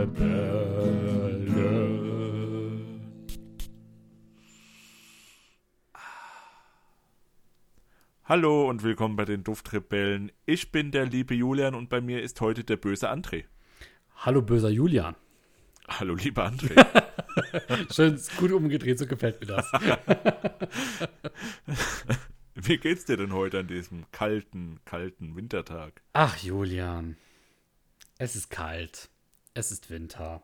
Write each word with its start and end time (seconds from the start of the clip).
Duftrebellen. 0.00 1.90
Hallo 8.24 8.70
und 8.70 8.82
willkommen 8.82 9.16
bei 9.16 9.26
den 9.26 9.44
Duftrebellen. 9.44 10.32
Ich 10.46 10.72
bin 10.72 10.90
der 10.90 11.04
liebe 11.04 11.34
Julian 11.34 11.74
und 11.74 11.90
bei 11.90 12.00
mir 12.00 12.22
ist 12.22 12.40
heute 12.40 12.64
der 12.64 12.76
böse 12.76 13.10
André. 13.10 13.44
Hallo, 14.16 14.40
böser 14.40 14.70
Julian. 14.70 15.16
Hallo, 15.88 16.14
lieber 16.14 16.46
André. 16.46 16.82
Schön, 17.92 18.18
gut 18.38 18.52
umgedreht, 18.52 18.98
so 18.98 19.06
gefällt 19.06 19.38
mir 19.40 19.48
das. 19.48 19.70
Wie 22.54 22.78
geht's 22.78 23.04
dir 23.04 23.18
denn 23.18 23.34
heute 23.34 23.58
an 23.58 23.66
diesem 23.66 24.10
kalten, 24.12 24.80
kalten 24.86 25.36
Wintertag? 25.36 26.00
Ach, 26.14 26.38
Julian. 26.38 27.18
Es 28.16 28.34
ist 28.36 28.48
kalt. 28.48 29.09
Es 29.54 29.72
ist 29.72 29.90
Winter. 29.90 30.42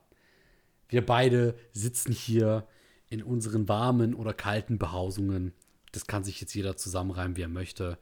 Wir 0.89 1.05
beide 1.05 1.57
sitzen 1.73 2.13
hier 2.13 2.67
in 3.09 3.23
unseren 3.23 3.69
warmen 3.69 4.15
oder 4.15 4.33
kalten 4.35 4.79
Behausungen. 4.79 5.53
Das 5.93 6.07
kann 6.07 6.25
sich 6.25 6.41
jetzt 6.41 6.55
jeder 6.55 6.77
zusammenreimen, 6.77 7.37
wie 7.37 7.43
er 7.43 7.49
möchte. 7.49 7.99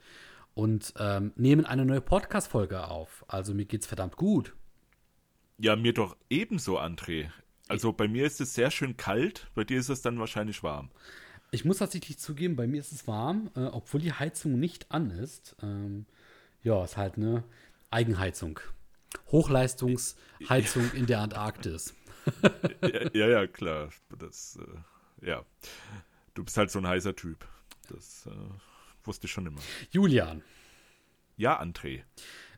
Und 0.55 0.95
ähm, 0.99 1.33
nehmen 1.37 1.67
eine 1.67 1.85
neue 1.85 2.01
Podcast-Folge 2.01 2.89
auf. 2.89 3.25
Also 3.29 3.55
mir 3.55 3.67
geht's 3.67 3.87
verdammt 3.87 4.17
gut. 4.17 4.55
Ja, 5.59 5.77
mir 5.77 5.93
doch 5.93 6.17
ebenso, 6.31 6.79
André. 6.79 7.31
Also 7.69 7.93
bei 7.93 8.09
mir 8.09 8.27
ist 8.27 8.41
es 8.41 8.55
sehr 8.55 8.71
schön 8.71 8.97
kalt, 8.97 9.49
bei 9.55 9.65
dir 9.65 9.79
ist 9.79 9.89
es 9.89 10.03
dann 10.03 10.19
wahrscheinlich 10.19 10.63
warm. 10.63 10.91
Ich 11.51 11.65
muss 11.65 11.79
tatsächlich 11.79 12.19
zugeben, 12.19 12.57
bei 12.57 12.67
mir 12.67 12.81
ist 12.81 12.93
es 12.93 13.07
warm, 13.07 13.51
äh, 13.55 13.61
obwohl 13.61 14.01
die 14.01 14.13
Heizung 14.13 14.59
nicht 14.59 14.91
an 14.91 15.11
ist. 15.11 15.57
Ähm, 15.63 16.07
ja, 16.63 16.83
ist 16.85 16.97
halt 16.97 17.17
eine 17.17 17.45
Eigenheizung. 17.91 18.61
Hochleistungsheizung 19.29 20.93
in 20.93 21.07
der 21.07 21.21
Antarktis. 21.21 21.95
ja, 23.13 23.29
ja, 23.29 23.47
klar. 23.47 23.91
Das, 24.19 24.59
äh, 25.21 25.27
ja. 25.27 25.45
Du 26.35 26.45
bist 26.45 26.57
halt 26.57 26.71
so 26.71 26.79
ein 26.79 26.87
heißer 26.87 27.15
Typ. 27.15 27.47
Das 27.89 28.27
äh, 28.27 28.31
wusste 29.05 29.27
ich 29.27 29.33
schon 29.33 29.47
immer. 29.47 29.61
Julian, 29.91 30.43
Ja, 31.37 31.61
André. 31.61 32.03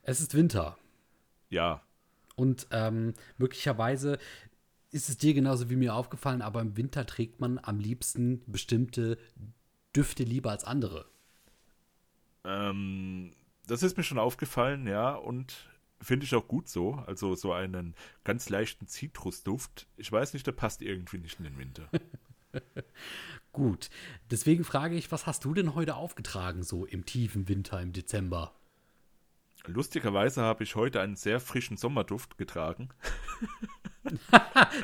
es 0.03 0.21
ist 0.21 0.35
Winter. 0.35 0.79
Ja. 1.51 1.83
Und 2.37 2.67
ähm, 2.71 3.15
möglicherweise 3.39 4.19
ist 4.93 5.09
es 5.09 5.17
dir 5.19 5.35
genauso 5.35 5.69
wie 5.69 5.77
mir 5.77 5.95
aufgefallen, 5.95 6.43
aber 6.43 6.61
im 6.61 6.77
Winter 6.77 7.05
trägt 7.07 7.41
man 7.41 7.59
am 7.59 7.81
liebsten 7.81 8.43
bestimmte 8.47 9.19
Düfte 9.95 10.23
lieber 10.23 10.51
als 10.51 10.65
andere. 10.65 11.07
Ähm, 12.45 13.33
das 13.67 13.83
ist 13.83 13.97
mir 13.97 14.05
schon 14.05 14.19
aufgefallen, 14.19 14.87
ja, 14.87 15.15
und 15.15 15.69
finde 16.01 16.25
ich 16.25 16.35
auch 16.35 16.47
gut 16.47 16.69
so. 16.69 16.95
Also 17.07 17.35
so 17.35 17.53
einen 17.53 17.95
ganz 18.25 18.49
leichten 18.49 18.87
Zitrusduft. 18.87 19.87
Ich 19.97 20.11
weiß 20.11 20.35
nicht, 20.35 20.47
der 20.47 20.53
passt 20.53 20.83
irgendwie 20.83 21.19
nicht 21.19 21.39
in 21.39 21.45
den 21.45 21.59
Winter. 21.59 21.89
Gut, 23.53 23.89
deswegen 24.31 24.65
frage 24.65 24.97
ich, 24.97 25.11
was 25.13 25.27
hast 25.27 25.45
du 25.45 25.55
denn 25.55 25.75
heute 25.75 25.97
aufgetragen, 25.97 26.63
so 26.63 26.85
im 26.85 27.07
tiefen 27.07 27.49
Winter 27.49 27.81
im 27.81 27.93
Dezember? 27.93 28.55
Lustigerweise 29.67 30.43
habe 30.43 30.63
ich 30.63 30.77
heute 30.77 31.01
einen 31.01 31.17
sehr 31.17 31.41
frischen 31.41 31.77
Sommerduft 31.77 32.39
getragen. 32.39 32.91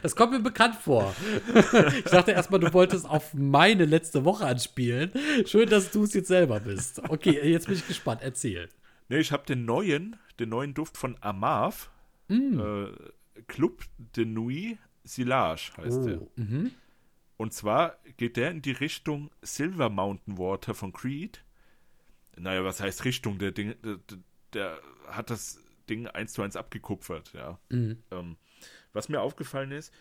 Das 0.03 0.17
kommt 0.17 0.33
mir 0.33 0.41
bekannt 0.41 0.75
vor. 0.75 1.15
Ich 1.97 2.11
dachte 2.11 2.33
erstmal, 2.33 2.59
du 2.59 2.73
wolltest 2.73 3.09
auf 3.09 3.33
meine 3.35 3.85
letzte 3.85 4.25
Woche 4.25 4.45
anspielen. 4.47 5.13
Schön, 5.47 5.69
dass 5.69 5.93
du 5.93 6.03
es 6.03 6.13
jetzt 6.15 6.27
selber 6.27 6.59
bist. 6.59 7.01
Okay, 7.09 7.39
jetzt 7.49 7.67
bin 7.67 7.77
ich 7.77 7.87
gespannt. 7.87 8.21
Erzähl. 8.25 8.69
Ne, 9.09 9.19
ich 9.19 9.31
habe 9.31 9.47
den 9.47 9.65
neuen, 9.65 10.17
den 10.43 10.51
neuen 10.51 10.75
Duft 10.75 10.97
von 10.97 11.17
Amav. 11.21 11.91
Äh, 12.29 13.43
Club 13.47 13.85
de 13.99 14.25
Nuit 14.25 14.79
Silage 15.05 15.73
heißt 15.77 16.05
der. 16.05 16.23
Oh, 16.23 16.31
mhm. 16.37 16.73
Und 17.37 17.53
zwar 17.53 17.97
geht 18.17 18.37
der 18.37 18.51
in 18.51 18.63
die 18.63 18.73
Richtung 18.73 19.31
Silver 19.43 19.91
Mountain 19.91 20.39
Water 20.39 20.75
von 20.75 20.93
Creed. 20.93 21.45
Naja, 22.37 22.65
was 22.65 22.81
heißt 22.81 23.05
Richtung? 23.05 23.39
Der, 23.39 23.51
Ding, 23.51 23.75
der, 23.83 23.99
der 24.53 24.79
hat 25.09 25.31
das 25.31 25.59
Ding 25.89 26.07
eins 26.07 26.33
zu 26.33 26.43
eins 26.43 26.57
abgekupfert, 26.57 27.33
ja. 27.33 27.59
Mhm. 27.69 28.03
Ähm, 28.11 28.37
was 28.93 29.09
mir 29.09 29.21
aufgefallen 29.21 29.73
ist, 29.73 29.93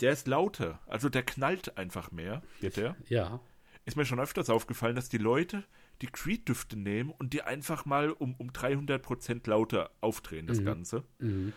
der 0.00 0.12
ist 0.12 0.26
lauter. 0.26 0.80
Also 0.86 1.08
der 1.08 1.22
knallt 1.22 1.78
einfach 1.78 2.10
mehr, 2.10 2.42
geht 2.60 2.76
der. 2.76 2.96
Ja. 3.08 3.40
Ist 3.84 3.96
mir 3.96 4.04
schon 4.04 4.20
öfters 4.20 4.50
aufgefallen, 4.50 4.96
dass 4.96 5.08
die 5.08 5.18
Leute 5.18 5.64
die 6.02 6.08
Creed-Düfte 6.08 6.76
nehmen 6.76 7.10
und 7.10 7.32
die 7.32 7.42
einfach 7.42 7.84
mal 7.84 8.10
um, 8.10 8.34
um 8.34 8.50
300% 8.50 9.48
lauter 9.48 9.90
aufdrehen, 10.00 10.46
das 10.46 10.64
Ganze. 10.64 11.04
Mhm. 11.18 11.52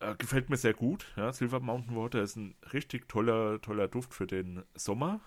Äh, 0.00 0.16
gefällt 0.16 0.50
mir 0.50 0.56
sehr 0.56 0.74
gut. 0.74 1.06
Ja, 1.16 1.32
Silver 1.32 1.60
Mountain 1.60 1.94
Water 1.94 2.22
ist 2.22 2.36
ein 2.36 2.56
richtig 2.72 3.08
toller, 3.08 3.60
toller 3.60 3.88
Duft 3.88 4.14
für 4.14 4.26
den 4.26 4.64
Sommer. 4.74 5.20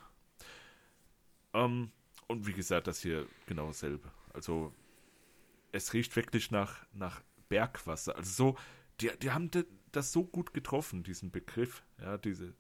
Ähm, 1.54 1.92
und 2.28 2.48
wie 2.48 2.54
gesagt, 2.54 2.88
das 2.88 3.00
hier 3.02 3.28
genau 3.46 3.68
dasselbe. 3.68 4.12
Also, 4.34 4.74
es 5.72 5.94
riecht 5.94 6.16
wirklich 6.16 6.52
nach, 6.52 6.86
nach 6.94 7.22
Bergwasser. 7.48 8.16
Also 8.16 8.32
so, 8.32 8.58
die, 9.00 9.12
die 9.22 9.32
haben 9.32 9.52
das 9.92 10.12
so 10.12 10.26
gut 10.26 10.54
getroffen, 10.54 11.04
diesen 11.04 11.32
Begriff. 11.32 11.84
Ja, 12.02 12.18
diese, 12.18 12.54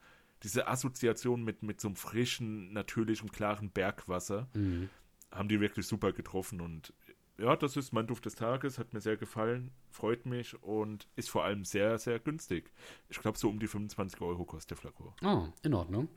diese 0.43 0.67
Assoziation 0.67 1.43
mit, 1.43 1.63
mit 1.63 1.81
so 1.81 1.87
einem 1.87 1.95
frischen, 1.95 2.71
natürlichen, 2.71 3.31
klaren 3.31 3.71
Bergwasser 3.71 4.47
Mhm. 4.53 4.89
Haben 5.35 5.49
die 5.49 5.59
wirklich 5.59 5.85
super 5.87 6.11
getroffen 6.13 6.61
und 6.61 6.93
ja, 7.37 7.55
das 7.57 7.75
ist 7.75 7.91
mein 7.91 8.07
Duft 8.07 8.25
des 8.25 8.35
Tages, 8.35 8.79
hat 8.79 8.93
mir 8.93 9.01
sehr 9.01 9.17
gefallen, 9.17 9.71
freut 9.91 10.25
mich 10.25 10.61
und 10.63 11.07
ist 11.17 11.29
vor 11.29 11.43
allem 11.43 11.65
sehr, 11.65 11.97
sehr 11.97 12.17
günstig. 12.19 12.71
Ich 13.09 13.19
glaube, 13.19 13.37
so 13.37 13.49
um 13.49 13.59
die 13.59 13.67
25 13.67 14.21
Euro 14.21 14.45
kostet 14.45 14.71
der 14.71 14.77
Flakon 14.77 15.13
Oh, 15.21 15.47
in 15.61 15.73
Ordnung. 15.73 16.07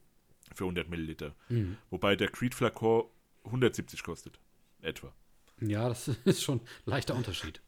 für 0.55 0.65
100 0.65 0.89
Milliliter. 0.89 1.35
Mhm. 1.49 1.77
Wobei 1.91 2.15
der 2.15 2.29
Creed 2.29 2.55
Flakon 2.55 3.07
170 3.45 4.03
kostet, 4.05 4.39
etwa. 4.81 5.13
Ja, 5.61 5.89
das 5.89 6.07
ist 6.25 6.43
schon 6.45 6.61
ein 6.61 6.67
leichter 6.85 7.17
Unterschied. 7.17 7.61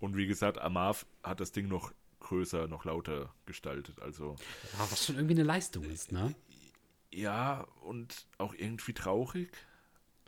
Und 0.00 0.16
wie 0.16 0.26
gesagt, 0.26 0.58
Amav 0.58 1.06
hat 1.22 1.38
das 1.38 1.52
Ding 1.52 1.68
noch 1.68 1.92
größer, 2.20 2.66
noch 2.66 2.84
lauter 2.84 3.32
gestaltet. 3.46 4.00
Also 4.02 4.34
Ja, 4.76 4.90
was 4.90 5.06
schon 5.06 5.14
irgendwie 5.16 5.34
eine 5.34 5.44
Leistung 5.44 5.84
ist, 5.84 6.10
ne? 6.10 6.34
ja, 7.12 7.60
und 7.82 8.26
auch 8.38 8.54
irgendwie 8.54 8.92
traurig, 8.92 9.50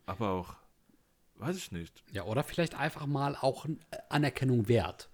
aber 0.07 0.31
auch, 0.31 0.57
weiß 1.41 1.57
ich 1.57 1.73
nicht. 1.73 2.03
Ja, 2.13 2.25
oder 2.25 2.43
vielleicht 2.43 2.75
einfach 2.75 3.07
mal 3.07 3.37
auch 3.37 3.67
äh, 3.67 3.71
Anerkennung 4.09 4.69
wert. 4.69 5.09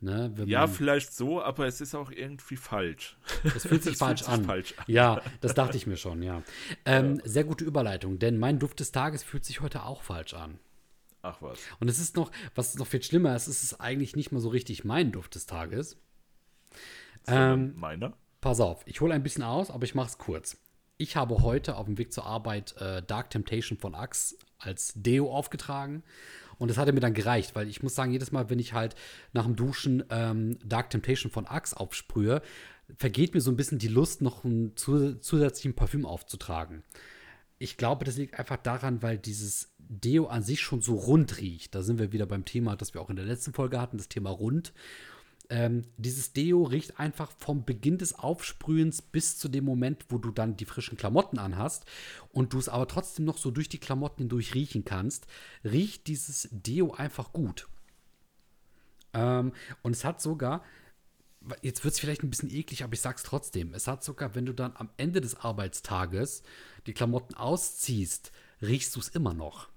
Ne, 0.00 0.32
Ja, 0.46 0.60
man- 0.60 0.68
vielleicht 0.68 1.12
so, 1.12 1.42
aber 1.42 1.66
es 1.66 1.80
ist 1.80 1.94
auch 1.96 2.12
irgendwie 2.12 2.54
falsch. 2.56 3.16
Das 3.42 3.66
fühlt 3.66 3.82
sich 3.82 3.92
Es 3.94 3.98
falsch 3.98 4.20
sich 4.20 4.28
an. 4.28 4.44
falsch 4.44 4.74
an. 4.78 4.84
Ja, 4.86 5.20
das 5.40 5.54
dachte 5.54 5.76
ich 5.76 5.88
mir 5.88 5.96
schon, 5.96 6.22
ja. 6.22 6.42
Ähm, 6.84 7.20
Sehr 7.24 7.42
gute 7.44 7.64
Überleitung, 7.64 8.20
denn 8.20 8.38
mein 8.38 8.60
Duft 8.60 8.78
des 8.78 8.92
Tages 8.92 9.24
fühlt 9.24 9.44
sich 9.44 9.60
heute 9.60 9.82
auch 9.84 10.02
falsch 10.02 10.34
an. 10.34 10.60
Ach 11.22 11.42
was. 11.42 11.58
Und 11.80 11.88
es 11.88 11.98
ist 11.98 12.14
noch, 12.16 12.30
was 12.54 12.76
noch 12.76 12.86
viel 12.86 13.02
schlimmer 13.02 13.34
ist, 13.34 13.48
es 13.48 13.64
ist 13.64 13.80
eigentlich 13.80 14.14
nicht 14.14 14.30
mal 14.30 14.38
so 14.38 14.50
richtig 14.50 14.84
mein 14.84 15.10
Duft 15.10 15.34
des 15.34 15.46
Tages. 15.46 15.96
Ähm, 17.26 17.74
Meiner? 17.76 18.12
pass 18.40 18.60
auf, 18.60 18.82
ich 18.86 19.00
hole 19.00 19.12
ein 19.14 19.22
bisschen 19.24 19.42
aus, 19.42 19.70
aber 19.70 19.84
ich 19.84 19.94
mache 19.96 20.08
es 20.08 20.18
kurz. 20.18 20.56
Ich 20.96 21.16
habe 21.16 21.42
heute 21.42 21.76
auf 21.76 21.86
dem 21.86 21.98
Weg 21.98 22.12
zur 22.12 22.24
Arbeit 22.24 22.76
äh, 22.80 23.02
Dark 23.02 23.30
Temptation 23.30 23.78
von 23.78 23.94
Axe 23.96 24.36
als 24.58 24.92
Deo 24.94 25.32
aufgetragen. 25.32 26.02
Und 26.58 26.68
das 26.68 26.76
hatte 26.76 26.92
mir 26.92 27.00
dann 27.00 27.14
gereicht, 27.14 27.54
weil 27.54 27.68
ich 27.68 27.82
muss 27.82 27.94
sagen, 27.94 28.12
jedes 28.12 28.32
Mal, 28.32 28.50
wenn 28.50 28.58
ich 28.58 28.72
halt 28.72 28.96
nach 29.32 29.44
dem 29.44 29.56
Duschen 29.56 30.04
ähm, 30.10 30.58
Dark 30.64 30.90
Temptation 30.90 31.30
von 31.30 31.46
Axe 31.46 31.78
aufsprühe, 31.78 32.42
vergeht 32.96 33.34
mir 33.34 33.40
so 33.40 33.50
ein 33.50 33.56
bisschen 33.56 33.78
die 33.78 33.88
Lust, 33.88 34.22
noch 34.22 34.44
einen 34.44 34.76
zu, 34.76 35.14
zusätzlichen 35.18 35.74
Parfüm 35.74 36.04
aufzutragen. 36.04 36.82
Ich 37.58 37.76
glaube, 37.76 38.04
das 38.04 38.16
liegt 38.16 38.38
einfach 38.38 38.56
daran, 38.56 39.02
weil 39.02 39.18
dieses 39.18 39.72
Deo 39.78 40.26
an 40.26 40.42
sich 40.42 40.60
schon 40.60 40.80
so 40.80 40.94
rund 40.94 41.38
riecht. 41.38 41.74
Da 41.74 41.82
sind 41.82 41.98
wir 41.98 42.12
wieder 42.12 42.26
beim 42.26 42.44
Thema, 42.44 42.76
das 42.76 42.94
wir 42.94 43.00
auch 43.00 43.10
in 43.10 43.16
der 43.16 43.24
letzten 43.24 43.52
Folge 43.52 43.80
hatten, 43.80 43.98
das 43.98 44.08
Thema 44.08 44.30
rund. 44.30 44.72
Ähm, 45.50 45.84
dieses 45.96 46.34
Deo 46.34 46.64
riecht 46.64 47.00
einfach 47.00 47.30
vom 47.30 47.64
Beginn 47.64 47.96
des 47.96 48.18
Aufsprühens 48.18 49.00
bis 49.00 49.38
zu 49.38 49.48
dem 49.48 49.64
Moment, 49.64 50.04
wo 50.10 50.18
du 50.18 50.30
dann 50.30 50.56
die 50.56 50.66
frischen 50.66 50.98
Klamotten 50.98 51.38
anhast 51.38 51.86
und 52.32 52.52
du 52.52 52.58
es 52.58 52.68
aber 52.68 52.86
trotzdem 52.86 53.24
noch 53.24 53.38
so 53.38 53.50
durch 53.50 53.70
die 53.70 53.78
Klamotten 53.78 54.22
hindurch 54.22 54.54
riechen 54.54 54.84
kannst, 54.84 55.26
riecht 55.64 56.06
dieses 56.06 56.48
Deo 56.50 56.92
einfach 56.92 57.32
gut. 57.32 57.66
Ähm, 59.14 59.52
und 59.82 59.92
es 59.92 60.04
hat 60.04 60.20
sogar, 60.20 60.62
jetzt 61.62 61.82
wird 61.82 61.94
es 61.94 62.00
vielleicht 62.00 62.22
ein 62.22 62.30
bisschen 62.30 62.50
eklig, 62.50 62.84
aber 62.84 62.92
ich 62.92 63.00
sag's 63.00 63.22
trotzdem, 63.22 63.72
es 63.72 63.86
hat 63.86 64.04
sogar, 64.04 64.34
wenn 64.34 64.44
du 64.44 64.52
dann 64.52 64.76
am 64.76 64.90
Ende 64.98 65.22
des 65.22 65.34
Arbeitstages 65.34 66.42
die 66.86 66.92
Klamotten 66.92 67.34
ausziehst, 67.34 68.32
riechst 68.60 68.94
du 68.96 69.00
es 69.00 69.08
immer 69.08 69.32
noch. 69.32 69.68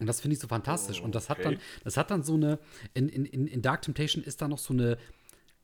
Und 0.00 0.06
das 0.06 0.20
finde 0.20 0.34
ich 0.34 0.40
so 0.40 0.48
fantastisch. 0.48 1.00
Und 1.00 1.14
das 1.14 1.28
hat 1.28 1.44
dann, 1.44 1.58
das 1.84 1.96
hat 1.96 2.10
dann 2.10 2.22
so 2.22 2.34
eine, 2.34 2.58
in, 2.94 3.08
in, 3.08 3.26
in 3.26 3.46
in 3.46 3.62
Dark 3.62 3.82
Temptation 3.82 4.24
ist 4.24 4.40
da 4.42 4.48
noch 4.48 4.58
so 4.58 4.72
eine 4.72 4.96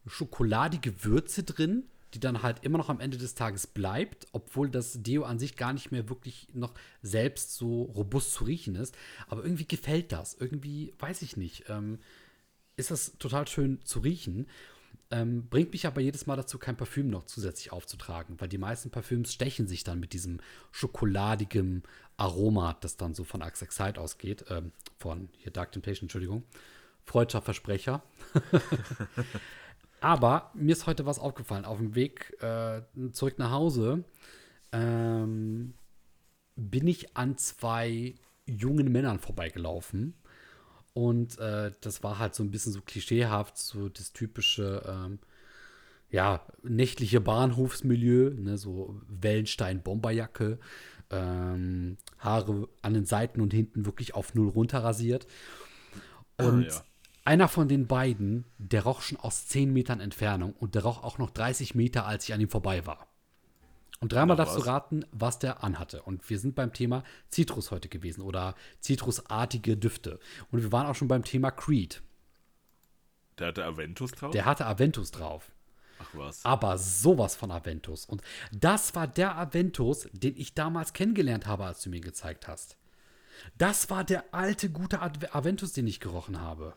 schokoladige 0.06 1.04
Würze 1.04 1.42
drin, 1.42 1.84
die 2.14 2.20
dann 2.20 2.42
halt 2.42 2.62
immer 2.62 2.78
noch 2.78 2.88
am 2.88 3.00
Ende 3.00 3.18
des 3.18 3.34
Tages 3.34 3.66
bleibt, 3.66 4.26
obwohl 4.32 4.70
das 4.70 5.02
Deo 5.02 5.24
an 5.24 5.38
sich 5.38 5.56
gar 5.56 5.72
nicht 5.72 5.90
mehr 5.90 6.08
wirklich 6.08 6.48
noch 6.52 6.74
selbst 7.02 7.54
so 7.54 7.82
robust 7.82 8.32
zu 8.32 8.44
riechen 8.44 8.76
ist. 8.76 8.96
Aber 9.26 9.42
irgendwie 9.42 9.66
gefällt 9.66 10.12
das. 10.12 10.34
Irgendwie, 10.34 10.94
weiß 10.98 11.22
ich 11.22 11.36
nicht, 11.36 11.64
ähm, 11.68 11.98
ist 12.76 12.90
das 12.90 13.16
total 13.18 13.48
schön 13.48 13.80
zu 13.84 14.00
riechen. 14.00 14.46
Ähm, 15.10 15.48
bringt 15.48 15.72
mich 15.72 15.86
aber 15.86 16.00
jedes 16.00 16.26
Mal 16.26 16.36
dazu, 16.36 16.58
kein 16.58 16.76
Parfüm 16.76 17.08
noch 17.08 17.26
zusätzlich 17.26 17.70
aufzutragen, 17.70 18.40
weil 18.40 18.48
die 18.48 18.58
meisten 18.58 18.90
Parfüms 18.90 19.32
stechen 19.32 19.68
sich 19.68 19.84
dann 19.84 20.00
mit 20.00 20.12
diesem 20.12 20.40
schokoladigen 20.72 21.84
Aroma, 22.16 22.76
das 22.80 22.96
dann 22.96 23.14
so 23.14 23.22
von 23.22 23.42
Axe 23.42 23.64
Excite 23.64 24.00
ausgeht, 24.00 24.44
ähm, 24.50 24.72
von 24.98 25.28
hier 25.36 25.52
Dark 25.52 25.72
Temptation, 25.72 26.06
Entschuldigung. 26.06 26.42
Freudscher 27.04 27.40
Versprecher. 27.40 28.02
aber 30.00 30.50
mir 30.54 30.72
ist 30.72 30.86
heute 30.86 31.06
was 31.06 31.20
aufgefallen. 31.20 31.64
Auf 31.64 31.78
dem 31.78 31.94
Weg 31.94 32.36
äh, 32.42 32.82
zurück 33.12 33.38
nach 33.38 33.52
Hause 33.52 34.04
ähm, 34.72 35.74
bin 36.56 36.88
ich 36.88 37.16
an 37.16 37.38
zwei 37.38 38.16
jungen 38.44 38.90
Männern 38.90 39.20
vorbeigelaufen. 39.20 40.14
Und 40.96 41.38
äh, 41.40 41.72
das 41.82 42.02
war 42.02 42.18
halt 42.18 42.34
so 42.34 42.42
ein 42.42 42.50
bisschen 42.50 42.72
so 42.72 42.80
klischeehaft, 42.80 43.58
so 43.58 43.90
das 43.90 44.14
typische, 44.14 44.82
ähm, 44.88 45.18
ja, 46.08 46.40
nächtliche 46.62 47.20
Bahnhofsmilieu, 47.20 48.30
ne, 48.30 48.56
so 48.56 48.98
Wellenstein-Bomberjacke, 49.06 50.58
ähm, 51.10 51.98
Haare 52.18 52.70
an 52.80 52.94
den 52.94 53.04
Seiten 53.04 53.42
und 53.42 53.52
hinten 53.52 53.84
wirklich 53.84 54.14
auf 54.14 54.34
null 54.34 54.48
runterrasiert. 54.48 55.26
Ah, 56.38 56.46
und 56.46 56.64
ah, 56.64 56.74
ja. 56.76 56.84
einer 57.26 57.48
von 57.48 57.68
den 57.68 57.86
beiden, 57.86 58.46
der 58.56 58.84
roch 58.84 59.02
schon 59.02 59.18
aus 59.18 59.48
10 59.48 59.74
Metern 59.74 60.00
Entfernung 60.00 60.54
und 60.54 60.74
der 60.74 60.84
roch 60.84 61.04
auch 61.04 61.18
noch 61.18 61.28
30 61.28 61.74
Meter, 61.74 62.06
als 62.06 62.24
ich 62.24 62.32
an 62.32 62.40
ihm 62.40 62.48
vorbei 62.48 62.86
war. 62.86 63.05
Und 64.00 64.12
dreimal 64.12 64.36
darfst 64.36 64.56
du 64.56 64.60
raten, 64.60 65.04
was 65.10 65.38
der 65.38 65.64
anhatte. 65.64 66.02
Und 66.02 66.28
wir 66.28 66.38
sind 66.38 66.54
beim 66.54 66.72
Thema 66.72 67.02
Zitrus 67.28 67.70
heute 67.70 67.88
gewesen 67.88 68.20
oder 68.20 68.54
zitrusartige 68.80 69.76
Düfte. 69.76 70.18
Und 70.50 70.62
wir 70.62 70.72
waren 70.72 70.86
auch 70.86 70.94
schon 70.94 71.08
beim 71.08 71.24
Thema 71.24 71.50
Creed. 71.50 72.02
Der 73.38 73.48
hatte 73.48 73.64
Aventus 73.64 74.12
drauf? 74.12 74.30
Der 74.32 74.44
hatte 74.44 74.66
Aventus 74.66 75.10
drauf. 75.10 75.50
Ach 75.98 76.08
was. 76.12 76.44
Aber 76.44 76.78
sowas 76.78 77.36
von 77.36 77.50
Aventus. 77.50 78.04
Und 78.06 78.22
das 78.52 78.94
war 78.94 79.06
der 79.06 79.36
Aventus, 79.36 80.08
den 80.12 80.36
ich 80.36 80.54
damals 80.54 80.92
kennengelernt 80.92 81.46
habe, 81.46 81.64
als 81.64 81.82
du 81.82 81.90
mir 81.90 82.00
gezeigt 82.00 82.48
hast. 82.48 82.76
Das 83.58 83.90
war 83.90 84.04
der 84.04 84.34
alte, 84.34 84.70
gute 84.70 85.00
Aventus, 85.00 85.72
den 85.72 85.86
ich 85.86 86.00
gerochen 86.00 86.40
habe. 86.40 86.74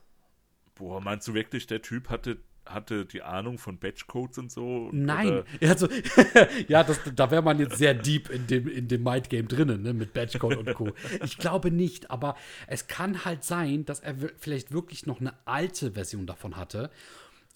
Boah, 0.75 1.01
meinst 1.01 1.27
du 1.27 1.33
wirklich, 1.33 1.67
der 1.67 1.81
Typ 1.81 2.09
hatte 2.09 2.37
hatte 2.69 3.05
die 3.05 3.21
Ahnung 3.21 3.57
von 3.57 3.77
Batchcodes 3.77 4.37
und 4.37 4.51
so? 4.51 4.89
Nein. 4.91 5.43
Also, 5.61 5.87
ja, 6.67 6.83
das, 6.83 6.99
da 7.15 7.29
wäre 7.31 7.41
man 7.41 7.59
jetzt 7.59 7.77
sehr 7.77 7.93
deep 7.93 8.29
in 8.29 8.47
dem, 8.47 8.67
in 8.67 8.87
dem 8.87 9.03
Mind 9.03 9.29
Game 9.29 9.47
drinnen, 9.47 9.81
ne, 9.81 9.93
mit 9.93 10.13
Batchcode 10.13 10.57
und 10.57 10.73
Co. 10.73 10.91
Ich 11.23 11.37
glaube 11.37 11.71
nicht, 11.71 12.09
aber 12.09 12.35
es 12.67 12.87
kann 12.87 13.25
halt 13.25 13.43
sein, 13.43 13.85
dass 13.85 13.99
er 13.99 14.15
vielleicht 14.37 14.71
wirklich 14.71 15.05
noch 15.05 15.19
eine 15.19 15.33
alte 15.45 15.91
Version 15.91 16.25
davon 16.25 16.57
hatte. 16.57 16.89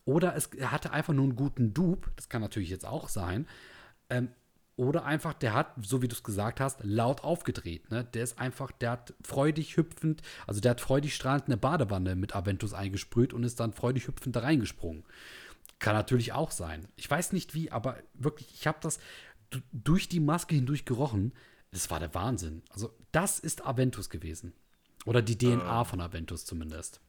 Oder 0.05 0.35
es, 0.35 0.47
er 0.47 0.71
hatte 0.71 0.91
einfach 0.91 1.13
nur 1.13 1.23
einen 1.23 1.35
guten 1.35 1.73
Dupe, 1.73 2.11
das 2.15 2.29
kann 2.29 2.41
natürlich 2.41 2.69
jetzt 2.69 2.85
auch 2.85 3.09
sein. 3.09 3.47
Ähm, 4.09 4.29
oder 4.75 5.05
einfach, 5.05 5.33
der 5.33 5.53
hat, 5.53 5.73
so 5.81 6.01
wie 6.01 6.07
du 6.07 6.15
es 6.15 6.23
gesagt 6.23 6.59
hast, 6.59 6.83
laut 6.83 7.23
aufgedreht. 7.23 7.91
Ne? 7.91 8.03
Der 8.03 8.23
ist 8.23 8.39
einfach, 8.39 8.71
der 8.71 8.91
hat 8.91 9.13
freudig 9.23 9.77
hüpfend, 9.77 10.21
also 10.47 10.61
der 10.61 10.71
hat 10.71 10.81
freudig 10.81 11.13
strahlend 11.13 11.45
eine 11.45 11.57
Badewanne 11.57 12.15
mit 12.15 12.35
Aventus 12.35 12.73
eingesprüht 12.73 13.33
und 13.33 13.43
ist 13.43 13.59
dann 13.59 13.73
freudig 13.73 14.07
hüpfend 14.07 14.35
da 14.35 14.39
reingesprungen. 14.39 15.03
Kann 15.77 15.95
natürlich 15.95 16.33
auch 16.33 16.51
sein. 16.51 16.87
Ich 16.95 17.09
weiß 17.09 17.33
nicht 17.33 17.53
wie, 17.53 17.71
aber 17.71 17.97
wirklich, 18.13 18.51
ich 18.53 18.65
habe 18.65 18.79
das 18.81 18.99
durch 19.71 20.09
die 20.09 20.19
Maske 20.19 20.55
hindurch 20.55 20.85
gerochen. 20.85 21.33
Das 21.71 21.91
war 21.91 21.99
der 21.99 22.13
Wahnsinn. 22.15 22.63
Also, 22.69 22.95
das 23.11 23.39
ist 23.39 23.65
Aventus 23.65 24.09
gewesen. 24.09 24.53
Oder 25.05 25.21
die 25.21 25.37
DNA 25.37 25.81
äh, 25.81 25.85
von 25.85 26.01
Aventus 26.01 26.45
zumindest. 26.45 27.01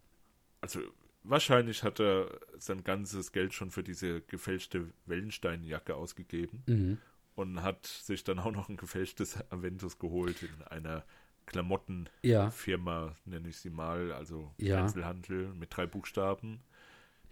Also, 0.60 0.80
wahrscheinlich 1.22 1.82
hat 1.82 2.00
er 2.00 2.40
sein 2.58 2.82
ganzes 2.82 3.32
Geld 3.32 3.54
schon 3.54 3.70
für 3.70 3.82
diese 3.82 4.20
gefälschte 4.22 4.90
Wellensteinjacke 5.06 5.94
ausgegeben. 5.94 6.62
Mhm 6.66 6.98
und 7.34 7.62
hat 7.62 7.86
sich 7.86 8.24
dann 8.24 8.38
auch 8.38 8.52
noch 8.52 8.68
ein 8.68 8.76
gefälschtes 8.76 9.38
Aventus 9.50 9.98
geholt 9.98 10.42
in 10.42 10.62
einer 10.62 11.04
Klamottenfirma, 11.46 13.06
ja. 13.06 13.16
nenne 13.24 13.48
ich 13.48 13.56
sie 13.58 13.70
mal, 13.70 14.12
also 14.12 14.52
ja. 14.58 14.82
Einzelhandel 14.82 15.48
mit 15.54 15.76
drei 15.76 15.86
Buchstaben, 15.86 16.62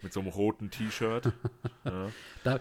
mit 0.01 0.13
so 0.13 0.19
einem 0.19 0.29
roten 0.29 0.69
T-Shirt. 0.69 1.33
ja. 1.85 2.11
Da, 2.43 2.59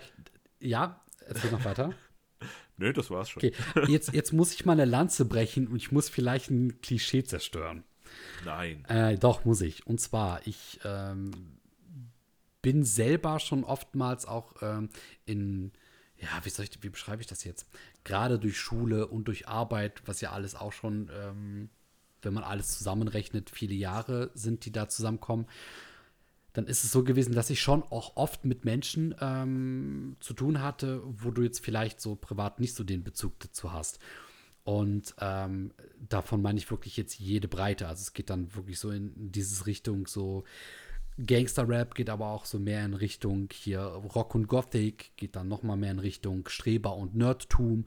ja, 0.61 1.01
erzähl 1.27 1.51
noch 1.51 1.65
weiter. 1.65 1.93
Nö, 2.77 2.93
das 2.93 3.11
war's 3.11 3.31
schon. 3.31 3.43
Okay, 3.45 3.53
jetzt, 3.87 4.13
jetzt 4.13 4.33
muss 4.33 4.55
ich 4.55 4.65
mal 4.65 4.73
eine 4.73 4.87
Lanze 4.87 5.25
brechen 5.25 5.69
und 5.69 5.77
ich 5.77 5.93
muss 5.93 6.09
vielleicht 6.09 6.51
ein 6.51 6.81
Klischee 6.81 7.23
zerstören. 7.23 7.85
Nein. 8.45 8.85
Äh, 8.87 9.19
doch, 9.19 9.45
muss 9.45 9.61
ich. 9.61 9.87
Und 9.87 10.01
zwar, 10.01 10.47
ich 10.47 10.81
ähm, 10.85 11.33
bin 12.63 12.85
selber 12.85 13.41
schon 13.41 13.65
oftmals 13.65 14.27
auch 14.27 14.55
ähm, 14.63 14.89
in 15.27 15.73
ja, 16.23 16.29
wie 16.45 16.51
soll 16.51 16.65
ich, 16.65 16.83
wie 16.83 16.89
beschreibe 16.89 17.21
ich 17.21 17.27
das 17.27 17.43
jetzt? 17.45 17.67
Gerade 18.05 18.39
durch 18.39 18.59
Schule 18.59 19.09
und 19.09 19.27
durch 19.27 19.49
Arbeit, 19.49 20.03
was 20.07 20.21
ja 20.21 20.31
alles 20.31 20.55
auch 20.55 20.73
schon, 20.73 21.11
ähm, 21.13 21.69
wenn 22.23 22.33
man 22.33 22.45
alles 22.45 22.79
zusammenrechnet, 22.79 23.51
viele 23.51 23.75
Jahre 23.75 24.31
sind, 24.35 24.65
die 24.65 24.71
da 24.71 24.89
zusammenkommen, 24.89 25.47
dann 26.53 26.67
ist 26.67 26.85
es 26.85 26.93
so 26.93 27.03
gewesen, 27.03 27.35
dass 27.35 27.51
ich 27.51 27.61
schon 27.61 27.83
auch 27.83 28.17
oft 28.17 28.45
mit 28.45 28.65
Menschen 28.65 29.15
ähm, 29.21 30.17
zu 30.21 30.33
tun 30.35 30.63
hatte, 30.63 31.03
wo 31.05 31.31
du 31.31 31.43
jetzt 31.43 31.65
vielleicht 31.65 32.01
so 32.01 32.15
privat 32.15 32.61
nicht 32.61 32.75
so 32.75 32.85
den 32.85 33.03
Bezug 33.03 33.41
dazu 33.41 33.73
hast. 33.73 33.99
Und 34.65 35.17
ähm, 35.19 35.73
davon 36.09 36.41
meine 36.41 36.59
ich 36.59 36.71
wirklich 36.71 36.97
jetzt 36.97 37.19
jede 37.19 37.49
Breite. 37.49 37.89
Also 37.89 38.03
es 38.03 38.13
geht 38.13 38.31
dann 38.31 38.55
wirklich 38.55 38.79
so 38.79 38.91
in 38.91 39.33
dieses 39.33 39.67
Richtung 39.67 40.07
so 40.07 40.45
Gangster-Rap 41.19 41.95
geht 41.95 42.11
aber 42.11 42.29
auch 42.29 42.45
so 42.45 42.59
mehr 42.59 42.85
in 42.85 42.95
Richtung 42.95 43.49
hier 43.53 43.81
Rock 43.81 44.35
und 44.35 44.49
Gothic, 44.49 45.17
geht 45.17 45.37
dann 45.37 45.49
noch 45.49 45.63
mal 45.63 45.77
mehr 45.77 45.93
in 45.93 45.99
Richtung 45.99 46.49
Streber 46.49 46.97
und 46.97 47.15
Nerdtum. 47.15 47.85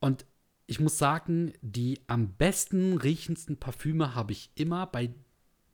Und 0.00 0.26
ich 0.66 0.80
muss 0.80 0.98
sagen, 0.98 1.54
die 1.62 2.00
am 2.08 2.34
besten 2.34 2.98
riechendsten 2.98 3.56
Parfüme 3.56 4.14
habe 4.14 4.32
ich 4.32 4.50
immer 4.54 4.86
bei 4.86 5.14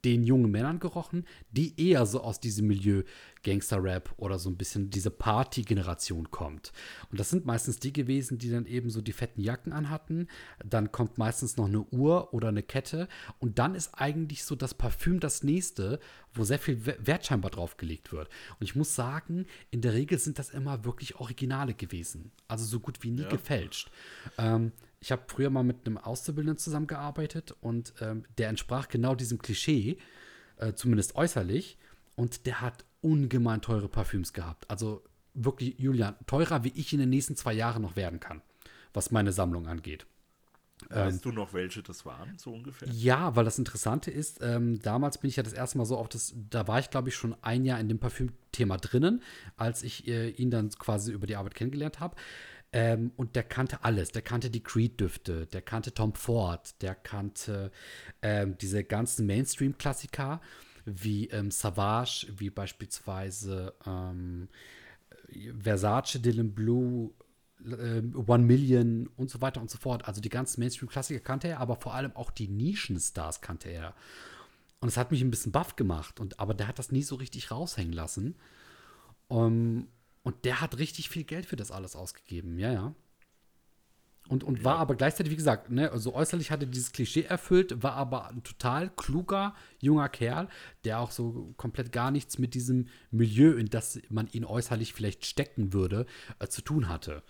den 0.05 0.25
jungen 0.25 0.51
Männern 0.51 0.79
gerochen, 0.79 1.25
die 1.51 1.81
eher 1.81 2.06
so 2.06 2.21
aus 2.21 2.41
diesem 2.41 2.67
Milieu 2.67 3.03
Gangster-Rap 3.45 4.12
oder 4.17 4.39
so 4.39 4.51
ein 4.51 4.56
bisschen 4.56 4.91
diese 4.91 5.11
Party-Generation 5.11 6.31
kommt. 6.31 6.73
Und 7.11 7.21
das 7.21 7.31
sind 7.31 7.47
meistens 7.47 7.79
die 7.79 7.93
gewesen, 7.93 8.39
die 8.39 8.51
dann 8.51 8.67
eben 8.67 8.91
so 8.91 9.01
die 9.01 9.12
fetten 9.12 9.41
Jacken 9.41 9.73
anhatten. 9.73 10.29
Dann 10.65 10.91
kommt 10.91 11.19
meistens 11.19 11.56
noch 11.56 11.67
eine 11.67 11.83
Uhr 11.83 12.35
oder 12.35 12.49
eine 12.49 12.62
Kette. 12.62 13.06
Und 13.39 13.59
dann 13.59 13.75
ist 13.75 13.95
eigentlich 13.95 14.45
so 14.45 14.56
das 14.56 14.75
Parfüm 14.75 15.21
das 15.21 15.43
nächste, 15.43 16.01
wo 16.33 16.43
sehr 16.45 16.59
viel 16.59 16.85
Wert 16.85 17.27
scheinbar 17.27 17.51
drauf 17.51 17.77
gelegt 17.77 18.12
wird. 18.12 18.29
Und 18.59 18.65
ich 18.65 18.75
muss 18.75 18.95
sagen, 18.95 19.47
in 19.71 19.83
der 19.83 19.93
Regel 19.93 20.19
sind 20.19 20.39
das 20.39 20.51
immer 20.51 20.84
wirklich 20.84 21.17
Originale 21.17 21.75
gewesen. 21.75 22.32
Also 22.49 22.65
so 22.65 22.81
gut 22.81 23.03
wie 23.03 23.11
nie 23.11 23.23
ja. 23.23 23.29
gefälscht. 23.29 23.91
Ähm, 24.39 24.73
ich 25.05 25.13
habe 25.13 25.25
früher 25.27 25.51
mal 25.51 25.63
mit 25.63 25.87
einem 25.87 25.99
Auszubildenden 25.99 26.56
zusammengearbeitet 26.56 27.55
und 27.61 27.93
ähm, 28.01 28.25
der 28.39 28.49
entsprach 28.49 28.89
genau 28.89 29.15
diesem 29.15 29.37
Klischee, 29.37 29.99
äh, 30.56 30.73
zumindest 30.73 31.15
äußerlich. 31.15 31.77
Und 32.17 32.46
der 32.46 32.63
hat 32.63 32.87
ungemein 33.03 33.61
teure 33.61 33.91
Parfüms 33.91 34.32
gehabt. 34.32 34.70
Also 34.70 35.05
wirklich, 35.34 35.79
Julian, 35.79 36.17
teurer, 36.27 36.65
wie 36.65 36.73
ich 36.75 36.94
in 36.94 37.01
den 37.01 37.11
nächsten 37.11 37.37
zwei 37.37 37.53
Jahren 37.53 37.82
noch 37.82 37.96
werden 37.96 38.19
kann, 38.19 38.41
was 38.94 39.11
meine 39.11 39.32
Sammlung 39.32 39.67
angeht. 39.67 40.06
Weißt 40.89 41.17
ähm, 41.17 41.32
du 41.32 41.37
noch, 41.37 41.53
welche 41.53 41.82
das 41.82 42.06
waren, 42.06 42.39
so 42.39 42.53
ungefähr? 42.53 42.89
Ja, 42.89 43.37
weil 43.37 43.44
das 43.44 43.58
Interessante 43.58 44.11
ist, 44.11 44.41
ähm, 44.43 44.81
damals 44.81 45.19
bin 45.19 45.29
ich 45.29 45.37
ja 45.37 45.43
das 45.43 45.53
erste 45.53 45.77
Mal 45.77 45.84
so 45.84 45.99
auf 45.99 46.08
das, 46.08 46.34
da 46.49 46.67
war 46.67 46.79
ich, 46.79 46.89
glaube 46.89 47.11
ich, 47.11 47.15
schon 47.15 47.37
ein 47.43 47.67
Jahr 47.67 47.79
in 47.79 47.91
dem 47.91 47.99
Parfümthema 47.99 48.79
drinnen, 48.79 49.23
als 49.56 49.82
ich 49.82 50.08
äh, 50.08 50.31
ihn 50.31 50.51
dann 50.51 50.70
quasi 50.70 51.13
über 51.13 51.27
die 51.27 51.37
Arbeit 51.37 51.55
kennengelernt 51.55 52.01
habe. 52.01 52.17
Ähm, 52.76 53.12
und 53.16 53.36
der 53.36 53.44
kannte 53.44 53.84
alles. 53.84 54.10
Der 54.10 54.22
kannte 54.22 54.50
die 54.50 54.62
Creed-Düfte, 54.62 55.46
der 55.46 55.62
kannte 55.62 55.94
Tom 55.94 56.12
Ford, 56.12 56.82
der 56.82 56.96
kannte 56.96 57.70
ähm, 58.20 58.58
diese 58.60 58.82
ganzen 58.82 59.26
Mainstream-Klassiker 59.26 60.40
wie 60.84 61.28
ähm, 61.28 61.52
Savage, 61.52 62.26
wie 62.36 62.50
beispielsweise 62.50 63.74
ähm, 63.86 64.48
Versace, 65.56 66.20
Dylan 66.20 66.52
Blue, 66.52 67.12
äh, 67.64 68.02
One 68.26 68.43
Million 68.43 69.08
und 69.16 69.31
so 69.31 69.40
weiter 69.40 69.60
und 69.60 69.70
so 69.70 69.78
fort. 69.78 70.08
Also 70.08 70.20
die 70.20 70.28
ganzen 70.28 70.58
Mainstream-Klassiker 70.58 71.20
kannte 71.20 71.46
er, 71.46 71.60
aber 71.60 71.76
vor 71.76 71.94
allem 71.94 72.16
auch 72.16 72.32
die 72.32 72.48
Nischenstars 72.48 73.40
kannte 73.40 73.69
er. 73.69 73.94
Und 74.81 74.88
es 74.88 74.96
hat 74.96 75.12
mich 75.12 75.22
ein 75.22 75.31
bisschen 75.31 75.52
baff 75.52 75.76
gemacht, 75.76 76.19
und, 76.19 76.40
aber 76.40 76.54
der 76.54 76.66
hat 76.66 76.81
das 76.81 76.90
nie 76.90 77.04
so 77.04 77.14
richtig 77.14 77.52
raushängen 77.52 77.93
lassen. 77.93 78.34
Um, 79.28 79.86
und 80.24 80.44
der 80.44 80.60
hat 80.60 80.78
richtig 80.78 81.08
viel 81.08 81.24
Geld 81.24 81.46
für 81.46 81.56
das 81.56 81.70
alles 81.70 81.94
ausgegeben, 81.94 82.58
ja, 82.58 82.72
ja. 82.72 82.94
Und, 84.28 84.43
und 84.43 84.58
ja. 84.58 84.64
war 84.64 84.78
aber 84.78 84.94
gleichzeitig, 84.94 85.31
wie 85.31 85.36
gesagt, 85.36 85.70
ne, 85.70 85.93
also 85.93 86.14
äußerlich 86.14 86.50
hatte 86.50 86.66
dieses 86.66 86.93
Klischee 86.93 87.24
erfüllt, 87.24 87.82
war 87.82 87.93
aber 87.93 88.28
ein 88.28 88.43
total 88.43 88.90
kluger, 88.96 89.54
junger 89.81 90.08
Kerl, 90.08 90.48
der 90.84 91.00
auch 91.00 91.10
so 91.10 91.52
komplett 91.58 91.93
gar 91.93 92.10
nichts 92.10 92.38
mit 92.38 92.54
diesem 92.54 92.88
Milieu, 93.10 93.52
in 93.52 93.69
das 93.69 94.00
man 94.08 94.28
ihn 94.28 94.46
äußerlich 94.46 94.94
vielleicht 94.94 95.26
stecken 95.26 95.74
würde, 95.74 96.06
äh, 96.38 96.48
zu 96.48 96.62
tun 96.62 96.88
hatte. 96.88 97.22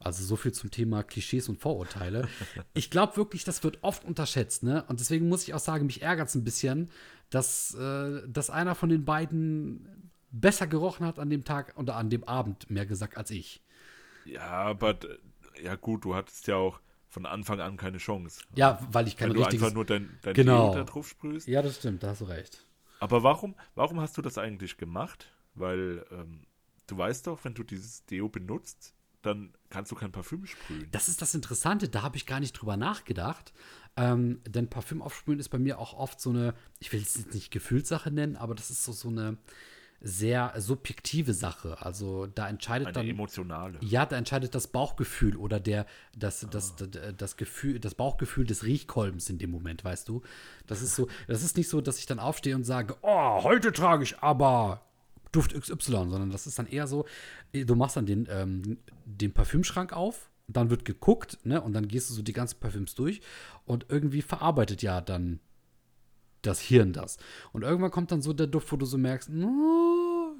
Also 0.00 0.24
so 0.24 0.36
viel 0.36 0.52
zum 0.52 0.70
Thema 0.70 1.02
Klischees 1.02 1.50
und 1.50 1.60
Vorurteile. 1.60 2.28
ich 2.72 2.90
glaube 2.90 3.18
wirklich, 3.18 3.44
das 3.44 3.62
wird 3.62 3.78
oft 3.82 4.04
unterschätzt, 4.04 4.62
ne? 4.62 4.84
Und 4.88 5.00
deswegen 5.00 5.28
muss 5.28 5.42
ich 5.42 5.52
auch 5.52 5.58
sagen, 5.58 5.84
mich 5.84 6.00
ärgert 6.00 6.28
es 6.28 6.34
ein 6.34 6.44
bisschen, 6.44 6.90
dass, 7.28 7.74
äh, 7.74 8.22
dass 8.26 8.48
einer 8.48 8.74
von 8.74 8.88
den 8.88 9.04
beiden 9.04 10.08
besser 10.30 10.66
gerochen 10.66 11.06
hat 11.06 11.18
an 11.18 11.30
dem 11.30 11.44
Tag 11.44 11.74
oder 11.76 11.96
an 11.96 12.10
dem 12.10 12.24
Abend, 12.24 12.70
mehr 12.70 12.86
gesagt, 12.86 13.16
als 13.16 13.30
ich. 13.30 13.62
Ja, 14.24 14.42
aber 14.42 14.98
ja 15.62 15.76
gut, 15.76 16.04
du 16.04 16.14
hattest 16.14 16.46
ja 16.46 16.56
auch 16.56 16.80
von 17.08 17.26
Anfang 17.26 17.60
an 17.60 17.76
keine 17.76 17.98
Chance. 17.98 18.42
Ja, 18.54 18.78
weil 18.92 19.08
ich 19.08 19.16
kein 19.16 19.30
Weil 19.30 19.36
du 19.36 19.44
einfach 19.44 19.72
nur 19.72 19.84
dein, 19.84 20.18
dein 20.22 20.34
Genau. 20.34 20.72
Deo 20.72 20.80
da 20.80 20.84
drauf 20.84 21.08
sprühst. 21.08 21.48
Ja, 21.48 21.62
das 21.62 21.76
stimmt, 21.76 22.02
da 22.02 22.08
hast 22.08 22.20
du 22.20 22.26
recht. 22.26 22.66
Aber 23.00 23.22
warum, 23.22 23.54
warum 23.74 24.00
hast 24.00 24.16
du 24.18 24.22
das 24.22 24.38
eigentlich 24.38 24.76
gemacht? 24.76 25.32
Weil 25.54 26.04
ähm, 26.10 26.46
du 26.86 26.98
weißt 26.98 27.26
doch, 27.26 27.42
wenn 27.44 27.54
du 27.54 27.62
dieses 27.62 28.04
Deo 28.06 28.28
benutzt, 28.28 28.94
dann 29.22 29.52
kannst 29.70 29.90
du 29.90 29.96
kein 29.96 30.12
Parfüm 30.12 30.46
sprühen. 30.46 30.88
Das 30.92 31.08
ist 31.08 31.22
das 31.22 31.34
Interessante, 31.34 31.88
da 31.88 32.02
habe 32.02 32.16
ich 32.16 32.26
gar 32.26 32.40
nicht 32.40 32.52
drüber 32.52 32.76
nachgedacht. 32.76 33.52
Ähm, 33.96 34.40
denn 34.46 34.68
Parfüm 34.68 35.02
aufsprühen 35.02 35.40
ist 35.40 35.48
bei 35.48 35.58
mir 35.58 35.78
auch 35.78 35.94
oft 35.94 36.20
so 36.20 36.30
eine, 36.30 36.54
ich 36.78 36.92
will 36.92 37.00
es 37.00 37.16
jetzt 37.16 37.34
nicht 37.34 37.50
Gefühlssache 37.50 38.10
nennen, 38.10 38.36
aber 38.36 38.54
das 38.54 38.70
ist 38.70 38.84
so, 38.84 38.92
so 38.92 39.08
eine 39.08 39.38
sehr 40.00 40.52
subjektive 40.58 41.34
Sache. 41.34 41.76
Also 41.84 42.26
da 42.26 42.48
entscheidet 42.48 42.88
Eine 42.88 42.94
dann. 42.94 43.08
emotionale. 43.08 43.78
Ja, 43.82 44.06
da 44.06 44.16
entscheidet 44.16 44.54
das 44.54 44.68
Bauchgefühl 44.68 45.36
oder 45.36 45.58
der, 45.58 45.86
das, 46.16 46.46
das, 46.50 46.76
das, 46.76 46.90
das 47.16 47.36
Gefühl, 47.36 47.80
das 47.80 47.94
Bauchgefühl 47.94 48.44
des 48.46 48.62
Riechkolbens 48.64 49.28
in 49.28 49.38
dem 49.38 49.50
Moment, 49.50 49.84
weißt 49.84 50.08
du? 50.08 50.22
Das 50.66 50.82
ist 50.82 50.94
so, 50.94 51.08
das 51.26 51.42
ist 51.42 51.56
nicht 51.56 51.68
so, 51.68 51.80
dass 51.80 51.98
ich 51.98 52.06
dann 52.06 52.20
aufstehe 52.20 52.54
und 52.54 52.64
sage, 52.64 52.96
oh, 53.02 53.42
heute 53.42 53.72
trage 53.72 54.04
ich 54.04 54.20
aber 54.20 54.82
Duft 55.32 55.52
XY, 55.52 55.76
sondern 56.08 56.30
das 56.30 56.46
ist 56.46 56.58
dann 56.58 56.66
eher 56.66 56.86
so, 56.86 57.04
du 57.52 57.74
machst 57.74 57.96
dann 57.96 58.06
den, 58.06 58.28
ähm, 58.30 58.78
den 59.04 59.32
Parfümschrank 59.32 59.92
auf, 59.92 60.30
dann 60.46 60.70
wird 60.70 60.84
geguckt, 60.84 61.38
ne, 61.44 61.60
und 61.60 61.72
dann 61.74 61.88
gehst 61.88 62.08
du 62.08 62.14
so 62.14 62.22
die 62.22 62.32
ganzen 62.32 62.58
Parfüms 62.60 62.94
durch 62.94 63.20
und 63.66 63.86
irgendwie 63.88 64.22
verarbeitet 64.22 64.80
ja 64.80 65.00
dann 65.00 65.40
das 66.42 66.60
Hirn 66.60 66.92
das. 66.92 67.18
Und 67.52 67.62
irgendwann 67.62 67.90
kommt 67.90 68.12
dann 68.12 68.22
so 68.22 68.32
der 68.32 68.46
Duft, 68.46 68.70
wo 68.72 68.76
du 68.76 68.86
so 68.86 68.96
merkst, 68.96 69.28
"No, 69.28 69.87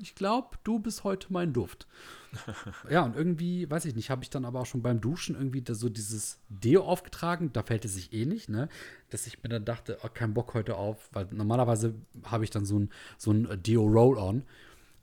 ich 0.01 0.15
glaube, 0.15 0.57
du 0.65 0.79
bist 0.79 1.05
heute 1.05 1.33
mein 1.33 1.53
Duft. 1.53 1.87
ja, 2.91 3.03
und 3.05 3.17
irgendwie, 3.17 3.71
weiß 3.71 3.85
ich 3.87 3.95
nicht, 3.95 4.11
habe 4.11 4.23
ich 4.23 4.31
dann 4.31 4.45
aber 4.45 4.61
auch 4.61 4.67
schon 4.67 4.83
beim 4.83 5.01
Duschen 5.01 5.35
irgendwie 5.35 5.63
so 5.73 5.89
dieses 5.89 6.39
Deo 6.49 6.83
aufgetragen, 6.85 7.53
da 7.53 7.63
fällt 7.63 7.85
es 7.85 7.95
sich 7.95 8.13
eh 8.13 8.27
nicht, 8.27 8.49
ne? 8.49 8.69
Dass 9.11 9.27
ich 9.27 9.43
mir 9.43 9.49
dann 9.49 9.65
dachte, 9.65 9.99
oh, 10.03 10.09
kein 10.13 10.35
Bock 10.35 10.55
heute 10.55 10.77
auf, 10.77 11.09
weil 11.13 11.27
normalerweise 11.31 11.95
habe 12.25 12.45
ich 12.45 12.51
dann 12.51 12.65
so 12.67 12.79
ein, 12.79 12.91
so 13.17 13.31
ein 13.33 13.49
Deo 13.63 13.83
Roll-On, 13.85 14.45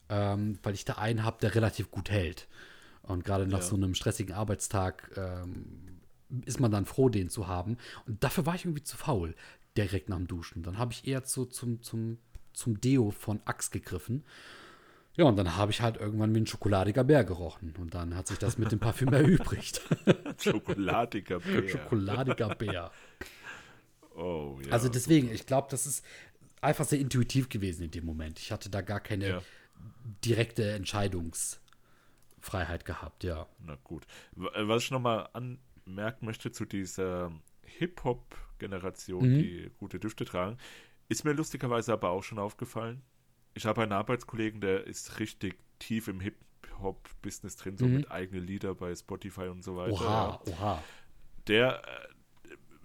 ähm, 0.10 0.60
weil 0.64 0.74
ich 0.76 0.86
da 0.86 0.94
einen 0.94 1.24
habe, 1.24 1.38
der 1.42 1.56
relativ 1.56 1.90
gut 1.90 2.10
hält. 2.12 2.48
Und 3.02 3.24
gerade 3.24 3.48
nach 3.48 3.60
Ja. 3.60 3.66
so 3.66 3.76
einem 3.76 3.96
stressigen 3.96 4.36
Arbeitstag 4.36 5.12
ähm, 5.16 6.00
ist 6.46 6.60
man 6.60 6.72
dann 6.72 6.86
froh, 6.86 7.10
den 7.10 7.30
zu 7.30 7.48
haben. 7.48 7.78
Und 8.08 8.24
dafür 8.24 8.46
war 8.46 8.56
ich 8.56 8.66
irgendwie 8.66 8.84
zu 8.84 8.98
faul, 8.98 9.36
direkt 9.78 10.10
nach 10.10 10.18
dem 10.18 10.28
Duschen. 10.28 10.64
Dann 10.64 10.78
habe 10.78 10.94
ich 10.94 11.08
eher 11.08 11.24
zu, 11.24 11.46
zum, 11.46 11.82
zum, 11.82 12.18
zum 12.54 12.80
Deo 12.82 13.12
von 13.12 13.42
Axe 13.46 13.70
gegriffen. 13.72 14.24
Ja, 15.18 15.26
und 15.26 15.38
dann 15.38 15.56
habe 15.56 15.72
ich 15.72 15.82
halt 15.82 15.98
irgendwann 15.98 16.34
wie 16.36 16.40
ein 16.42 16.48
schokoladiger 16.48 17.04
Bär 17.04 17.24
gerochen. 17.24 17.74
Und 17.78 17.94
dann 17.94 18.16
hat 18.16 18.28
sich 18.28 18.38
das 18.38 18.58
mit 18.58 18.72
dem 18.72 18.80
Parfüm 18.80 19.14
erübrigt. 19.14 19.82
Schokoladiger 20.40 21.40
Bär. 21.40 21.68
Schokoladiger 21.70 22.56
Bär. 22.56 22.92
Oh, 24.18 24.62
ja. 24.66 24.72
Also 24.72 24.88
deswegen, 24.88 25.30
ich 25.30 25.46
glaube, 25.46 25.68
das 25.70 25.86
ist 25.86 26.02
einfach 26.62 26.86
sehr 26.86 27.00
intuitiv 27.00 27.50
gewesen 27.50 27.84
in 27.84 27.92
dem 27.92 28.06
Moment. 28.06 28.40
Ich 28.40 28.50
hatte 28.50 28.70
da 28.70 28.80
gar 28.80 29.02
keine 29.02 29.28
Ja. 29.28 29.42
direkte 30.24 30.72
Entscheidungsfreiheit 30.72 32.86
gehabt, 32.86 33.26
ja. 33.26 33.46
Na 33.60 33.76
gut. 33.84 34.06
Äh, 34.38 34.66
Was 34.70 34.84
ich 34.84 34.92
nochmal 34.92 35.28
anmerken 35.34 36.28
möchte 36.28 36.54
zu 36.54 36.64
dieser 36.64 37.30
Hip-Hop-Generation, 37.64 39.34
Mhm. 39.34 39.38
die 39.40 39.70
gute 39.80 40.00
Düfte 40.00 40.24
tragen, 40.24 40.60
ist 41.10 41.26
mir 41.26 41.34
lustigerweise 41.34 41.92
aber 41.92 42.12
auch 42.12 42.24
schon 42.24 42.40
aufgefallen. 42.40 43.02
Ich 43.56 43.66
habe 43.66 43.82
einen 43.82 43.92
Arbeitskollegen, 43.94 44.62
der 44.62 44.86
ist 44.86 45.20
richtig 45.20 45.58
tief 45.80 46.08
im 46.08 46.20
Hip-Hop-Business 46.20 47.56
drin, 47.58 47.78
so 47.78 47.86
Mhm. 47.86 47.96
mit 47.98 48.12
eigenen 48.12 48.46
Lieder 48.46 48.76
bei 48.76 48.96
Spotify 48.96 49.48
und 49.48 49.64
so 49.64 49.76
weiter. 49.78 49.94
Oha, 49.94 50.42
ja. 50.46 50.54
oha. 50.54 50.84
Der, 51.48 51.82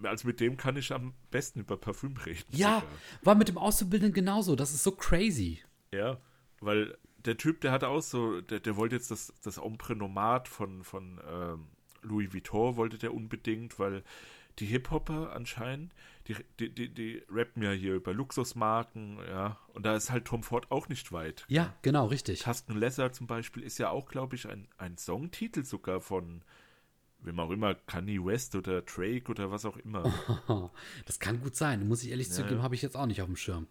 äh, 0.02 0.06
also 0.06 0.26
mit 0.26 0.40
dem 0.40 0.56
kann 0.56 0.76
ich 0.76 0.92
am 0.92 1.12
besten 1.30 1.60
über 1.60 1.76
Parfüm 1.76 2.16
reden. 2.16 2.44
Ja, 2.50 2.76
sogar. 2.80 2.84
war 3.22 3.34
mit 3.34 3.48
dem 3.48 3.58
Auszubildenden 3.58 4.14
genauso. 4.14 4.56
Das 4.56 4.72
ist 4.72 4.82
so 4.82 4.92
crazy. 4.92 5.60
Ja, 5.92 6.18
weil 6.60 6.96
der 7.24 7.36
Typ, 7.36 7.60
der 7.60 7.72
hat 7.72 7.84
auch 7.84 8.00
so, 8.00 8.40
der, 8.40 8.60
der 8.60 8.76
wollte 8.76 8.94
jetzt 8.96 9.10
das, 9.10 9.32
das 9.42 9.58
Ombre 9.58 9.94
Nomad 9.96 10.48
von, 10.48 10.84
von 10.84 11.20
ähm, 11.28 11.66
Louis 12.02 12.32
Vuitton, 12.32 12.76
wollte 12.76 12.96
der 12.96 13.12
unbedingt, 13.12 13.78
weil 13.78 14.02
die 14.58 14.66
Hip-Hopper 14.66 15.32
anscheinend, 15.34 15.92
die, 16.28 16.36
die, 16.58 16.74
die, 16.74 16.88
die 16.92 17.22
rappen 17.30 17.62
ja 17.62 17.70
hier 17.70 17.94
über 17.94 18.12
Luxusmarken, 18.12 19.18
ja, 19.28 19.58
und 19.74 19.84
da 19.86 19.96
ist 19.96 20.10
halt 20.10 20.26
Tom 20.26 20.42
Ford 20.42 20.70
auch 20.70 20.88
nicht 20.88 21.12
weit. 21.12 21.44
Ja, 21.48 21.74
genau, 21.82 22.06
richtig. 22.06 22.40
Tusken 22.42 22.76
Lesser 22.76 23.12
zum 23.12 23.26
Beispiel 23.26 23.62
ist 23.62 23.78
ja 23.78 23.90
auch, 23.90 24.08
glaube 24.08 24.36
ich, 24.36 24.48
ein, 24.48 24.68
ein 24.78 24.98
Songtitel 24.98 25.64
sogar 25.64 26.00
von, 26.00 26.42
wem 27.20 27.40
auch 27.40 27.50
immer, 27.50 27.74
Kanye 27.74 28.24
West 28.24 28.54
oder 28.54 28.82
Drake 28.82 29.30
oder 29.30 29.50
was 29.50 29.64
auch 29.64 29.76
immer. 29.76 30.12
Das 31.06 31.18
kann 31.18 31.40
gut 31.40 31.56
sein. 31.56 31.86
Muss 31.88 32.02
ich 32.02 32.10
ehrlich 32.10 32.28
Ja, 32.28 32.34
zugeben, 32.34 32.56
ja. 32.58 32.62
habe 32.62 32.74
ich 32.74 32.82
jetzt 32.82 32.96
auch 32.96 33.06
nicht 33.06 33.22
auf 33.22 33.26
dem 33.28 33.36
Schirm. 33.36 33.66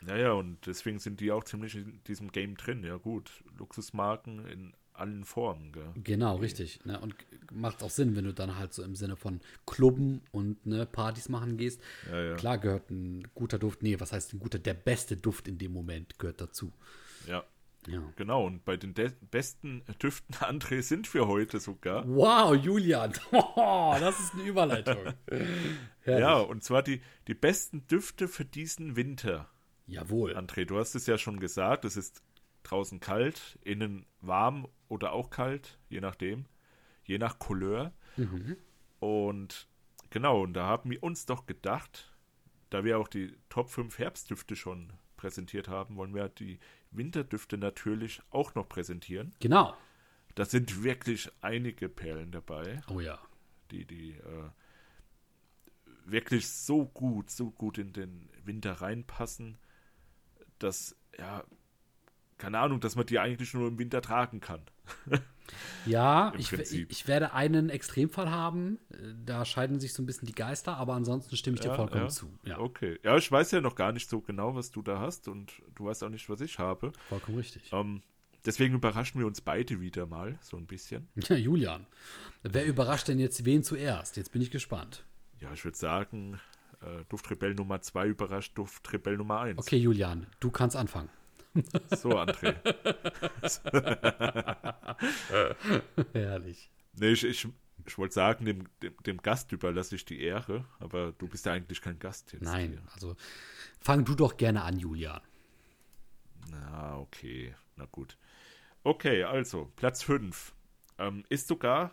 Naja, 0.00 0.32
und 0.32 0.58
deswegen 0.66 0.98
sind 0.98 1.20
die 1.20 1.32
auch 1.32 1.44
ziemlich 1.44 1.74
in 1.76 2.02
diesem 2.06 2.30
Game 2.30 2.56
drin. 2.56 2.84
Ja, 2.84 2.96
gut. 2.96 3.42
Luxusmarken 3.58 4.46
in 4.46 4.74
allen 4.94 5.24
Formen, 5.24 5.72
gell? 5.72 5.90
Genau, 6.02 6.36
richtig. 6.36 6.84
Ne? 6.84 6.98
Und 7.00 7.14
macht 7.52 7.82
auch 7.82 7.90
Sinn, 7.90 8.16
wenn 8.16 8.24
du 8.24 8.32
dann 8.32 8.56
halt 8.58 8.72
so 8.72 8.82
im 8.82 8.94
Sinne 8.94 9.16
von 9.16 9.40
Klubben 9.66 10.22
und 10.32 10.64
ne, 10.66 10.86
Partys 10.86 11.28
machen 11.28 11.56
gehst. 11.56 11.80
Ja, 12.10 12.22
ja. 12.22 12.34
Klar 12.36 12.58
gehört 12.58 12.90
ein 12.90 13.26
guter 13.34 13.58
Duft, 13.58 13.82
nee, 13.82 13.98
was 14.00 14.12
heißt 14.12 14.32
ein 14.34 14.38
guter, 14.38 14.58
der 14.58 14.74
beste 14.74 15.16
Duft 15.16 15.48
in 15.48 15.58
dem 15.58 15.72
Moment 15.72 16.18
gehört 16.18 16.40
dazu. 16.40 16.72
Ja, 17.28 17.44
Ja. 17.86 18.02
genau. 18.16 18.46
Und 18.46 18.64
bei 18.64 18.76
den 18.76 18.94
de- 18.94 19.12
besten 19.30 19.82
Düften, 20.02 20.34
André, 20.40 20.80
sind 20.82 21.12
wir 21.12 21.26
heute 21.26 21.58
sogar. 21.60 22.06
Wow, 22.08 22.54
Julian, 22.54 23.12
das 24.00 24.20
ist 24.20 24.34
eine 24.34 24.42
Überleitung. 24.44 24.98
Ja, 26.06 26.36
und 26.38 26.62
zwar 26.62 26.82
die, 26.82 27.00
die 27.28 27.34
besten 27.34 27.86
Düfte 27.86 28.28
für 28.28 28.44
diesen 28.44 28.94
Winter. 28.94 29.48
Jawohl. 29.86 30.36
André, 30.36 30.66
du 30.66 30.78
hast 30.78 30.94
es 30.94 31.06
ja 31.06 31.16
schon 31.16 31.40
gesagt, 31.40 31.84
es 31.86 31.96
ist 31.96 32.22
draußen 32.64 32.98
kalt, 33.00 33.58
innen 33.62 34.06
warm 34.20 34.66
oder 34.88 35.12
auch 35.12 35.30
kalt, 35.30 35.78
je 35.88 36.00
nachdem, 36.00 36.46
je 37.04 37.18
nach 37.18 37.38
Couleur. 37.38 37.92
Mhm. 38.16 38.56
Und 38.98 39.68
genau, 40.10 40.42
und 40.42 40.54
da 40.54 40.66
haben 40.66 40.90
wir 40.90 41.02
uns 41.02 41.26
doch 41.26 41.46
gedacht, 41.46 42.12
da 42.70 42.84
wir 42.84 42.98
auch 42.98 43.08
die 43.08 43.36
Top 43.48 43.70
5 43.70 43.98
Herbstdüfte 43.98 44.56
schon 44.56 44.92
präsentiert 45.16 45.68
haben, 45.68 45.96
wollen 45.96 46.14
wir 46.14 46.28
die 46.28 46.58
Winterdüfte 46.90 47.56
natürlich 47.56 48.20
auch 48.30 48.54
noch 48.54 48.68
präsentieren. 48.68 49.34
Genau. 49.40 49.76
Da 50.34 50.44
sind 50.44 50.82
wirklich 50.82 51.30
einige 51.40 51.88
Perlen 51.88 52.32
dabei, 52.32 52.82
Oh 52.88 53.00
ja. 53.00 53.18
die, 53.70 53.84
die 53.84 54.12
äh, 54.12 54.50
wirklich 56.04 56.48
so 56.48 56.86
gut, 56.86 57.30
so 57.30 57.50
gut 57.50 57.78
in 57.78 57.92
den 57.92 58.28
Winter 58.44 58.72
reinpassen, 58.72 59.58
dass, 60.58 60.96
ja, 61.18 61.44
keine 62.44 62.58
Ahnung, 62.58 62.80
dass 62.80 62.94
man 62.96 63.06
die 63.06 63.18
eigentlich 63.18 63.54
nur 63.54 63.68
im 63.68 63.78
Winter 63.78 64.00
tragen 64.02 64.40
kann. 64.40 64.60
Ja, 65.84 66.32
ich, 66.38 66.50
ich 66.54 67.06
werde 67.06 67.34
einen 67.34 67.68
Extremfall 67.68 68.30
haben. 68.30 68.78
Da 69.26 69.44
scheiden 69.44 69.78
sich 69.78 69.92
so 69.92 70.02
ein 70.02 70.06
bisschen 70.06 70.26
die 70.26 70.34
Geister, 70.34 70.78
aber 70.78 70.94
ansonsten 70.94 71.36
stimme 71.36 71.56
ich 71.56 71.60
dir 71.60 71.68
Ja, 71.68 71.74
vollkommen 71.74 72.04
ja. 72.04 72.08
zu. 72.08 72.32
Ja, 72.44 72.58
Okay. 72.58 72.98
Ja, 73.02 73.18
ich 73.18 73.30
weiß 73.30 73.50
ja 73.50 73.60
noch 73.60 73.74
gar 73.74 73.92
nicht 73.92 74.08
so 74.08 74.22
genau, 74.22 74.54
was 74.54 74.70
du 74.70 74.80
da 74.80 75.00
hast 75.00 75.28
und 75.28 75.52
du 75.74 75.84
weißt 75.84 76.02
auch 76.02 76.08
nicht, 76.08 76.30
was 76.30 76.40
ich 76.40 76.58
habe. 76.58 76.92
vollkommen 77.10 77.36
richtig. 77.36 77.70
Ähm, 77.72 78.00
deswegen 78.46 78.74
überraschen 78.74 79.20
wir 79.20 79.26
uns 79.26 79.42
beide 79.42 79.82
wieder 79.82 80.06
mal 80.06 80.38
so 80.40 80.56
ein 80.56 80.66
bisschen. 80.66 81.08
Ja, 81.28 81.36
Julian. 81.36 81.86
Wer 82.42 82.64
überrascht 82.64 83.08
denn 83.08 83.18
jetzt 83.18 83.44
wen 83.44 83.62
zuerst? 83.62 84.16
Jetzt 84.16 84.32
bin 84.32 84.40
ich 84.40 84.50
gespannt. 84.50 85.04
Ja, 85.40 85.52
ich 85.52 85.62
würde 85.64 85.76
sagen, 85.76 86.40
äh, 86.80 87.04
Duftrebell 87.10 87.54
Nummer 87.54 87.82
2 87.82 88.06
überrascht 88.08 88.56
Duftrebell 88.56 89.18
Nummer 89.18 89.40
1. 89.40 89.58
Okay, 89.58 89.76
Julian, 89.76 90.26
du 90.40 90.50
kannst 90.50 90.74
anfangen. 90.74 91.10
So, 91.96 92.18
André. 92.18 92.56
Herrlich. 96.12 96.70
nee, 96.94 97.12
ich, 97.12 97.24
ich, 97.24 97.48
ich 97.86 97.98
wollte 97.98 98.14
sagen, 98.14 98.44
dem, 98.44 98.68
dem, 98.82 98.94
dem 99.06 99.18
Gast 99.18 99.52
überlasse 99.52 99.94
ich 99.94 100.04
die 100.04 100.20
Ehre, 100.20 100.64
aber 100.80 101.12
du 101.12 101.28
bist 101.28 101.46
ja 101.46 101.52
eigentlich 101.52 101.80
kein 101.80 101.98
Gast 101.98 102.32
jetzt. 102.32 102.42
Nein, 102.42 102.72
Hier. 102.72 102.82
also 102.92 103.16
fang 103.80 104.04
du 104.04 104.14
doch 104.14 104.36
gerne 104.36 104.62
an, 104.62 104.78
Julian. 104.78 105.20
Na, 106.50 106.98
okay. 106.98 107.54
Na 107.76 107.86
gut. 107.86 108.18
Okay, 108.82 109.24
also, 109.24 109.72
Platz 109.76 110.02
5. 110.02 110.54
Ähm, 110.98 111.24
ist 111.28 111.48
sogar 111.48 111.92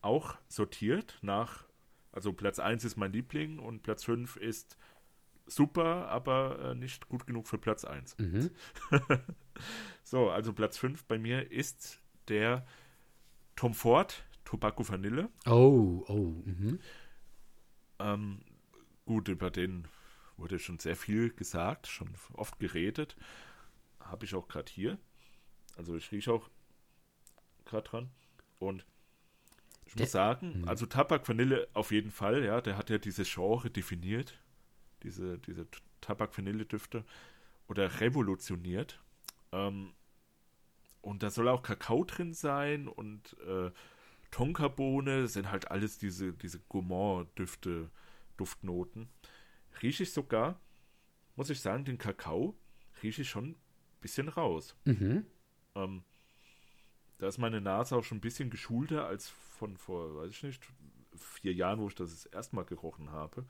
auch 0.00 0.36
sortiert 0.48 1.18
nach, 1.22 1.64
also 2.12 2.32
Platz 2.32 2.58
1 2.58 2.84
ist 2.84 2.96
mein 2.96 3.12
Liebling 3.12 3.58
und 3.58 3.82
Platz 3.82 4.04
5 4.04 4.36
ist 4.36 4.76
super, 5.48 6.08
aber 6.08 6.70
äh, 6.70 6.74
nicht 6.74 7.08
gut 7.08 7.26
genug 7.26 7.48
für 7.48 7.58
Platz 7.58 7.84
1. 7.84 8.16
Mhm. 8.18 8.50
So, 10.04 10.30
also 10.30 10.52
Platz 10.52 10.78
5 10.78 11.04
bei 11.04 11.18
mir 11.18 11.50
ist 11.50 12.00
der 12.28 12.64
Tom 13.56 13.74
Ford 13.74 14.24
Tobacco 14.44 14.88
Vanille. 14.88 15.28
Oh, 15.46 16.04
oh. 16.08 16.42
Mhm. 16.46 16.78
Ähm, 17.98 18.40
gut, 19.04 19.28
über 19.28 19.50
den 19.50 19.88
wurde 20.36 20.58
schon 20.60 20.78
sehr 20.78 20.96
viel 20.96 21.30
gesagt, 21.30 21.88
schon 21.88 22.14
oft 22.34 22.58
geredet. 22.60 23.16
Habe 24.00 24.24
ich 24.24 24.34
auch 24.34 24.48
gerade 24.48 24.70
hier. 24.70 24.96
Also 25.76 25.96
ich 25.96 26.10
rieche 26.12 26.32
auch 26.32 26.48
gerade 27.64 27.88
dran. 27.88 28.10
Und 28.60 28.86
ich 29.84 29.96
muss 29.96 30.12
sagen, 30.12 30.60
Mhm. 30.60 30.68
also 30.68 30.86
Tabak 30.86 31.28
Vanille 31.28 31.68
auf 31.74 31.90
jeden 31.90 32.10
Fall, 32.12 32.44
ja, 32.44 32.60
der 32.60 32.76
hat 32.78 32.90
ja 32.90 32.98
dieses 32.98 33.28
Genre 33.32 33.70
definiert, 33.70 34.38
diese, 35.02 35.38
diese 35.38 35.70
T- 35.70 35.80
Tabak 36.00 36.36
Vanille 36.36 36.64
Düfte 36.64 37.04
oder 37.68 38.00
revolutioniert. 38.00 39.00
Ähm, 39.52 39.92
und 41.00 41.22
da 41.22 41.30
soll 41.30 41.48
auch 41.48 41.62
Kakao 41.62 42.04
drin 42.04 42.34
sein 42.34 42.88
und 42.88 43.36
äh, 43.46 43.70
Tonkabohne 44.30 45.26
sind 45.28 45.50
halt 45.50 45.70
alles 45.70 45.98
diese, 45.98 46.32
diese 46.32 46.60
Gourmand-Düfte, 46.68 47.90
Duftnoten. 48.36 49.08
Rieche 49.82 50.02
ich 50.02 50.12
sogar, 50.12 50.60
muss 51.36 51.50
ich 51.50 51.60
sagen, 51.60 51.84
den 51.84 51.98
Kakao 51.98 52.56
rieche 53.02 53.22
ich 53.22 53.30
schon 53.30 53.50
ein 53.50 53.56
bisschen 54.00 54.28
raus. 54.28 54.76
Mhm. 54.84 55.24
Ähm, 55.74 56.02
da 57.18 57.28
ist 57.28 57.38
meine 57.38 57.60
Nase 57.60 57.96
auch 57.96 58.04
schon 58.04 58.18
ein 58.18 58.22
bisschen 58.22 58.50
geschulter 58.50 59.06
als 59.06 59.28
von 59.28 59.76
vor, 59.76 60.16
weiß 60.16 60.30
ich 60.30 60.42
nicht, 60.42 60.62
vier 61.16 61.52
Jahren, 61.52 61.80
wo 61.80 61.88
ich 61.88 61.94
das 61.94 62.10
das 62.10 62.26
erste 62.26 62.54
Mal 62.56 62.64
gerochen 62.64 63.10
habe. 63.10 63.44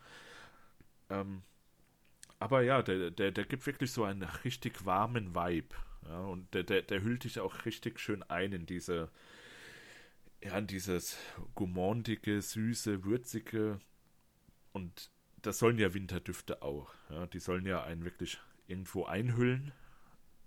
Ähm, 1.10 1.42
aber 2.38 2.62
ja, 2.62 2.82
der, 2.82 3.10
der, 3.10 3.32
der 3.32 3.44
gibt 3.44 3.66
wirklich 3.66 3.92
so 3.92 4.04
einen 4.04 4.22
richtig 4.44 4.84
warmen 4.84 5.34
Vibe. 5.34 5.74
Ja, 6.06 6.20
und 6.20 6.52
der, 6.54 6.62
der, 6.62 6.82
der 6.82 7.02
hüllt 7.02 7.24
dich 7.24 7.40
auch 7.40 7.64
richtig 7.64 8.00
schön 8.00 8.22
ein 8.24 8.52
in 8.52 8.66
diese, 8.66 9.10
ja, 10.42 10.56
in 10.56 10.66
dieses 10.66 11.18
gourmandige, 11.54 12.40
süße, 12.40 13.04
würzige. 13.04 13.80
Und 14.72 15.10
das 15.42 15.58
sollen 15.58 15.78
ja 15.78 15.92
Winterdüfte 15.94 16.62
auch. 16.62 16.92
Ja, 17.10 17.26
die 17.26 17.40
sollen 17.40 17.66
ja 17.66 17.82
einen 17.82 18.04
wirklich 18.04 18.38
irgendwo 18.66 19.04
einhüllen 19.04 19.72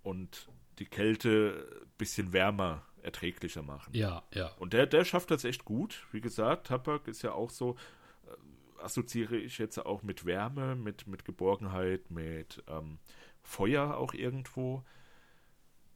und 0.04 0.50
die 0.80 0.86
Kälte 0.86 1.68
ein 1.84 1.92
bisschen 1.98 2.34
wärmer, 2.34 2.86
erträglicher 3.04 3.62
machen. 3.62 3.94
Ja, 3.94 4.24
ja. 4.34 4.48
Und 4.60 4.74
der, 4.74 4.88
der 4.88 5.06
schafft 5.06 5.32
das 5.32 5.44
echt 5.44 5.66
gut. 5.66 6.08
Wie 6.12 6.22
gesagt, 6.22 6.68
Tabak 6.68 7.08
ist 7.08 7.22
ja 7.22 7.34
auch 7.34 7.50
so, 7.50 7.76
assoziiere 8.84 9.38
ich 9.38 9.58
jetzt 9.58 9.78
auch 9.78 10.04
mit 10.04 10.26
Wärme, 10.26 10.76
mit, 10.76 11.08
mit 11.08 11.26
Geborgenheit, 11.26 12.10
mit 12.12 12.64
ähm, 12.68 13.00
Feuer 13.42 13.98
auch 13.98 14.14
irgendwo. 14.14 14.84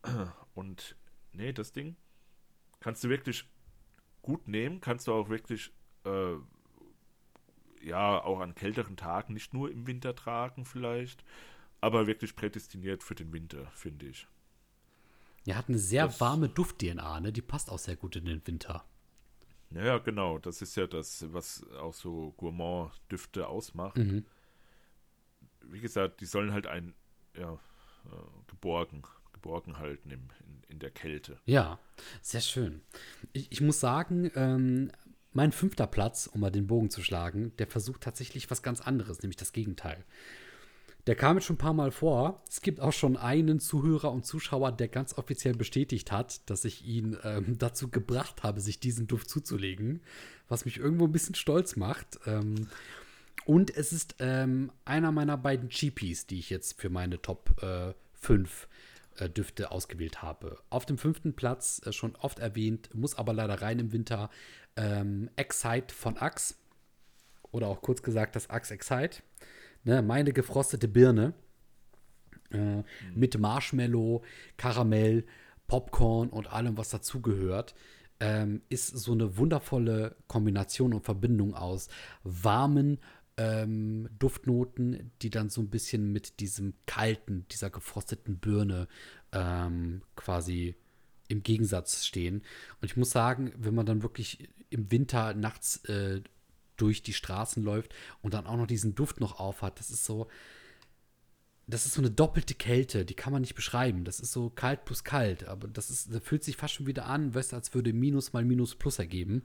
Und 0.53 0.95
nee, 1.33 1.53
das 1.53 1.71
Ding 1.71 1.95
kannst 2.79 3.03
du 3.03 3.09
wirklich 3.09 3.49
gut 4.21 4.47
nehmen, 4.47 4.81
kannst 4.81 5.07
du 5.07 5.13
auch 5.13 5.29
wirklich, 5.29 5.71
äh, 6.05 6.35
ja, 7.81 8.23
auch 8.23 8.39
an 8.39 8.55
kälteren 8.55 8.97
Tagen, 8.97 9.33
nicht 9.33 9.53
nur 9.53 9.71
im 9.71 9.85
Winter 9.87 10.15
tragen 10.15 10.65
vielleicht, 10.65 11.23
aber 11.81 12.07
wirklich 12.07 12.35
prädestiniert 12.35 13.03
für 13.03 13.15
den 13.15 13.31
Winter, 13.33 13.67
finde 13.73 14.07
ich. 14.07 14.27
Er 15.45 15.57
hat 15.57 15.69
eine 15.69 15.77
sehr 15.77 16.07
Das- 16.07 16.19
warme 16.21 16.49
Duft-DNA, 16.49 17.19
ne? 17.19 17.31
Die 17.31 17.43
passt 17.43 17.69
auch 17.69 17.77
sehr 17.77 17.95
gut 17.95 18.15
in 18.15 18.25
den 18.25 18.45
Winter. 18.47 18.83
Ja, 19.75 19.97
genau. 19.97 20.39
Das 20.39 20.61
ist 20.61 20.75
ja 20.75 20.87
das, 20.87 21.25
was 21.33 21.65
auch 21.79 21.93
so 21.93 22.33
Gourmand-Düfte 22.37 23.47
ausmacht. 23.47 23.97
Mhm. 23.97 24.25
Wie 25.67 25.79
gesagt, 25.79 26.21
die 26.21 26.25
sollen 26.25 26.53
halt 26.53 26.67
ein, 26.67 26.93
ja, 27.37 27.53
äh, 27.53 28.47
geborgen, 28.47 29.03
geborgen 29.33 29.77
halten 29.77 30.09
im, 30.11 30.29
in, 30.39 30.63
in 30.69 30.79
der 30.79 30.91
Kälte. 30.91 31.39
Ja, 31.45 31.79
sehr 32.21 32.41
schön. 32.41 32.81
Ich, 33.33 33.51
ich 33.51 33.61
muss 33.61 33.79
sagen, 33.79 34.31
ähm, 34.35 34.91
mein 35.33 35.51
fünfter 35.51 35.87
Platz, 35.87 36.27
um 36.27 36.39
mal 36.39 36.51
den 36.51 36.67
Bogen 36.67 36.89
zu 36.89 37.03
schlagen, 37.03 37.55
der 37.57 37.67
versucht 37.67 38.01
tatsächlich 38.01 38.49
was 38.49 38.63
ganz 38.63 38.79
anderes, 38.79 39.21
nämlich 39.21 39.37
das 39.37 39.51
Gegenteil. 39.51 40.05
Der 41.07 41.15
kam 41.15 41.37
jetzt 41.37 41.45
schon 41.45 41.55
ein 41.55 41.59
paar 41.59 41.73
Mal 41.73 41.91
vor. 41.91 42.43
Es 42.49 42.61
gibt 42.61 42.79
auch 42.79 42.93
schon 42.93 43.15
einen 43.15 43.59
Zuhörer 43.59 44.11
und 44.11 44.25
Zuschauer, 44.25 44.71
der 44.71 44.87
ganz 44.87 45.17
offiziell 45.17 45.53
bestätigt 45.53 46.11
hat, 46.11 46.49
dass 46.49 46.65
ich 46.65 46.85
ihn 46.85 47.17
ähm, 47.23 47.57
dazu 47.59 47.89
gebracht 47.89 48.43
habe, 48.43 48.59
sich 48.59 48.79
diesen 48.79 49.07
Duft 49.07 49.29
zuzulegen, 49.29 50.01
was 50.47 50.65
mich 50.65 50.77
irgendwo 50.77 51.05
ein 51.05 51.11
bisschen 51.11 51.35
stolz 51.35 51.75
macht. 51.75 52.19
Ähm, 52.25 52.69
und 53.45 53.75
es 53.75 53.93
ist 53.93 54.15
ähm, 54.19 54.71
einer 54.85 55.11
meiner 55.11 55.37
beiden 55.37 55.69
Cheapies, 55.69 56.25
die 56.25 56.39
ich 56.39 56.49
jetzt 56.49 56.81
für 56.81 56.89
meine 56.89 57.21
Top 57.21 57.61
äh, 57.61 57.93
5 58.13 58.67
äh, 59.17 59.29
Düfte 59.29 59.71
ausgewählt 59.71 60.23
habe. 60.23 60.57
Auf 60.71 60.87
dem 60.87 60.97
fünften 60.97 61.35
Platz, 61.35 61.81
äh, 61.85 61.91
schon 61.91 62.15
oft 62.15 62.39
erwähnt, 62.39 62.89
muss 62.95 63.15
aber 63.15 63.33
leider 63.33 63.61
rein 63.61 63.77
im 63.77 63.91
Winter, 63.91 64.31
ähm, 64.75 65.29
Excite 65.35 65.93
von 65.93 66.17
Axe. 66.17 66.55
Oder 67.51 67.67
auch 67.67 67.81
kurz 67.81 68.01
gesagt 68.01 68.35
das 68.35 68.49
Axe 68.49 68.73
Excite. 68.73 69.21
Ne, 69.85 70.01
meine 70.01 70.33
gefrostete 70.33 70.87
Birne. 70.87 71.33
Äh, 72.51 72.83
Mit 73.13 73.39
Marshmallow, 73.39 74.23
Karamell, 74.57 75.25
Popcorn 75.67 76.29
und 76.29 76.51
allem, 76.51 76.77
was 76.77 76.89
dazugehört. 76.89 77.75
Ähm, 78.19 78.61
ist 78.69 78.87
so 78.87 79.11
eine 79.11 79.37
wundervolle 79.37 80.15
Kombination 80.27 80.93
und 80.93 81.03
Verbindung 81.03 81.53
aus 81.53 81.89
warmen 82.23 82.99
ähm, 83.37 84.07
Duftnoten, 84.17 85.11
die 85.21 85.29
dann 85.29 85.49
so 85.49 85.61
ein 85.61 85.69
bisschen 85.69 86.11
mit 86.11 86.39
diesem 86.39 86.73
kalten, 86.85 87.45
dieser 87.51 87.69
gefrosteten 87.69 88.37
Birne 88.39 88.87
ähm, 89.33 90.01
quasi 90.15 90.75
im 91.27 91.43
Gegensatz 91.43 92.05
stehen. 92.05 92.41
Und 92.81 92.85
ich 92.85 92.97
muss 92.97 93.11
sagen, 93.11 93.51
wenn 93.57 93.75
man 93.75 93.85
dann 93.85 94.01
wirklich 94.01 94.49
im 94.69 94.91
Winter 94.91 95.33
nachts 95.33 95.83
äh, 95.85 96.21
durch 96.77 97.03
die 97.03 97.13
Straßen 97.13 97.63
läuft 97.63 97.93
und 98.21 98.33
dann 98.33 98.47
auch 98.47 98.57
noch 98.57 98.67
diesen 98.67 98.95
Duft 98.95 99.19
noch 99.19 99.39
aufhat, 99.39 99.79
das 99.79 99.89
ist 99.89 100.05
so, 100.05 100.27
das 101.67 101.85
ist 101.85 101.95
so 101.95 102.01
eine 102.01 102.11
doppelte 102.11 102.53
Kälte, 102.53 103.05
die 103.05 103.15
kann 103.15 103.33
man 103.33 103.41
nicht 103.41 103.55
beschreiben. 103.55 104.03
Das 104.03 104.19
ist 104.19 104.31
so 104.31 104.51
kalt 104.51 104.85
plus 104.85 105.03
kalt, 105.03 105.47
aber 105.47 105.67
das 105.67 105.89
ist, 105.89 106.13
das 106.13 106.21
fühlt 106.23 106.43
sich 106.43 106.57
fast 106.57 106.75
schon 106.75 106.85
wieder 106.85 107.07
an, 107.07 107.33
weißt 107.33 107.53
als 107.53 107.73
würde 107.73 107.91
Minus 107.91 108.33
mal 108.33 108.45
Minus 108.45 108.75
Plus 108.75 108.99
ergeben. 108.99 109.43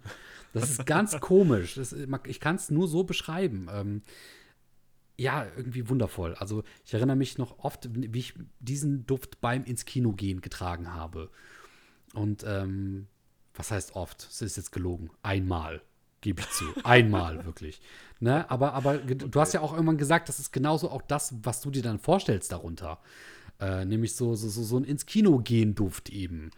Das 0.53 0.71
ist 0.71 0.85
ganz 0.85 1.19
komisch. 1.21 1.77
Das, 1.77 1.95
ich 2.27 2.40
kann 2.40 2.57
es 2.57 2.71
nur 2.71 2.88
so 2.88 3.05
beschreiben. 3.05 3.69
Ähm, 3.73 4.03
ja, 5.16 5.47
irgendwie 5.57 5.88
wundervoll. 5.88 6.35
Also 6.35 6.62
ich 6.85 6.95
erinnere 6.95 7.16
mich 7.16 7.38
noch 7.38 7.59
oft, 7.59 7.88
wie 7.93 8.19
ich 8.19 8.35
diesen 8.59 9.07
Duft 9.07 9.40
beim 9.40 9.64
ins 9.64 9.85
Kino 9.85 10.12
gehen 10.12 10.40
getragen 10.40 10.93
habe. 10.95 11.31
Und 12.14 12.45
ähm, 12.47 13.07
was 13.55 13.71
heißt 13.71 13.97
oft? 13.97 14.27
Es 14.31 14.43
ist 14.43 14.57
jetzt 14.57 14.73
gelogen. 14.73 15.11
Einmal, 15.23 15.83
gebe 16.21 16.41
ich 16.41 16.51
zu. 16.51 16.77
Einmal, 16.85 17.45
wirklich. 17.45 17.81
Ne? 18.21 18.51
Aber, 18.51 18.75
aber 18.75 18.99
ge- 18.99 19.17
du 19.17 19.41
hast 19.41 19.53
ja 19.55 19.61
auch 19.61 19.73
irgendwann 19.73 19.99
gesagt, 19.99 20.29
das 20.29 20.39
ist 20.41 20.53
genauso 20.53 20.91
auch 20.91 21.03
das, 21.03 21.35
was 21.43 21.61
du 21.61 21.71
dir 21.71 21.83
dann 21.83 21.99
vorstellst 21.99 22.53
darunter. 22.53 22.99
Äh, 23.61 23.85
nämlich 23.85 24.15
so, 24.17 24.35
so, 24.35 24.49
so, 24.49 24.63
so 24.63 24.79
ein 24.79 24.85
ins 24.85 25.07
Kino 25.07 25.39
gehen 25.39 25.75
Duft 25.75 26.11
eben. 26.11 26.51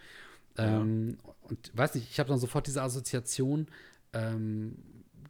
Ähm, 0.58 1.18
und 1.42 1.70
weiß 1.76 1.94
nicht, 1.94 2.10
ich 2.10 2.18
habe 2.20 2.28
dann 2.28 2.38
sofort 2.38 2.66
diese 2.66 2.82
Assoziation, 2.82 3.66
ähm, 4.12 4.76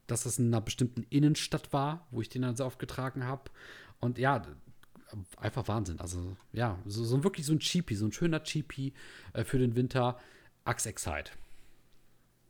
dass 0.06 0.24
das 0.24 0.38
in 0.38 0.48
einer 0.48 0.60
bestimmten 0.60 1.04
Innenstadt 1.10 1.72
war, 1.72 2.06
wo 2.10 2.20
ich 2.20 2.28
den 2.28 2.42
dann 2.42 2.56
so 2.56 2.64
aufgetragen 2.64 3.24
habe. 3.24 3.50
Und 4.00 4.18
ja, 4.18 4.42
einfach 5.36 5.68
Wahnsinn. 5.68 6.00
Also 6.00 6.36
ja, 6.52 6.78
so, 6.86 7.04
so 7.04 7.22
wirklich 7.24 7.46
so 7.46 7.52
ein 7.52 7.60
Cheapie, 7.60 7.94
so 7.94 8.06
ein 8.06 8.12
schöner 8.12 8.42
Cheapie 8.42 8.92
äh, 9.32 9.44
für 9.44 9.58
den 9.58 9.76
Winter. 9.76 10.18
Axe 10.64 10.88
Excite. 10.88 11.32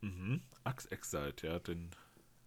Mhm. 0.03 0.41
Axe 0.65 0.91
Excite, 0.91 1.47
ja, 1.47 1.59
denn, 1.59 1.91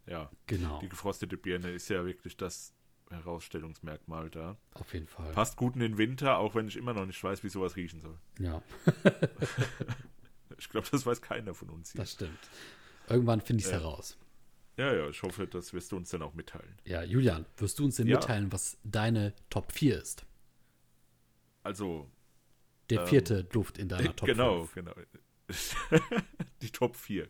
ja, 0.05 0.29
Genau, 0.47 0.79
die 0.79 0.89
gefrostete 0.89 1.37
Birne 1.37 1.71
ist 1.71 1.89
ja 1.89 2.05
wirklich 2.05 2.37
das 2.37 2.73
Herausstellungsmerkmal 3.09 4.29
da. 4.29 4.57
auf 4.73 4.93
jeden 4.93 5.07
Fall. 5.07 5.31
Passt 5.33 5.57
gut 5.57 5.75
in 5.75 5.79
den 5.81 5.97
Winter, 5.97 6.37
auch 6.37 6.55
wenn 6.55 6.67
ich 6.67 6.75
immer 6.75 6.93
noch 6.93 7.05
nicht 7.05 7.23
weiß, 7.23 7.43
wie 7.43 7.49
sowas 7.49 7.75
riechen 7.75 8.01
soll. 8.01 8.17
Ja, 8.39 8.61
Ich 10.57 10.69
glaube, 10.69 10.87
das 10.89 11.05
weiß 11.05 11.21
keiner 11.21 11.53
von 11.53 11.69
uns 11.69 11.91
hier. 11.91 12.01
das 12.01 12.13
stimmt. 12.13 12.39
Irgendwann 13.09 13.41
finde 13.41 13.59
ich 13.61 13.65
es 13.65 13.71
Ja. 13.71 13.79
heraus. 13.79 14.17
Ja, 14.77 14.93
ja, 14.93 15.09
ich 15.09 15.21
hoffe, 15.21 15.47
das 15.47 15.73
wirst 15.73 15.91
du 15.91 15.97
uns 15.97 16.09
dann 16.09 16.21
auch 16.21 16.33
mitteilen. 16.33 16.75
Ja, 16.85 17.03
Julian, 17.03 17.45
wirst 17.57 17.79
du 17.79 17.85
uns 17.85 17.97
denn 17.97 18.07
Ja. 18.07 18.17
mitteilen, 18.17 18.51
was 18.51 18.77
deine 18.83 19.33
Top 19.49 19.71
4 19.71 20.01
ist? 20.01 20.25
Also, 21.63 22.09
Der 22.89 23.01
Ähm, 23.01 23.07
vierte 23.07 23.43
Duft 23.43 23.77
in 23.77 23.89
deiner 23.89 24.13
Top 24.15 24.27
genau, 24.27 24.65
5. 24.65 24.73
genau. 24.75 24.93
Die 26.61 26.69
Top 26.71 26.95
4. 26.95 27.27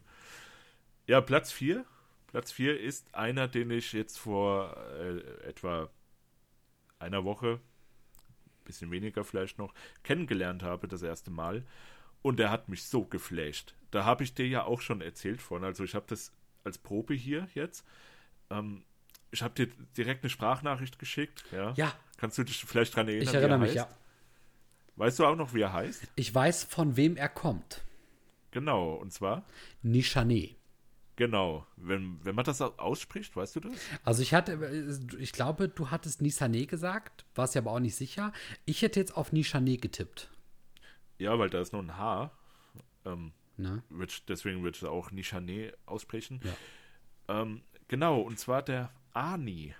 Ja, 1.08 1.22
Platz 1.22 1.52
4. 1.52 1.86
Platz 2.28 2.52
4 2.52 2.80
ist 2.80 3.14
einer, 3.14 3.48
den 3.48 3.72
ich 3.72 3.94
jetzt 3.94 4.18
vor 4.18 4.76
äh, 5.00 5.20
etwa 5.48 5.90
einer 7.00 7.24
Woche, 7.24 7.60
bisschen 8.64 8.92
weniger 8.92 9.24
vielleicht 9.24 9.58
noch, 9.58 9.74
kennengelernt 10.04 10.64
habe, 10.64 10.88
das 10.88 11.04
erste 11.04 11.30
Mal. 11.32 11.64
Und 12.22 12.40
der 12.40 12.50
hat 12.50 12.70
mich 12.70 12.86
so 12.86 13.06
geflasht. 13.06 13.76
Da 13.92 14.04
habe 14.04 14.24
ich 14.24 14.34
dir 14.34 14.48
ja 14.48 14.64
auch 14.64 14.82
schon 14.82 15.02
erzählt 15.02 15.42
von. 15.42 15.64
Also 15.64 15.84
ich 15.84 15.94
habe 15.94 16.06
das 16.10 16.32
als 16.64 16.80
Probe 16.80 17.14
hier 17.14 17.48
jetzt. 17.54 17.86
Ähm, 18.50 18.84
ich 19.30 19.44
habe 19.44 19.54
dir 19.54 19.68
direkt 19.96 20.24
eine 20.24 20.30
Sprachnachricht 20.32 20.98
geschickt. 20.98 21.46
Ja. 21.52 21.74
Ja, 21.76 21.94
Kannst 22.18 22.38
du 22.38 22.44
dich 22.44 22.64
vielleicht 22.66 22.96
dran 22.96 23.08
erinnern? 23.08 23.28
ich 23.28 23.34
er 23.34 23.42
erinnere 23.42 23.60
mich, 23.60 23.78
heißt? 23.78 23.90
ja. 23.90 23.98
Weißt 24.96 25.20
du 25.20 25.26
auch 25.26 25.36
noch, 25.36 25.54
wie 25.54 25.62
er 25.62 25.74
heißt? 25.74 26.08
Ich 26.16 26.34
weiß, 26.34 26.64
von 26.64 26.96
wem 26.96 27.18
er 27.18 27.30
kommt. 27.30 27.84
Genau, 28.52 28.94
und 28.96 29.12
zwar, 29.12 29.44
Nishané. 29.84 30.55
Genau, 31.16 31.66
wenn, 31.78 32.20
wenn 32.24 32.36
man 32.36 32.46
das 32.46 32.62
au- 32.62 32.74
ausspricht, 32.78 33.36
weißt 33.36 33.56
du 33.58 33.60
das? 33.62 33.74
Also 34.04 34.22
ich 34.22 34.34
hatte, 34.34 34.54
äh, 34.54 35.18
ich 35.22 35.32
glaube, 35.32 35.70
du 35.70 35.92
hattest 35.92 36.22
Nishané 36.22 36.66
gesagt, 36.68 37.26
warst 37.36 37.56
ja 37.56 37.62
aber 37.62 37.72
auch 37.72 37.80
nicht 37.80 37.96
sicher. 37.96 38.34
Ich 38.66 38.82
hätte 38.82 39.00
jetzt 39.00 39.16
auf 39.16 39.32
Nishané 39.32 39.80
getippt. 39.80 40.30
Ja, 41.18 41.38
weil 41.40 41.50
da 41.50 41.62
ist 41.62 41.74
noch 41.74 41.82
ein 41.82 41.98
H. 41.98 42.32
Ähm, 43.06 43.32
Ne? 43.58 43.84
wird, 43.90 44.28
deswegen 44.28 44.64
würde 44.64 44.78
ich 44.78 44.84
auch 44.84 45.12
Nichanet 45.12 45.78
aussprechen. 45.86 46.42
Ja. 46.44 47.42
Ähm, 47.42 47.62
genau, 47.88 48.20
und 48.20 48.38
zwar 48.38 48.62
der 48.62 48.92
Ani. 49.14 49.74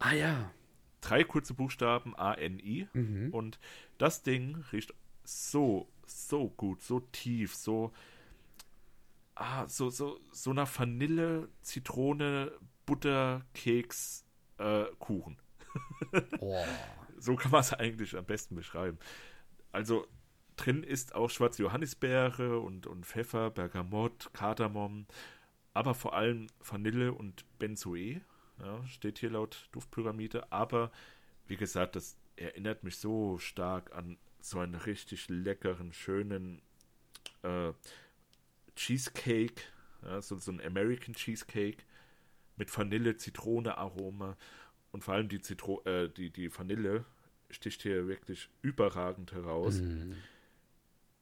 Ah 0.00 0.12
ja. 0.14 0.50
Drei 1.00 1.22
kurze 1.22 1.54
Buchstaben 1.54 2.16
A-N-I. 2.16 2.88
Mhm. 2.92 3.28
Und 3.32 3.60
das 3.98 4.24
Ding 4.24 4.64
riecht 4.72 4.92
so, 5.22 5.88
so 6.06 6.48
gut, 6.48 6.82
so 6.82 6.98
tief, 7.12 7.54
so. 7.54 7.92
Ah, 9.42 9.66
so, 9.66 9.88
so, 9.88 10.20
so 10.32 10.52
nach 10.52 10.68
Vanille, 10.78 11.48
Zitrone, 11.62 12.52
Butter, 12.84 13.40
Keks, 13.54 14.26
äh, 14.58 14.84
Kuchen. 14.98 15.38
Oh. 16.40 16.62
So 17.18 17.36
kann 17.36 17.50
man 17.50 17.60
es 17.60 17.72
eigentlich 17.72 18.16
am 18.16 18.24
besten 18.24 18.54
beschreiben. 18.54 18.98
Also 19.72 20.06
drin 20.56 20.82
ist 20.82 21.14
auch 21.14 21.30
schwarze 21.30 21.62
Johannisbeere 21.62 22.58
und, 22.58 22.86
und 22.86 23.06
Pfeffer, 23.06 23.50
Bergamott, 23.50 24.30
Kardamom, 24.34 25.06
aber 25.72 25.94
vor 25.94 26.14
allem 26.14 26.48
Vanille 26.58 27.12
und 27.14 27.46
Benzoe. 27.58 28.20
Ja, 28.58 28.84
steht 28.88 29.20
hier 29.20 29.30
laut 29.30 29.68
Duftpyramide. 29.72 30.52
Aber 30.52 30.90
wie 31.46 31.56
gesagt, 31.56 31.96
das 31.96 32.18
erinnert 32.36 32.82
mich 32.84 32.98
so 32.98 33.38
stark 33.38 33.94
an 33.94 34.18
so 34.40 34.58
einen 34.58 34.74
richtig 34.74 35.28
leckeren, 35.28 35.92
schönen 35.94 36.60
äh, 37.42 37.72
Cheesecake. 38.76 39.62
Ja, 40.02 40.22
so, 40.22 40.36
so 40.36 40.50
ein 40.50 40.60
American 40.60 41.14
Cheesecake 41.14 41.84
mit 42.56 42.76
Vanille, 42.76 43.16
Zitrone, 43.16 43.76
Aroma. 43.76 44.36
Und 44.92 45.04
vor 45.04 45.14
allem 45.14 45.28
die, 45.28 45.40
Zitro 45.40 45.82
äh, 45.84 46.08
die, 46.08 46.30
die 46.30 46.56
Vanille 46.56 47.04
sticht 47.50 47.82
hier 47.82 48.06
wirklich 48.06 48.48
überragend 48.62 49.32
heraus. 49.32 49.80
Mhm. 49.80 50.16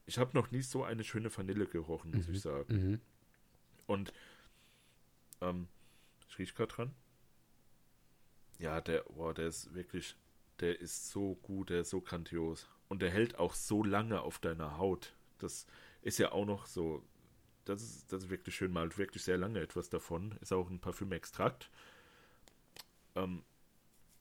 Ich 0.06 0.18
habe 0.18 0.30
noch 0.34 0.50
nie 0.50 0.62
so 0.62 0.84
eine 0.84 1.04
schöne 1.04 1.34
Vanille 1.34 1.66
gerochen, 1.66 2.12
muss 2.12 2.28
ich 2.28 2.40
sagen. 2.40 2.74
Mhm. 2.74 3.00
Und 3.86 4.12
ähm, 5.40 5.68
ich 6.28 6.38
rieche 6.38 6.54
gerade 6.54 6.72
dran. 6.74 6.94
Ja, 8.58 8.80
der, 8.80 9.02
boah, 9.02 9.34
der 9.34 9.48
ist 9.48 9.74
wirklich, 9.74 10.16
der 10.60 10.80
ist 10.80 11.10
so 11.10 11.34
gut, 11.42 11.70
der 11.70 11.80
ist 11.80 11.90
so 11.90 12.00
grandios. 12.00 12.68
Und 12.88 13.02
der 13.02 13.10
hält 13.10 13.38
auch 13.38 13.54
so 13.54 13.84
lange 13.84 14.20
auf 14.22 14.38
deiner 14.38 14.78
Haut. 14.78 15.14
Das 15.38 15.66
ist 16.02 16.18
ja 16.18 16.32
auch 16.32 16.46
noch 16.46 16.66
so, 16.66 17.04
das 17.68 17.82
ist, 17.82 18.12
das 18.12 18.24
ist 18.24 18.30
wirklich 18.30 18.54
schön, 18.54 18.72
mal 18.72 18.96
wirklich 18.96 19.22
sehr 19.22 19.38
lange 19.38 19.60
etwas 19.60 19.90
davon. 19.90 20.36
Ist 20.40 20.52
auch 20.52 20.70
ein 20.70 20.80
Parfümextrakt. 20.80 21.70
Ähm, 23.14 23.42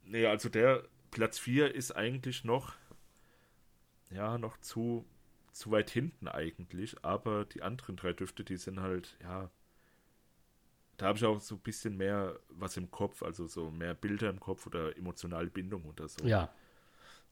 nee, 0.03 0.25
also 0.25 0.49
der 0.49 0.83
Platz 1.11 1.39
4 1.39 1.73
ist 1.73 1.91
eigentlich 1.91 2.43
noch, 2.43 2.73
ja, 4.09 4.37
noch 4.37 4.57
zu, 4.57 5.05
zu 5.51 5.71
weit 5.71 5.89
hinten 5.89 6.27
eigentlich, 6.27 7.03
aber 7.03 7.45
die 7.45 7.63
anderen 7.63 7.95
drei 7.95 8.13
Düfte, 8.13 8.43
die 8.43 8.57
sind 8.57 8.81
halt, 8.81 9.17
ja, 9.21 9.49
da 10.97 11.07
habe 11.07 11.17
ich 11.17 11.25
auch 11.25 11.39
so 11.39 11.55
ein 11.55 11.61
bisschen 11.61 11.95
mehr 11.95 12.39
was 12.49 12.75
im 12.75 12.89
Kopf, 12.89 13.21
also 13.21 13.45
so 13.47 13.69
mehr 13.69 13.93
Bilder 13.93 14.29
im 14.29 14.39
Kopf 14.39 14.65
oder 14.65 14.97
emotionale 14.97 15.49
Bindung 15.49 15.85
oder 15.85 16.07
so. 16.07 16.25
Ja. 16.25 16.51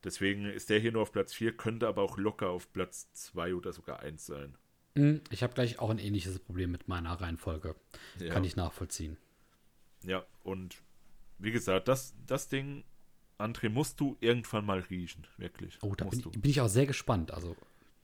Deswegen 0.03 0.45
ist 0.45 0.69
der 0.69 0.79
hier 0.79 0.91
nur 0.91 1.01
auf 1.01 1.11
Platz 1.11 1.33
4, 1.33 1.57
könnte 1.57 1.87
aber 1.87 2.03
auch 2.03 2.17
locker 2.17 2.49
auf 2.49 2.71
Platz 2.71 3.11
2 3.13 3.55
oder 3.55 3.73
sogar 3.73 4.01
1 4.01 4.23
sein. 4.23 4.55
Mhm. 4.95 5.21
Ich 5.29 5.43
habe 5.43 5.53
gleich 5.53 5.79
auch 5.79 5.89
ein 5.89 5.99
ähnliches 5.99 6.39
Problem 6.39 6.71
mit 6.71 6.87
meiner 6.87 7.13
Reihenfolge. 7.13 7.75
Ja. 8.19 8.33
Kann 8.33 8.43
ich 8.43 8.55
nachvollziehen. 8.55 9.17
Ja, 10.03 10.25
und 10.43 10.77
wie 11.37 11.51
gesagt, 11.51 11.87
das, 11.87 12.13
das 12.25 12.47
Ding, 12.47 12.83
André, 13.37 13.69
musst 13.69 13.99
du 13.99 14.17
irgendwann 14.21 14.65
mal 14.65 14.79
riechen, 14.79 15.27
wirklich. 15.37 15.77
Oh, 15.81 15.93
da 15.95 16.05
bin 16.05 16.21
bin 16.21 16.49
ich 16.49 16.61
auch 16.61 16.69
sehr 16.69 16.85
gespannt. 16.85 17.31
Also 17.31 17.55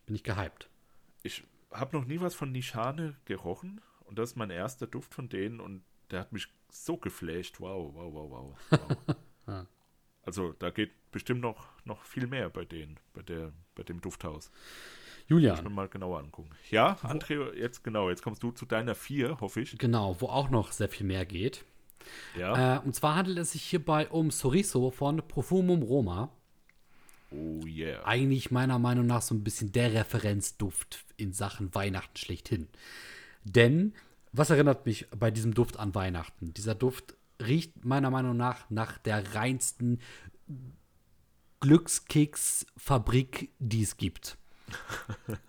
bin 0.06 0.16
ich 0.16 0.24
gehypt. 0.24 0.70
Ich 1.24 1.44
habe 1.72 1.96
noch 1.98 2.06
nie 2.06 2.20
was 2.20 2.36
von 2.36 2.52
Nishane 2.52 3.16
gerochen 3.26 3.82
und 4.06 4.20
das 4.20 4.32
ist 4.32 4.36
mein 4.36 4.50
erster 4.50 4.88
Duft 4.88 5.14
von 5.14 5.30
denen 5.30 5.60
und 5.60 5.84
der 6.10 6.20
hat 6.20 6.34
mich 6.34 6.48
so 6.70 6.98
geflasht. 6.98 7.60
Wow, 7.62 7.94
wow, 7.94 8.14
wow, 8.14 8.32
wow. 8.32 8.98
wow. 9.46 9.66
Also 10.24 10.54
da 10.54 10.70
geht 10.70 10.92
bestimmt 11.12 11.42
noch, 11.42 11.70
noch 11.84 12.04
viel 12.04 12.28
mehr 12.28 12.50
bei 12.50 12.64
denen, 12.64 13.00
bei, 13.14 13.24
der, 13.24 13.54
bei 13.74 13.82
dem 13.82 14.02
Dufthaus. 14.02 14.52
Muss 15.30 15.40
ich 15.40 15.48
mir 15.48 15.50
Julian, 15.50 15.74
mal 15.74 15.88
genauer 15.88 16.20
angucken. 16.20 16.50
Ja, 16.70 16.98
André, 17.04 17.54
jetzt 17.54 17.84
genau, 17.84 18.10
jetzt 18.10 18.22
kommst 18.22 18.44
du 18.44 18.52
zu 18.52 18.66
deiner 18.66 18.96
vier, 18.96 19.40
hoffe 19.40 19.62
ich. 19.62 19.78
genau, 19.78 20.16
wo 20.20 20.28
auch 20.28 20.50
noch 20.50 20.72
sehr 20.72 20.90
viel 20.90 21.06
mehr 21.06 21.26
geht. 21.26 21.64
Ja. 22.38 22.78
Äh, 22.78 22.80
und 22.80 22.96
zwar 22.96 23.16
handelt 23.16 23.38
es 23.38 23.52
sich 23.52 23.64
hierbei 23.64 24.10
um 24.10 24.32
Soriso 24.32 24.92
von 24.92 25.18
Profumum 25.28 25.84
Roma. 25.84 26.30
Oh 27.32 27.66
yeah. 27.66 28.06
Eigentlich 28.06 28.52
meiner 28.52 28.80
Meinung 28.80 29.06
nach 29.06 29.22
so 29.22 29.34
ein 29.34 29.44
bisschen 29.44 29.72
der 29.72 29.94
Referenzduft 29.94 31.06
in 31.18 31.32
Sachen 31.32 31.74
Weihnachten 31.74 32.18
schlechthin. 32.18 32.68
Denn, 33.44 33.94
was 34.34 34.50
erinnert 34.50 34.86
mich 34.86 35.08
bei 35.12 35.32
diesem 35.32 35.54
Duft 35.54 35.78
an 35.78 35.96
Weihnachten? 35.96 36.54
Dieser 36.54 36.76
Duft 36.76 37.16
riecht 37.42 37.86
meiner 37.86 38.10
Meinung 38.10 38.36
nach 38.36 38.70
nach 38.70 38.98
der 38.98 39.34
reinsten 39.34 40.00
Glückskeksfabrik, 41.62 43.50
die 43.60 43.84
es 43.84 43.98
gibt. 43.98 44.38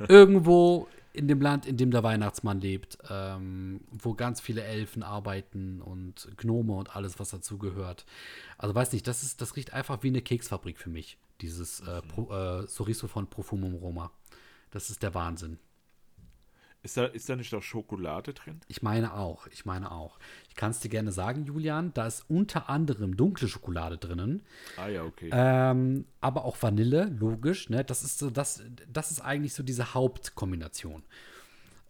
Irgendwo 0.08 0.88
in 1.12 1.28
dem 1.28 1.40
Land, 1.40 1.66
in 1.66 1.76
dem 1.76 1.90
der 1.90 2.02
Weihnachtsmann 2.02 2.61
lebt, 2.61 2.98
ähm, 3.11 3.80
wo 3.90 4.14
ganz 4.14 4.40
viele 4.40 4.64
Elfen 4.64 5.02
arbeiten 5.02 5.82
und 5.82 6.28
Gnome 6.37 6.74
und 6.74 6.96
alles, 6.96 7.18
was 7.18 7.30
dazu 7.30 7.58
gehört. 7.58 8.06
Also 8.58 8.74
weiß 8.74 8.92
nicht, 8.92 9.06
das, 9.06 9.22
ist, 9.22 9.40
das 9.40 9.56
riecht 9.56 9.74
einfach 9.74 10.02
wie 10.02 10.08
eine 10.08 10.22
Keksfabrik 10.22 10.78
für 10.78 10.90
mich, 10.90 11.18
dieses 11.40 11.80
äh, 11.80 12.00
Pro, 12.02 12.32
äh, 12.32 12.66
Soriso 12.66 13.08
von 13.08 13.26
Profumum 13.26 13.74
Roma. 13.74 14.11
Das 14.70 14.88
ist 14.88 15.02
der 15.02 15.14
Wahnsinn. 15.14 15.58
Ist 16.85 16.97
da, 16.97 17.05
ist 17.05 17.29
da 17.29 17.37
nicht 17.37 17.55
auch 17.55 17.62
Schokolade 17.62 18.35
drin? 18.35 18.61
Ich 18.66 18.83
meine 18.83 19.14
auch, 19.14 19.47
ich 19.49 19.64
meine 19.64 19.92
auch. 19.92 20.18
Ich 20.49 20.57
kann 20.57 20.73
es 20.73 20.81
dir 20.81 20.88
gerne 20.88 21.12
sagen, 21.12 21.45
Julian, 21.45 21.95
da 21.95 22.09
ist 22.09 22.25
unter 22.29 22.68
anderem 22.68 23.16
dunkle 23.16 23.47
Schokolade 23.47 23.99
drinnen, 23.99 24.42
Ah 24.77 24.88
ja, 24.88 25.05
okay. 25.05 25.31
ähm, 25.33 26.07
aber 26.21 26.45
auch 26.45 26.61
Vanille, 26.61 27.05
logisch. 27.05 27.71
Ne? 27.71 27.85
Das 27.85 28.03
ist 28.03 28.18
so, 28.18 28.31
das, 28.31 28.62
das 28.92 29.12
ist 29.12 29.21
eigentlich 29.21 29.55
so 29.55 29.62
diese 29.62 29.95
Hauptkombination. 29.95 31.05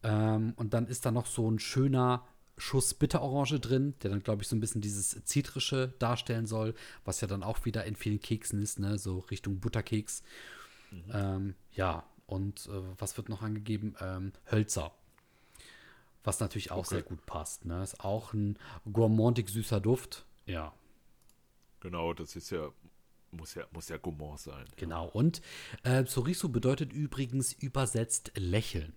Ähm, 0.03 0.53
und 0.57 0.75
dann 0.75 0.87
ist 0.87 1.07
da 1.07 1.11
noch 1.11 1.27
so 1.27 1.51
ein 1.51 1.59
schöner 1.59 2.27
Schuss 2.59 2.93
Bitterorange 2.93 3.61
drin, 3.61 3.95
der 4.03 4.11
dann, 4.11 4.23
glaube 4.23 4.43
ich, 4.43 4.49
so 4.49 4.55
ein 4.55 4.61
bisschen 4.61 4.83
dieses 4.83 5.25
Zitrische 5.25 5.95
darstellen 5.99 6.47
soll, 6.47 6.75
was 7.07 7.23
ja 7.23 7.29
dann 7.29 7.43
auch 7.43 7.65
wieder 7.65 7.85
in 7.87 7.97
vielen 7.97 8.21
Keksen 8.21 8.61
ist, 8.61 8.79
ne? 8.79 8.99
so 8.99 9.21
Richtung 9.21 9.59
Butterkeks. 9.59 10.23
Ähm, 11.13 11.55
ja, 11.73 12.05
und 12.27 12.67
äh, 12.67 12.83
was 12.99 13.17
wird 13.17 13.29
noch 13.29 13.43
angegeben? 13.43 13.95
Ähm, 14.01 14.33
Hölzer. 14.51 14.93
Was 16.25 16.39
natürlich 16.41 16.71
auch 16.71 16.79
Okay. 16.87 16.97
sehr 16.97 17.03
gut 17.03 17.27
passt. 17.27 17.65
Ne? 17.65 17.83
Ist 17.83 18.01
auch 18.01 18.33
ein 18.33 18.59
gourmandig 18.93 19.49
süßer 19.49 19.81
Duft. 19.81 20.25
Ja, 20.47 20.73
genau, 21.81 22.13
das 22.15 22.37
ist 22.37 22.51
ja, 22.51 22.69
muss 23.33 23.55
ja, 23.55 23.65
muss 23.73 23.89
ja 23.89 23.97
Gourmand 23.97 24.39
sein. 24.41 24.65
genau. 24.77 25.09
Und 25.09 25.43
äh, 25.83 26.05
Soriso 26.07 26.49
bedeutet 26.49 26.93
übrigens 26.93 27.53
übersetzt 27.53 28.33
lächeln. 28.37 28.93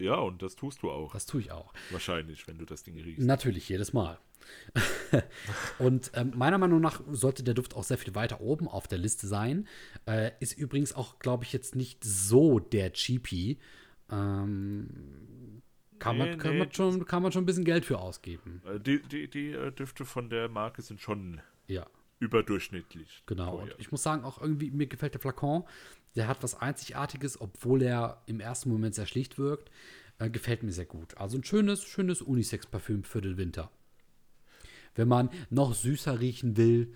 Ja, 0.00 0.14
und 0.16 0.42
das 0.42 0.56
tust 0.56 0.82
du 0.82 0.90
auch. 0.90 1.12
Das 1.12 1.26
tue 1.26 1.40
ich 1.40 1.52
auch. 1.52 1.72
Wahrscheinlich, 1.90 2.46
wenn 2.48 2.58
du 2.58 2.64
das 2.64 2.82
Ding 2.82 2.96
riechst. 2.98 3.22
Natürlich, 3.24 3.68
jedes 3.68 3.92
Mal. 3.92 4.18
und 5.78 6.10
ähm, 6.14 6.32
meiner 6.34 6.58
Meinung 6.58 6.80
nach 6.80 7.02
sollte 7.10 7.42
der 7.42 7.54
Duft 7.54 7.74
auch 7.76 7.84
sehr 7.84 7.98
viel 7.98 8.14
weiter 8.14 8.40
oben 8.40 8.68
auf 8.68 8.88
der 8.88 8.98
Liste 8.98 9.26
sein. 9.26 9.68
Äh, 10.06 10.32
ist 10.40 10.56
übrigens 10.56 10.92
auch, 10.94 11.18
glaube 11.18 11.44
ich, 11.44 11.52
jetzt 11.52 11.76
nicht 11.76 12.02
so 12.02 12.58
der 12.58 12.92
Cheapy. 12.92 13.58
Ähm, 14.10 15.62
kann, 15.98 16.16
Nee, 16.16 16.30
man, 16.30 16.38
kann, 16.38 16.52
nee, 16.54 16.58
man 16.60 16.72
schon, 16.72 17.04
kann 17.04 17.22
man 17.22 17.30
schon 17.32 17.42
ein 17.42 17.46
bisschen 17.46 17.64
Geld 17.64 17.84
für 17.84 17.98
ausgeben. 17.98 18.62
Äh, 18.66 18.80
Die, 18.80 19.02
die, 19.02 19.28
die 19.28 19.52
äh, 19.52 19.70
Düfte 19.70 20.04
von 20.04 20.30
der 20.30 20.48
Marke 20.48 20.82
sind 20.82 21.00
schon 21.00 21.40
Ja, 21.68 21.86
überdurchschnittlich. 22.20 23.24
genau. 23.26 23.56
teuer. 23.56 23.62
Und 23.62 23.74
ich 23.78 23.90
muss 23.90 24.02
sagen, 24.02 24.24
auch 24.24 24.40
irgendwie, 24.40 24.70
mir 24.70 24.86
gefällt 24.86 25.14
der 25.14 25.20
Flakon. 25.20 25.64
Der 26.14 26.28
hat 26.28 26.42
was 26.42 26.54
Einzigartiges, 26.54 27.40
obwohl 27.40 27.82
er 27.82 28.22
im 28.26 28.40
ersten 28.40 28.70
Moment 28.70 28.94
sehr 28.94 29.06
schlicht 29.06 29.38
wirkt. 29.38 29.70
Äh, 30.18 30.30
gefällt 30.30 30.62
mir 30.62 30.72
sehr 30.72 30.84
gut. 30.84 31.16
Also 31.16 31.38
ein 31.38 31.44
schönes, 31.44 31.82
schönes 31.82 32.22
Unisex-Parfüm 32.22 33.04
für 33.04 33.20
den 33.20 33.36
Winter. 33.36 33.70
Wenn 34.94 35.08
man 35.08 35.30
noch 35.48 35.74
süßer 35.74 36.20
riechen 36.20 36.56
will, 36.56 36.94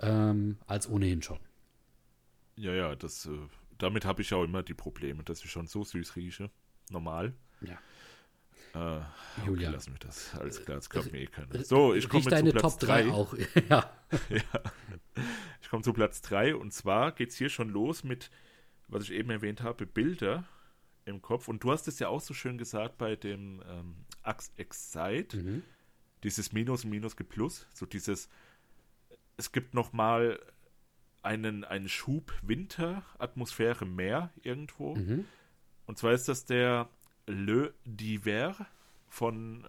ähm, 0.00 0.58
als 0.66 0.88
ohnehin 0.88 1.22
schon. 1.22 1.38
Ja, 2.56 2.72
ja, 2.72 2.96
das, 2.96 3.26
äh, 3.26 3.30
damit 3.78 4.04
habe 4.04 4.22
ich 4.22 4.32
auch 4.32 4.44
immer 4.44 4.62
die 4.62 4.74
Probleme, 4.74 5.22
dass 5.22 5.44
ich 5.44 5.50
schon 5.50 5.66
so 5.66 5.84
süß 5.84 6.16
rieche. 6.16 6.50
Normal. 6.90 7.34
Ja. 7.60 7.78
Äh, 8.76 8.96
okay, 9.40 9.46
Julian. 9.46 9.72
lassen 9.72 9.92
wir 9.92 9.98
das. 10.00 10.34
Alles 10.34 10.64
klar, 10.64 10.76
das 10.76 10.90
glaubt 10.90 11.12
mir 11.12 11.20
eh 11.20 11.26
keiner. 11.26 11.64
So, 11.64 11.94
ich 11.94 12.08
komme 12.08 12.22
zu 12.24 12.28
Platz 12.30 12.60
Top 12.60 12.80
3 12.80 13.02
3. 13.04 13.10
auch. 13.12 13.34
ja. 13.68 13.90
Ich 15.62 15.68
komme 15.70 15.82
zu 15.82 15.92
Platz 15.92 16.20
3 16.22 16.54
und 16.56 16.72
zwar 16.72 17.12
geht 17.12 17.30
es 17.30 17.36
hier 17.36 17.48
schon 17.48 17.70
los 17.70 18.04
mit, 18.04 18.30
was 18.88 19.04
ich 19.04 19.12
eben 19.12 19.30
erwähnt 19.30 19.62
habe, 19.62 19.86
Bilder 19.86 20.44
im 21.04 21.22
Kopf. 21.22 21.48
Und 21.48 21.62
du 21.64 21.72
hast 21.72 21.88
es 21.88 21.98
ja 21.98 22.08
auch 22.08 22.20
so 22.20 22.34
schön 22.34 22.58
gesagt 22.58 22.98
bei 22.98 23.16
dem 23.16 23.62
ähm, 23.68 23.94
Axe 24.22 24.50
Excite, 24.56 25.36
Mhm. 25.36 25.62
dieses 26.22 26.52
Minus 26.52 26.84
Minus 26.84 27.16
gibt 27.16 27.30
Plus, 27.30 27.66
so 27.72 27.86
dieses, 27.86 28.28
es 29.36 29.52
gibt 29.52 29.74
nochmal 29.74 30.38
einen, 31.22 31.64
einen 31.64 31.88
Schub 31.88 32.32
Winter-Atmosphäre 32.42 33.84
mehr 33.86 34.30
irgendwo. 34.42 34.94
Mhm. 34.96 35.24
Und 35.86 35.98
zwar 35.98 36.12
ist 36.12 36.28
das 36.28 36.44
der 36.44 36.88
Le 37.26 37.74
Diver 37.84 38.54
von 39.08 39.66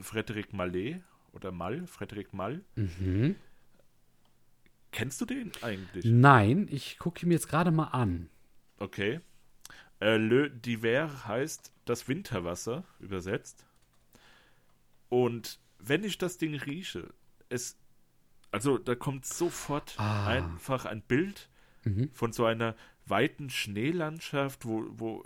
Frédéric 0.00 0.54
Mallet 0.56 1.02
oder 1.32 1.52
Mal, 1.52 1.84
Frédéric 1.86 2.28
Mal. 2.32 2.62
Mhm. 2.76 3.36
Kennst 4.90 5.20
du 5.20 5.26
den 5.26 5.52
eigentlich? 5.62 6.04
Nein, 6.06 6.66
ich 6.70 6.98
gucke 6.98 7.24
ihn 7.24 7.28
mir 7.28 7.34
jetzt 7.34 7.48
gerade 7.48 7.70
mal 7.70 7.88
an. 7.88 8.30
Okay. 8.78 9.20
Äh, 10.00 10.16
Le 10.16 10.50
Diver 10.50 11.26
heißt 11.26 11.72
das 11.84 12.08
Winterwasser 12.08 12.84
übersetzt. 13.00 13.66
Und 15.08 15.58
wenn 15.78 16.04
ich 16.04 16.18
das 16.18 16.38
Ding 16.38 16.54
rieche, 16.54 17.12
es, 17.48 17.76
also 18.50 18.78
da 18.78 18.94
kommt 18.94 19.26
sofort 19.26 19.94
Ah. 19.98 20.26
einfach 20.26 20.84
ein 20.86 21.02
Bild 21.02 21.48
Mhm. 21.84 22.10
von 22.12 22.32
so 22.32 22.44
einer 22.44 22.74
weiten 23.06 23.50
Schneelandschaft, 23.50 24.64
wo, 24.66 24.84
wo 24.90 25.24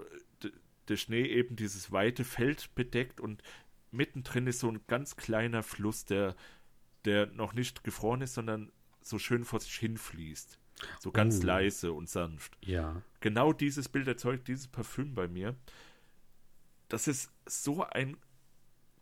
der 0.92 0.96
Schnee 0.98 1.24
eben 1.24 1.56
dieses 1.56 1.90
weite 1.90 2.24
Feld 2.24 2.74
bedeckt 2.74 3.20
und 3.20 3.42
mittendrin 3.90 4.46
ist 4.46 4.60
so 4.60 4.68
ein 4.70 4.80
ganz 4.86 5.16
kleiner 5.16 5.62
Fluss, 5.62 6.04
der, 6.04 6.36
der 7.04 7.26
noch 7.26 7.54
nicht 7.54 7.82
gefroren 7.84 8.20
ist, 8.20 8.34
sondern 8.34 8.70
so 9.02 9.18
schön 9.18 9.44
vor 9.44 9.60
sich 9.60 9.74
hinfließt. 9.76 10.58
So 11.00 11.10
ganz 11.12 11.40
Oh. 11.40 11.46
leise 11.46 11.92
und 11.92 12.08
sanft 12.08 12.56
Ja. 12.64 13.02
genau 13.20 13.52
dieses 13.52 13.88
Bild 13.88 14.06
erzeugt 14.08 14.48
dieses 14.48 14.68
Parfüm 14.68 15.14
bei 15.14 15.28
mir. 15.28 15.54
Das 16.88 17.08
ist 17.08 17.30
so 17.46 17.84
ein 17.84 18.16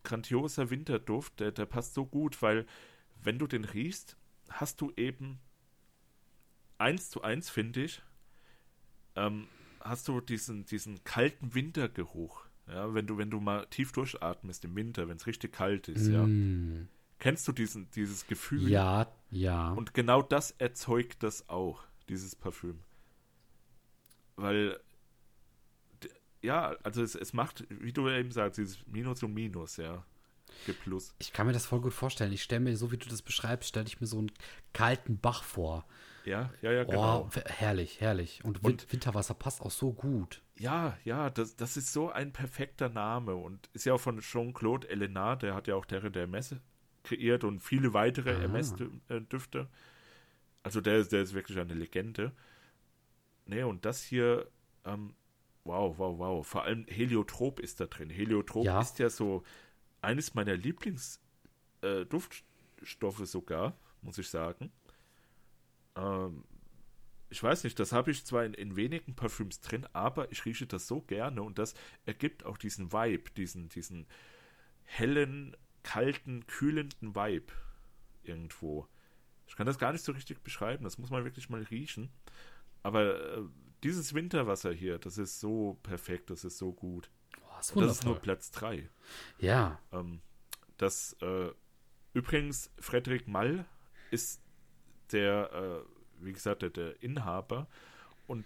grandioser 0.04 0.70
Winterduft, 0.70 1.40
der, 1.40 1.50
der 1.52 1.66
passt 1.66 1.94
so 1.94 2.06
gut, 2.06 2.40
weil 2.42 2.66
wenn 3.22 3.38
du 3.38 3.46
den 3.46 3.64
riechst, 3.64 4.16
hast 4.48 4.80
du 4.80 4.92
eben 4.96 5.38
eins 6.78 7.10
zu 7.10 7.22
eins, 7.22 7.50
finde 7.50 7.84
ich, 7.84 8.02
ähm, 9.16 9.46
hast 9.80 10.08
du 10.08 10.20
diesen, 10.20 10.64
diesen 10.64 11.02
kalten 11.04 11.54
Wintergeruch. 11.54 12.44
Ja, 12.68 12.94
wenn 12.94 13.06
du, 13.06 13.18
wenn 13.18 13.30
du 13.30 13.40
mal 13.40 13.66
tief 13.66 13.92
durchatmest 13.92 14.64
im 14.64 14.76
Winter, 14.76 15.08
wenn 15.08 15.16
es 15.16 15.26
richtig 15.26 15.52
kalt 15.52 15.88
ist, 15.88 16.06
ja. 16.06 16.24
Mm. 16.24 16.88
Kennst 17.18 17.46
du 17.48 17.52
diesen, 17.52 17.90
dieses 17.90 18.26
Gefühl? 18.26 18.70
Ja, 18.70 19.12
ja. 19.30 19.72
Und 19.72 19.92
genau 19.92 20.22
das 20.22 20.52
erzeugt 20.52 21.22
das 21.22 21.48
auch, 21.48 21.82
dieses 22.08 22.34
Parfüm. 22.34 22.80
Weil, 24.36 24.80
ja, 26.42 26.76
also 26.82 27.02
es, 27.02 27.14
es 27.14 27.32
macht, 27.32 27.66
wie 27.68 27.92
du 27.92 28.08
eben 28.08 28.30
sagst, 28.30 28.58
dieses 28.58 28.86
Minus 28.86 29.22
und 29.22 29.34
Minus, 29.34 29.76
ja. 29.76 30.04
Plus. 30.82 31.14
Ich 31.18 31.32
kann 31.32 31.46
mir 31.46 31.52
das 31.52 31.66
voll 31.66 31.80
gut 31.80 31.92
vorstellen. 31.92 32.32
Ich 32.32 32.42
stelle 32.42 32.60
mir, 32.60 32.76
so 32.76 32.90
wie 32.92 32.96
du 32.96 33.08
das 33.08 33.22
beschreibst, 33.22 33.68
stelle 33.68 33.86
ich 33.86 34.00
mir 34.00 34.06
so 34.06 34.18
einen 34.18 34.32
kalten 34.72 35.18
Bach 35.18 35.42
vor. 35.42 35.86
Ja, 36.24 36.50
ja, 36.62 36.72
ja, 36.72 36.84
genau. 36.84 37.28
Oh, 37.34 37.40
herrlich, 37.46 38.00
herrlich. 38.00 38.44
Und, 38.44 38.62
Und- 38.64 38.92
Winterwasser 38.92 39.34
passt 39.34 39.60
auch 39.62 39.70
so 39.70 39.92
gut. 39.92 40.42
Ja, 40.58 40.96
ja, 41.04 41.30
das, 41.30 41.56
das 41.56 41.76
ist 41.78 41.92
so 41.92 42.10
ein 42.10 42.32
perfekter 42.32 42.88
Name 42.90 43.34
und 43.34 43.70
ist 43.72 43.86
ja 43.86 43.94
auch 43.94 44.00
von 44.00 44.20
Jean-Claude 44.20 44.88
Elena, 44.90 45.36
der 45.36 45.54
hat 45.54 45.66
ja 45.68 45.74
auch 45.76 45.86
Terre 45.86 46.10
der 46.10 46.26
Messe 46.26 46.60
kreiert 47.02 47.44
und 47.44 47.60
viele 47.60 47.94
weitere 47.94 48.32
Ah. 48.34 48.42
MS-Düfte. 48.42 49.68
Also 50.62 50.82
der, 50.82 50.98
ist- 50.98 51.12
der 51.12 51.22
ist 51.22 51.32
wirklich 51.32 51.58
eine 51.58 51.72
Legende. 51.72 52.32
Nee, 53.46 53.62
und 53.62 53.86
das 53.86 54.02
hier, 54.02 54.46
ähm, 54.84 55.14
wow, 55.64 55.96
wow, 55.98 56.18
wow. 56.18 56.46
Vor 56.46 56.64
allem 56.64 56.84
Heliotrop 56.88 57.58
ist 57.60 57.80
da 57.80 57.86
drin. 57.86 58.10
Heliotrop 58.10 58.66
Ja. 58.66 58.80
ist 58.82 58.98
ja 58.98 59.08
so 59.08 59.42
eines 60.02 60.34
meiner 60.34 60.54
Lieblingsduftstoffe 61.82 63.26
sogar, 63.26 63.74
muss 64.02 64.18
ich 64.18 64.28
sagen. 64.28 64.70
Ähm, 66.00 66.44
ich 67.28 67.42
weiß 67.42 67.62
nicht, 67.64 67.78
das 67.78 67.92
habe 67.92 68.10
ich 68.10 68.24
zwar 68.24 68.44
in, 68.44 68.54
in 68.54 68.76
wenigen 68.76 69.14
Parfüms 69.14 69.60
drin, 69.60 69.86
aber 69.92 70.32
ich 70.32 70.44
rieche 70.44 70.66
das 70.66 70.88
so 70.88 71.00
gerne 71.00 71.42
und 71.42 71.58
das 71.58 71.74
ergibt 72.04 72.44
auch 72.44 72.58
diesen 72.58 72.92
Vibe, 72.92 73.30
diesen, 73.36 73.68
diesen 73.68 74.06
hellen, 74.84 75.56
kalten, 75.84 76.46
kühlenden 76.46 77.14
Vibe 77.14 77.52
irgendwo. 78.24 78.88
Ich 79.46 79.54
kann 79.56 79.66
das 79.66 79.78
gar 79.78 79.92
nicht 79.92 80.04
so 80.04 80.12
richtig 80.12 80.42
beschreiben, 80.42 80.84
das 80.84 80.98
muss 80.98 81.10
man 81.10 81.24
wirklich 81.24 81.48
mal 81.48 81.62
riechen. 81.62 82.10
Aber 82.82 83.36
äh, 83.36 83.42
dieses 83.84 84.12
Winterwasser 84.14 84.72
hier, 84.72 84.98
das 84.98 85.18
ist 85.18 85.38
so 85.38 85.78
perfekt, 85.82 86.30
das 86.30 86.44
ist 86.44 86.58
so 86.58 86.72
gut. 86.72 87.10
Oh, 87.42 87.60
ist 87.60 87.76
Und 87.76 87.84
das 87.84 87.98
ist 87.98 88.04
nur. 88.04 88.18
Platz 88.18 88.50
3. 88.50 88.88
Ja. 89.38 89.78
Ähm, 89.92 90.20
das 90.78 91.16
äh, 91.20 91.50
übrigens, 92.12 92.70
Frederik 92.78 93.28
Mall 93.28 93.66
ist 94.10 94.40
der, 95.12 95.52
äh, 95.52 96.24
wie 96.24 96.32
gesagt, 96.32 96.62
der, 96.62 96.70
der 96.70 97.02
Inhaber. 97.02 97.66
Und 98.26 98.44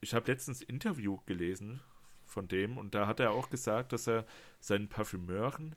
ich 0.00 0.14
habe 0.14 0.30
letztens 0.30 0.60
ein 0.60 0.68
Interview 0.68 1.18
gelesen 1.26 1.80
von 2.24 2.48
dem 2.48 2.78
und 2.78 2.94
da 2.94 3.06
hat 3.06 3.20
er 3.20 3.32
auch 3.32 3.50
gesagt, 3.50 3.92
dass 3.92 4.06
er 4.06 4.26
seinen 4.60 4.88
Parfümeuren 4.88 5.76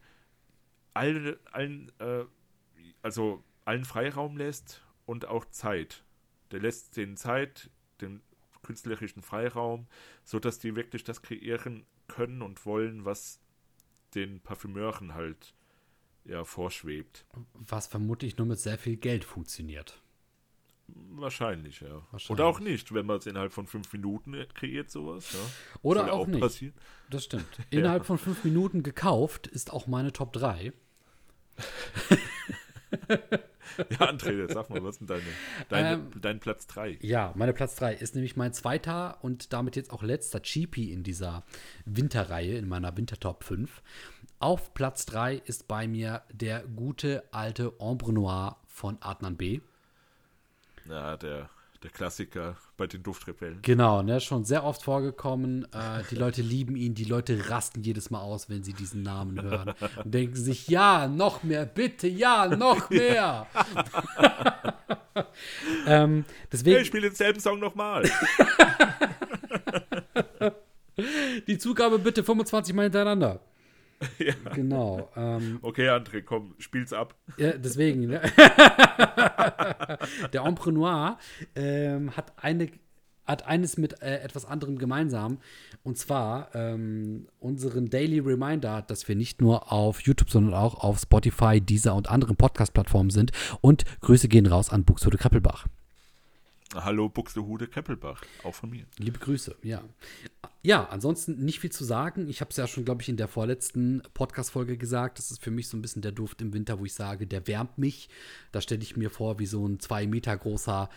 alle, 0.94 1.40
allen, 1.52 1.92
äh, 2.00 2.26
also 3.02 3.44
allen 3.66 3.86
Freiraum 3.86 4.38
lässt 4.38 4.84
und 5.06 5.26
auch 5.26 5.46
Zeit. 5.46 6.04
Der 6.52 6.60
lässt 6.60 6.98
den 6.98 7.18
Zeit, 7.18 7.70
den 8.02 8.22
künstlerischen 8.64 9.22
Freiraum, 9.22 9.88
sodass 10.24 10.60
die 10.60 10.76
wirklich 10.76 11.04
das 11.04 11.22
kreieren 11.22 11.86
können 12.08 12.42
und 12.42 12.66
wollen, 12.66 13.06
was 13.06 13.40
den 14.16 14.42
Parfümeuren 14.42 15.14
halt 15.14 15.54
ja 16.26 16.44
vorschwebt. 16.44 17.26
Was 17.54 17.88
vermutlich 17.88 18.38
nur 18.38 18.48
mit 18.48 18.60
sehr 18.60 18.78
viel 18.78 18.98
Geld 18.98 19.24
funktioniert. 19.24 20.02
Wahrscheinlich, 20.88 21.82
ja. 21.82 22.02
Wahrscheinlich. 22.12 22.30
Oder 22.30 22.46
auch 22.46 22.60
nicht, 22.60 22.94
wenn 22.94 23.06
man 23.06 23.18
es 23.18 23.26
innerhalb 23.26 23.52
von 23.52 23.68
fünf 23.68 23.92
Minuten 23.92 24.36
kreiert, 24.54 24.90
sowas. 24.90 25.34
Ja. 25.34 25.40
Oder 25.82 26.02
Soll 26.02 26.08
ja 26.10 26.14
auch 26.14 26.28
nicht. 26.28 26.40
passieren. 26.40 26.74
Das 27.10 27.24
stimmt. 27.26 27.46
Innerhalb 27.70 28.06
von 28.06 28.18
fünf 28.18 28.44
Minuten 28.44 28.84
gekauft 28.84 29.48
ist 29.48 29.74
auch 29.74 29.88
meine 29.88 30.14
Top 30.14 30.34
3. 30.34 30.74
Ja, 33.78 34.10
André, 34.10 34.52
sag 34.52 34.70
mal, 34.70 34.84
was 34.84 34.96
ist 34.96 35.02
denn 35.02 35.08
deine, 35.08 35.24
deine, 35.70 35.94
Ähm, 35.96 36.12
dein 36.22 36.40
Platz 36.40 36.68
3? 36.68 36.98
Ja, 37.02 37.34
meine 37.36 37.54
Platz 37.54 37.76
3 37.76 37.94
ist 37.94 38.16
nämlich 38.16 38.36
mein 38.36 38.54
zweiter 38.54 39.18
und 39.24 39.54
damit 39.54 39.76
jetzt 39.76 39.92
auch 39.92 40.04
letzter 40.04 40.42
Cheapie 40.42 40.92
in 40.92 41.04
dieser 41.04 41.44
Winterreihe, 41.86 42.58
in 42.58 42.68
meiner 42.68 42.96
Wintertop 42.98 43.44
5. 43.44 43.84
Auf 44.40 44.74
Platz 44.74 45.06
3 45.08 45.36
ist 45.36 45.68
bei 45.68 45.88
mir 45.88 46.24
der 46.32 46.64
gute 46.64 47.24
alte 47.32 47.80
Ombre 47.80 48.14
Noir 48.14 48.58
von 48.68 48.98
Adnan 49.02 49.36
B. 49.36 49.60
Ja, 50.90 51.18
der, 51.18 51.50
der 51.84 51.90
Klassiker 51.92 52.56
bei 52.78 52.88
den 52.88 53.04
Duftrebellen. 53.04 53.60
Genau, 53.62 54.02
ne, 54.02 54.20
schon 54.22 54.46
sehr 54.46 54.64
oft 54.64 54.84
vorgekommen. 54.84 55.66
Äh, 55.74 56.04
die 56.10 56.16
Leute 56.16 56.42
lieben 56.42 56.76
ihn, 56.76 56.96
die 56.96 57.04
Leute 57.04 57.50
rasten 57.50 57.84
jedes 57.84 58.10
Mal 58.10 58.22
aus, 58.22 58.50
wenn 58.50 58.64
sie 58.64 58.74
diesen 58.74 59.04
Namen 59.04 59.42
hören 59.42 59.74
und 60.04 60.14
denken 60.14 60.36
sich, 60.36 60.68
ja, 60.68 61.08
noch 61.08 61.44
mehr, 61.44 61.66
bitte, 61.66 62.08
ja, 62.08 62.48
noch 62.48 62.90
mehr. 62.90 63.48
ähm, 65.88 66.26
deswegen, 66.52 66.76
Hey, 66.76 66.82
ich 66.82 66.88
spiele 66.88 67.08
denselben 67.08 67.40
Song 67.40 67.60
nochmal. 67.60 68.10
die 71.48 71.58
Zugabe 71.58 72.00
bitte 72.00 72.24
25 72.24 72.74
Mal 72.74 72.84
hintereinander. 72.84 73.40
ja. 74.20 74.34
Genau. 74.54 75.10
Ähm, 75.16 75.60
Okay, 75.62 75.90
André, 75.90 76.22
komm, 76.22 76.56
spiel's 76.60 76.94
ab. 76.94 77.16
ja, 77.38 77.54
deswegen. 77.54 78.08
Ne? 78.08 78.22
Der 80.34 80.44
Noir 80.72 81.18
ähm, 81.56 82.16
hat, 82.16 82.34
eine, 82.38 82.70
hat 83.26 83.48
eines 83.48 83.78
mit 83.78 84.02
äh, 84.02 84.20
etwas 84.20 84.46
anderem 84.46 84.78
gemeinsam. 84.78 85.40
Und 85.84 85.98
zwar 85.98 86.54
ähm, 86.54 87.28
unseren 87.40 87.90
Daily 87.90 88.20
Reminder, 88.20 88.82
dass 88.82 89.08
wir 89.08 89.16
nicht 89.16 89.42
nur 89.42 89.72
auf 89.72 90.02
YouTube, 90.02 90.30
sondern 90.30 90.54
auch 90.54 90.76
auf 90.84 91.00
Spotify, 91.00 91.62
Deezer 91.62 91.96
und 91.96 92.10
anderen 92.10 92.36
Podcast-Plattformen 92.36 93.10
sind. 93.10 93.32
Und 93.62 93.84
Grüße 94.02 94.28
gehen 94.28 94.46
raus 94.46 94.70
an 94.70 94.84
Buxtehude 94.84 95.18
Kreppelbach. 95.18 95.68
Hallo, 96.76 97.08
Buxtehude 97.08 97.68
Keppelbach. 97.68 98.22
Auch 98.44 98.54
von 98.54 98.70
mir. 98.70 98.86
Liebe 98.98 99.20
Grüße, 99.20 99.56
ja. 99.64 99.84
Ja, 100.64 100.86
ansonsten 100.90 101.46
nicht 101.46 101.62
viel 101.62 101.72
zu 101.72 101.86
sagen. 101.86 102.28
Ich 102.28 102.42
habe 102.42 102.52
es 102.52 102.58
ja 102.58 102.68
schon, 102.68 102.84
glaube 102.84 103.02
ich, 103.02 103.08
in 103.08 103.16
der 103.16 103.30
vorletzten 103.30 104.02
Podcast-Folge 104.14 104.78
gesagt. 104.78 105.18
Das 105.18 105.32
ist 105.32 105.42
für 105.42 105.52
mich 105.52 105.70
so 105.70 105.78
ein 105.78 105.82
bisschen 105.82 106.02
der 106.02 106.12
Duft 106.12 106.42
im 106.42 106.54
Winter, 106.54 106.78
wo 106.80 106.86
ich 106.86 106.94
sage, 106.94 107.26
der 107.26 107.48
wärmt 107.48 107.78
mich. 107.78 108.10
Da 108.52 108.60
stelle 108.60 108.82
ich 108.82 108.98
mir 108.98 109.10
vor, 109.10 109.40
wie 109.40 109.46
so 109.46 109.66
ein 109.66 109.80
zwei 109.80 110.08
Meter 110.08 110.36
großer, 110.36 110.90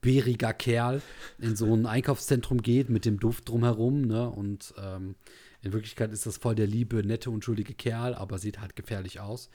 bäriger 0.00 0.52
Kerl 0.52 1.02
in 1.38 1.56
so 1.56 1.74
ein 1.74 1.86
Einkaufszentrum 1.86 2.62
geht 2.62 2.88
mit 2.88 3.04
dem 3.04 3.18
Duft 3.18 3.48
drumherum. 3.48 4.02
Ne? 4.02 4.30
Und 4.30 4.74
ähm, 4.78 5.16
in 5.60 5.72
Wirklichkeit 5.72 6.12
ist 6.12 6.26
das 6.26 6.36
voll 6.36 6.54
der 6.54 6.68
liebe, 6.68 7.04
nette, 7.04 7.30
unschuldige 7.30 7.74
Kerl, 7.74 8.14
aber 8.14 8.38
sieht 8.38 8.60
halt 8.60 8.76
gefährlich 8.76 9.18
aus. 9.18 9.50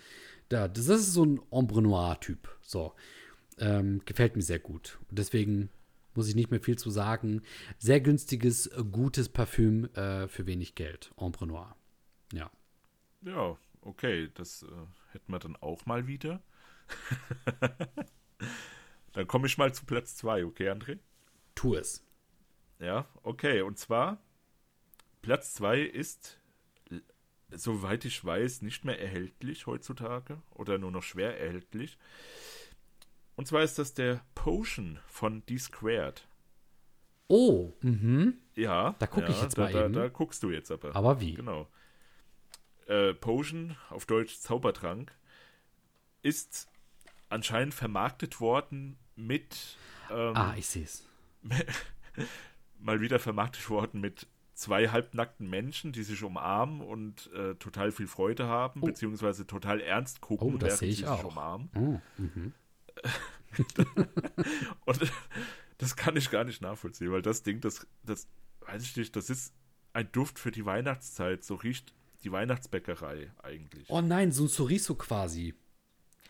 Da, 0.49 0.67
das 0.67 0.87
ist 0.87 1.13
so 1.13 1.23
ein 1.23 1.39
Ombre 1.49 1.81
Noir-Typ. 1.81 2.49
So. 2.61 2.93
Ähm, 3.59 4.01
gefällt 4.05 4.35
mir 4.35 4.41
sehr 4.41 4.59
gut. 4.59 4.99
Und 5.09 5.19
deswegen 5.19 5.69
muss 6.15 6.27
ich 6.27 6.35
nicht 6.35 6.51
mehr 6.51 6.61
viel 6.61 6.77
zu 6.77 6.89
sagen. 6.89 7.41
Sehr 7.77 8.01
günstiges, 8.01 8.69
gutes 8.91 9.29
Parfüm 9.29 9.85
äh, 9.95 10.27
für 10.27 10.45
wenig 10.45 10.75
Geld. 10.75 11.11
Ombre 11.15 11.47
Noir. 11.47 11.75
Ja. 12.33 12.51
Ja, 13.21 13.57
okay, 13.81 14.29
das 14.33 14.63
äh, 14.63 14.67
hätten 15.13 15.31
wir 15.31 15.39
dann 15.39 15.55
auch 15.57 15.85
mal 15.85 16.07
wieder. 16.07 16.41
Dann 19.13 19.27
komme 19.27 19.47
ich 19.47 19.57
mal 19.57 19.73
zu 19.73 19.85
Platz 19.85 20.15
2, 20.17 20.45
okay, 20.45 20.69
André? 20.69 20.99
Tu 21.55 21.75
es. 21.75 22.03
Ja, 22.79 23.07
okay. 23.23 23.61
Und 23.61 23.77
zwar, 23.77 24.21
Platz 25.21 25.53
2 25.53 25.81
ist, 25.81 26.39
soweit 27.51 28.05
ich 28.05 28.23
weiß, 28.23 28.61
nicht 28.61 28.85
mehr 28.85 28.99
erhältlich 28.99 29.67
heutzutage 29.67 30.41
oder 30.51 30.77
nur 30.77 30.91
noch 30.91 31.03
schwer 31.03 31.39
erhältlich. 31.39 31.97
Und 33.35 33.47
zwar 33.47 33.63
ist 33.63 33.79
das 33.79 33.93
der 33.93 34.21
Potion 34.35 34.99
von 35.07 35.45
D-Squared. 35.45 36.27
Oh, 37.27 37.71
mhm. 37.81 38.37
Ja. 38.55 38.95
Da 38.99 39.07
gucke 39.07 39.27
ja, 39.27 39.31
ich 39.31 39.41
jetzt 39.41 39.57
da, 39.57 39.63
mal 39.63 39.71
da, 39.73 39.85
eben. 39.85 39.93
Da 39.93 40.07
guckst 40.09 40.43
du 40.43 40.51
jetzt 40.51 40.71
aber. 40.71 40.95
Aber 40.95 41.21
wie? 41.21 41.33
Genau. 41.33 41.67
Äh, 42.87 43.13
Potion, 43.13 43.77
auf 43.89 44.05
Deutsch 44.05 44.37
Zaubertrank, 44.39 45.13
ist 46.21 46.67
anscheinend 47.29 47.73
vermarktet 47.73 48.41
worden 48.41 48.97
mit. 49.15 49.77
Ähm, 50.11 50.35
Ah, 50.35 50.53
ich 50.57 50.67
sehe 50.67 50.83
es. 50.83 51.07
mal 52.79 52.99
wieder 53.01 53.19
vermarktet 53.19 53.69
worden 53.69 54.01
mit 54.01 54.27
zwei 54.53 54.89
halbnackten 54.89 55.49
Menschen, 55.49 55.91
die 55.93 56.03
sich 56.03 56.21
umarmen 56.23 56.81
und 56.81 57.31
äh, 57.33 57.55
total 57.55 57.91
viel 57.91 58.07
Freude 58.07 58.47
haben, 58.47 58.81
Oh. 58.83 58.85
beziehungsweise 58.87 59.47
total 59.47 59.79
ernst 59.79 60.21
gucken, 60.21 60.55
Oh, 60.55 60.57
das 60.57 60.63
während 60.67 60.79
sehe 60.79 60.89
ich 60.89 60.97
sie 60.97 61.07
auch. 61.07 61.17
sich 61.17 61.25
umarmen. 61.25 61.69
Oh, 61.75 62.01
mhm. 62.21 62.53
Und 64.85 65.11
das 65.77 65.95
kann 65.95 66.15
ich 66.15 66.29
gar 66.31 66.43
nicht 66.43 66.61
nachvollziehen, 66.61 67.11
weil 67.11 67.21
das 67.21 67.43
Ding, 67.43 67.61
das, 67.61 67.87
das 68.03 68.27
weiß 68.61 68.83
ich 68.83 68.95
nicht, 68.95 69.15
das 69.15 69.29
ist 69.29 69.53
ein 69.93 70.11
Duft 70.11 70.39
für 70.39 70.51
die 70.51 70.65
Weihnachtszeit. 70.65 71.43
So 71.43 71.55
riecht 71.55 71.93
die 72.23 72.31
Weihnachtsbäckerei 72.31 73.31
eigentlich. 73.41 73.89
oh 73.89 74.01
nein, 74.01 74.31
so 74.31 74.43
ein 74.43 74.47
Soriso 74.47 74.95
quasi. 74.95 75.55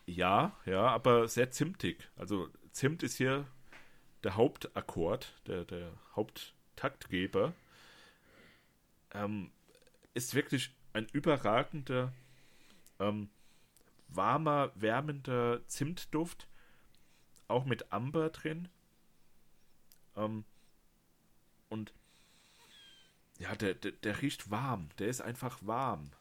Ja, 0.05 0.57
ja, 0.65 0.87
aber 0.87 1.27
sehr 1.27 1.51
zimtig. 1.51 2.09
Also 2.15 2.49
Zimt 2.71 3.03
ist 3.03 3.17
hier 3.17 3.45
der 4.23 4.35
Hauptakkord, 4.35 5.33
der, 5.47 5.65
der 5.65 5.91
Haupttaktgeber. 6.15 7.53
Ähm, 9.13 9.51
ist 10.13 10.35
wirklich 10.35 10.73
ein 10.93 11.07
überragender, 11.11 12.13
ähm, 12.99 13.29
warmer, 14.07 14.71
wärmender 14.75 15.65
Zimtduft. 15.67 16.47
Auch 17.51 17.65
mit 17.65 17.91
Amber 17.91 18.29
drin. 18.29 18.69
Ähm, 20.15 20.45
und 21.69 21.93
ja, 23.39 23.55
der, 23.55 23.73
der, 23.73 23.91
der 23.91 24.21
riecht 24.21 24.51
warm. 24.51 24.89
Der 24.99 25.07
ist 25.07 25.21
einfach 25.21 25.59
warm. 25.61 26.11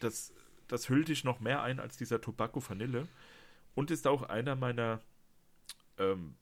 Das, 0.00 0.32
das 0.66 0.88
hüllt 0.88 1.08
dich 1.08 1.24
noch 1.24 1.40
mehr 1.40 1.62
ein 1.62 1.80
als 1.80 1.96
dieser 1.96 2.20
Tobacco 2.20 2.66
Vanille. 2.66 3.08
Und 3.74 3.90
ist 3.90 4.06
auch 4.06 4.22
einer 4.22 4.56
meiner 4.56 5.00
ähm, 5.98 6.36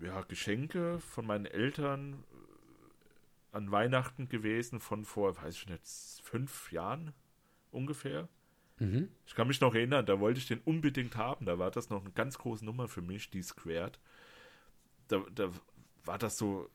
ja, 0.00 0.22
Geschenke 0.22 1.00
von 1.00 1.26
meinen 1.26 1.46
Eltern 1.46 2.24
äh, 3.52 3.56
an 3.56 3.70
Weihnachten 3.70 4.28
gewesen 4.28 4.80
von 4.80 5.04
vor, 5.04 5.36
weiß 5.36 5.54
ich 5.54 5.66
nicht, 5.68 5.86
fünf 6.22 6.72
Jahren 6.72 7.12
ungefähr. 7.70 8.28
Mhm. 8.78 9.08
Ich 9.26 9.34
kann 9.34 9.48
mich 9.48 9.60
noch 9.60 9.74
erinnern, 9.74 10.04
da 10.04 10.20
wollte 10.20 10.38
ich 10.38 10.46
den 10.46 10.60
unbedingt 10.60 11.16
haben. 11.16 11.46
Da 11.46 11.58
war 11.58 11.70
das 11.70 11.88
noch 11.88 12.02
eine 12.02 12.12
ganz 12.12 12.38
große 12.38 12.64
Nummer 12.64 12.88
für 12.88 13.02
mich, 13.02 13.30
die 13.30 13.42
Squared. 13.42 13.98
Da, 15.08 15.24
da 15.34 15.50
war 16.04 16.18
das 16.18 16.36
so 16.36 16.68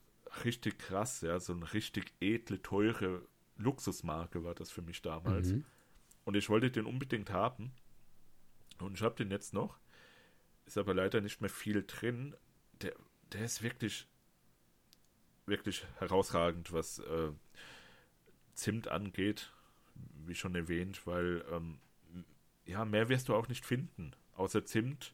richtig 0.43 0.79
krass, 0.79 1.21
ja, 1.21 1.39
so 1.39 1.53
eine 1.53 1.73
richtig 1.73 2.13
edle, 2.19 2.61
teure 2.61 3.21
Luxusmarke 3.57 4.43
war 4.43 4.55
das 4.55 4.71
für 4.71 4.81
mich 4.81 5.01
damals. 5.01 5.51
Mhm. 5.51 5.65
Und 6.25 6.35
ich 6.35 6.49
wollte 6.49 6.71
den 6.71 6.85
unbedingt 6.85 7.31
haben. 7.31 7.71
Und 8.79 8.95
ich 8.95 9.03
habe 9.03 9.15
den 9.15 9.31
jetzt 9.31 9.53
noch. 9.53 9.77
Ist 10.65 10.77
aber 10.77 10.93
leider 10.93 11.21
nicht 11.21 11.41
mehr 11.41 11.49
viel 11.49 11.83
drin. 11.85 12.35
Der, 12.81 12.93
der 13.31 13.45
ist 13.45 13.61
wirklich, 13.61 14.07
wirklich 15.45 15.85
herausragend, 15.99 16.71
was 16.71 16.99
äh, 16.99 17.31
Zimt 18.53 18.87
angeht. 18.87 19.51
Wie 20.25 20.35
schon 20.35 20.55
erwähnt, 20.55 21.05
weil 21.05 21.43
ähm, 21.51 21.79
ja, 22.71 22.85
mehr 22.85 23.09
wirst 23.09 23.29
du 23.29 23.35
auch 23.35 23.47
nicht 23.47 23.65
finden. 23.65 24.11
Außer 24.35 24.65
Zimt, 24.65 25.13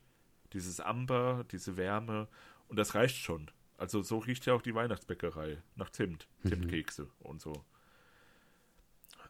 dieses 0.53 0.79
Amber, 0.79 1.45
diese 1.51 1.75
Wärme. 1.75 2.27
Und 2.67 2.77
das 2.77 2.95
reicht 2.95 3.17
schon. 3.17 3.49
Also 3.77 4.01
so 4.01 4.19
riecht 4.19 4.45
ja 4.45 4.53
auch 4.53 4.61
die 4.61 4.75
Weihnachtsbäckerei. 4.75 5.61
Nach 5.75 5.89
Zimt. 5.89 6.27
Zimtkekse 6.47 7.09
und 7.19 7.41
so. 7.41 7.53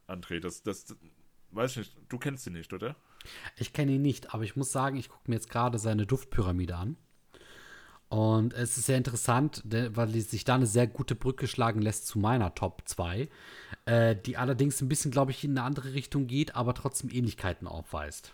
André, 0.08 0.40
das, 0.40 0.64
das, 0.64 0.96
weiß 1.52 1.72
ich 1.72 1.78
nicht. 1.78 1.98
Du 2.10 2.18
kennst 2.18 2.48
ihn 2.48 2.54
nicht, 2.54 2.72
oder? 2.74 2.96
Ich 3.58 3.74
kenne 3.74 3.94
ihn 3.94 4.02
nicht, 4.02 4.34
aber 4.34 4.44
ich 4.44 4.56
muss 4.56 4.72
sagen, 4.72 4.98
ich 4.98 5.10
gucke 5.10 5.30
mir 5.30 5.36
jetzt 5.36 5.50
gerade 5.50 5.80
seine 5.80 6.06
Duftpyramide 6.06 6.76
an. 6.76 6.98
Und 8.10 8.54
es 8.54 8.78
ist 8.78 8.86
sehr 8.86 8.98
interessant, 8.98 9.64
weil 9.66 10.10
sich 10.22 10.46
da 10.46 10.56
eine 10.56 10.66
sehr 10.66 10.88
gute 10.88 11.14
Brücke 11.14 11.48
schlagen 11.48 11.82
lässt 11.82 12.08
zu 12.08 12.20
meiner 12.20 12.56
Top 12.56 12.84
2, 12.86 13.28
äh, 13.86 14.16
die 14.16 14.38
allerdings 14.38 14.82
ein 14.82 14.88
bisschen, 14.88 15.12
glaube 15.12 15.32
ich, 15.32 15.44
in 15.44 15.52
eine 15.52 15.64
andere 15.64 15.94
Richtung 15.94 16.28
geht, 16.28 16.56
aber 16.56 16.74
trotzdem 16.74 17.10
Ähnlichkeiten 17.10 17.68
aufweist. 17.68 18.34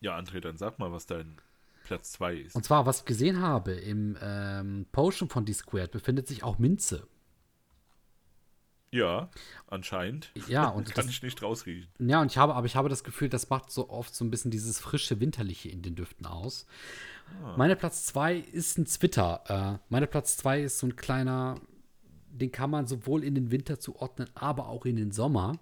Ja, 0.00 0.18
André, 0.18 0.40
dann 0.40 0.58
sag 0.58 0.78
mal, 0.78 0.92
was 0.92 1.06
dein 1.06 1.40
Platz 1.84 2.12
2 2.12 2.34
ist. 2.34 2.56
Und 2.56 2.64
zwar, 2.64 2.84
was 2.84 3.00
ich 3.00 3.04
gesehen 3.06 3.40
habe, 3.40 3.72
im 3.72 4.16
ähm, 4.20 4.86
Potion 4.92 5.28
von 5.28 5.44
D-Squared 5.44 5.90
befindet 5.90 6.28
sich 6.28 6.42
auch 6.42 6.58
Minze. 6.58 7.06
Ja, 8.92 9.28
anscheinend. 9.66 10.30
Ja, 10.48 10.68
und 10.68 10.86
Kann 10.94 11.06
das- 11.06 11.14
ich 11.14 11.22
nicht 11.22 11.42
rausriechen. 11.42 11.88
Ja, 11.98 12.20
und 12.20 12.30
ich 12.30 12.38
habe, 12.38 12.54
aber 12.54 12.66
ich 12.66 12.76
habe 12.76 12.88
das 12.88 13.02
Gefühl, 13.02 13.28
das 13.28 13.48
macht 13.50 13.70
so 13.72 13.90
oft 13.90 14.14
so 14.14 14.24
ein 14.24 14.30
bisschen 14.30 14.50
dieses 14.50 14.78
frische 14.78 15.18
Winterliche 15.20 15.68
in 15.70 15.82
den 15.82 15.94
Düften 15.96 16.26
aus. 16.26 16.66
Meine 17.56 17.76
Platz 17.76 18.04
2 18.06 18.36
ist 18.36 18.76
ein 18.78 18.84
Zwitter. 18.86 19.42
Äh, 19.48 19.78
meine 19.88 20.06
Platz 20.06 20.36
2 20.36 20.62
ist 20.62 20.78
so 20.78 20.86
ein 20.86 20.96
kleiner, 20.96 21.54
den 22.30 22.52
kann 22.52 22.68
man 22.70 22.86
sowohl 22.86 23.24
in 23.24 23.34
den 23.34 23.50
Winter 23.50 23.80
zuordnen, 23.80 24.28
aber 24.34 24.68
auch 24.68 24.84
in 24.84 24.96
den 24.96 25.12
Sommer. 25.12 25.58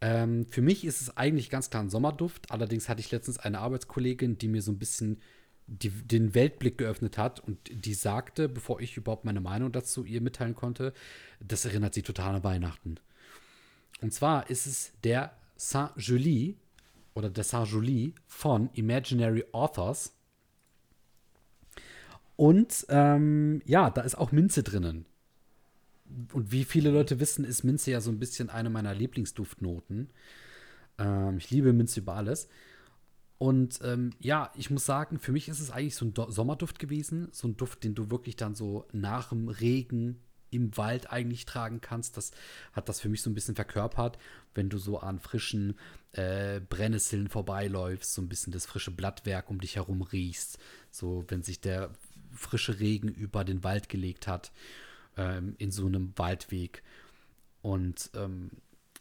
Ähm, 0.00 0.46
für 0.48 0.62
mich 0.62 0.84
ist 0.84 1.02
es 1.02 1.16
eigentlich 1.16 1.50
ganz 1.50 1.68
klar 1.68 1.82
ein 1.82 1.90
Sommerduft. 1.90 2.50
Allerdings 2.50 2.88
hatte 2.88 3.00
ich 3.00 3.10
letztens 3.10 3.38
eine 3.38 3.58
Arbeitskollegin, 3.60 4.38
die 4.38 4.48
mir 4.48 4.62
so 4.62 4.72
ein 4.72 4.78
bisschen 4.78 5.20
die, 5.66 5.90
den 5.90 6.34
Weltblick 6.34 6.78
geöffnet 6.78 7.18
hat 7.18 7.40
und 7.40 7.58
die 7.70 7.94
sagte, 7.94 8.48
bevor 8.48 8.80
ich 8.80 8.96
überhaupt 8.96 9.24
meine 9.24 9.40
Meinung 9.40 9.72
dazu 9.72 10.04
ihr 10.04 10.20
mitteilen 10.20 10.54
konnte, 10.54 10.92
das 11.40 11.64
erinnert 11.64 11.94
sie 11.94 12.02
total 12.02 12.36
an 12.36 12.44
Weihnachten. 12.44 12.96
Und 14.00 14.12
zwar 14.12 14.50
ist 14.50 14.66
es 14.66 14.92
der 15.04 15.36
Saint-Julie 15.56 16.54
oder 17.14 17.30
der 17.30 17.44
Saint-Julie 17.44 18.12
von 18.26 18.68
Imaginary 18.74 19.44
Authors. 19.52 20.14
Und 22.36 22.84
ähm, 22.88 23.62
ja, 23.64 23.90
da 23.90 24.02
ist 24.02 24.16
auch 24.16 24.32
Minze 24.32 24.62
drinnen. 24.62 25.06
Und 26.32 26.52
wie 26.52 26.64
viele 26.64 26.90
Leute 26.90 27.20
wissen, 27.20 27.44
ist 27.44 27.64
Minze 27.64 27.92
ja 27.92 28.00
so 28.00 28.10
ein 28.10 28.18
bisschen 28.18 28.50
eine 28.50 28.68
meiner 28.68 28.94
Lieblingsduftnoten. 28.94 30.10
Ähm, 30.98 31.38
ich 31.38 31.50
liebe 31.50 31.72
Minze 31.72 32.00
über 32.00 32.14
alles. 32.14 32.48
Und 33.38 33.80
ähm, 33.82 34.10
ja, 34.20 34.52
ich 34.54 34.70
muss 34.70 34.86
sagen, 34.86 35.18
für 35.18 35.32
mich 35.32 35.48
ist 35.48 35.60
es 35.60 35.70
eigentlich 35.70 35.96
so 35.96 36.04
ein 36.04 36.14
Do 36.14 36.30
Sommerduft 36.30 36.78
gewesen. 36.78 37.28
So 37.32 37.48
ein 37.48 37.56
Duft, 37.56 37.84
den 37.84 37.94
du 37.94 38.10
wirklich 38.10 38.36
dann 38.36 38.54
so 38.54 38.86
nach 38.92 39.30
dem 39.30 39.48
Regen 39.48 40.20
im 40.50 40.76
Wald 40.76 41.10
eigentlich 41.10 41.44
tragen 41.44 41.80
kannst. 41.80 42.16
Das 42.16 42.30
hat 42.72 42.88
das 42.88 43.00
für 43.00 43.08
mich 43.08 43.22
so 43.22 43.30
ein 43.30 43.34
bisschen 43.34 43.56
verkörpert, 43.56 44.18
wenn 44.54 44.68
du 44.68 44.78
so 44.78 44.98
an 44.98 45.18
frischen 45.18 45.76
äh, 46.12 46.60
Brennnesseln 46.60 47.28
vorbeiläufst, 47.28 48.14
so 48.14 48.22
ein 48.22 48.28
bisschen 48.28 48.52
das 48.52 48.66
frische 48.66 48.92
Blattwerk 48.92 49.50
um 49.50 49.60
dich 49.60 49.76
herum 49.76 50.02
riechst. 50.02 50.58
So, 50.90 51.24
wenn 51.28 51.42
sich 51.42 51.60
der 51.60 51.90
frische 52.32 52.78
Regen 52.78 53.08
über 53.08 53.44
den 53.44 53.64
Wald 53.64 53.88
gelegt 53.88 54.26
hat, 54.26 54.52
ähm, 55.16 55.54
in 55.58 55.70
so 55.70 55.86
einem 55.86 56.12
Waldweg. 56.16 56.82
Und 57.62 58.10
ähm, 58.14 58.50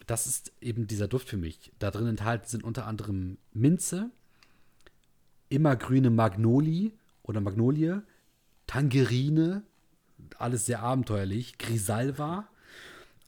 das 0.07 0.27
ist 0.27 0.51
eben 0.61 0.87
dieser 0.87 1.07
Duft 1.07 1.29
für 1.29 1.37
mich. 1.37 1.71
Da 1.79 1.91
drin 1.91 2.07
enthalten 2.07 2.47
sind 2.47 2.63
unter 2.63 2.87
anderem 2.87 3.37
Minze, 3.53 4.11
immergrüne 5.49 6.09
Magnolie 6.09 6.91
oder 7.23 7.41
Magnolie, 7.41 8.01
Tangerine, 8.67 9.63
alles 10.37 10.65
sehr 10.65 10.81
abenteuerlich, 10.81 11.57
Grisalva. 11.57 12.47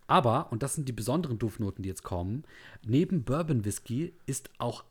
Aber, 0.07 0.51
und 0.51 0.61
das 0.63 0.75
sind 0.75 0.87
die 0.87 0.93
besonderen 0.93 1.39
Duftnoten, 1.39 1.81
die 1.83 1.89
jetzt 1.89 2.03
kommen, 2.03 2.43
neben 2.85 3.23
Bourbon 3.23 3.65
Whisky 3.65 4.13
ist 4.25 4.49
auch 4.59 4.83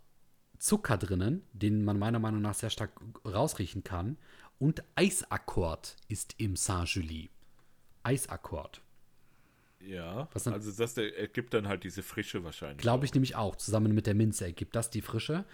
Zucker 0.58 0.96
drinnen, 0.96 1.42
den 1.52 1.84
man 1.84 1.98
meiner 1.98 2.18
Meinung 2.18 2.40
nach 2.42 2.54
sehr 2.54 2.70
stark 2.70 2.92
rausriechen 3.26 3.84
kann. 3.84 4.16
Und 4.58 4.82
Eisakkord 4.96 5.96
ist 6.08 6.34
im 6.38 6.56
Saint-Julie. 6.56 7.28
Eisakkord. 8.02 8.80
Ja, 9.80 10.28
dann- 10.44 10.54
also 10.54 10.72
das 10.72 10.96
ergibt 10.96 11.52
dann 11.52 11.68
halt 11.68 11.84
diese 11.84 12.02
Frische 12.02 12.44
wahrscheinlich. 12.44 12.78
Glaube 12.78 13.04
ich 13.04 13.12
nämlich 13.12 13.36
auch. 13.36 13.56
Zusammen 13.56 13.94
mit 13.94 14.06
der 14.06 14.14
Minze 14.14 14.44
ergibt 14.46 14.74
das 14.74 14.90
die 14.90 15.02
Frische. 15.02 15.44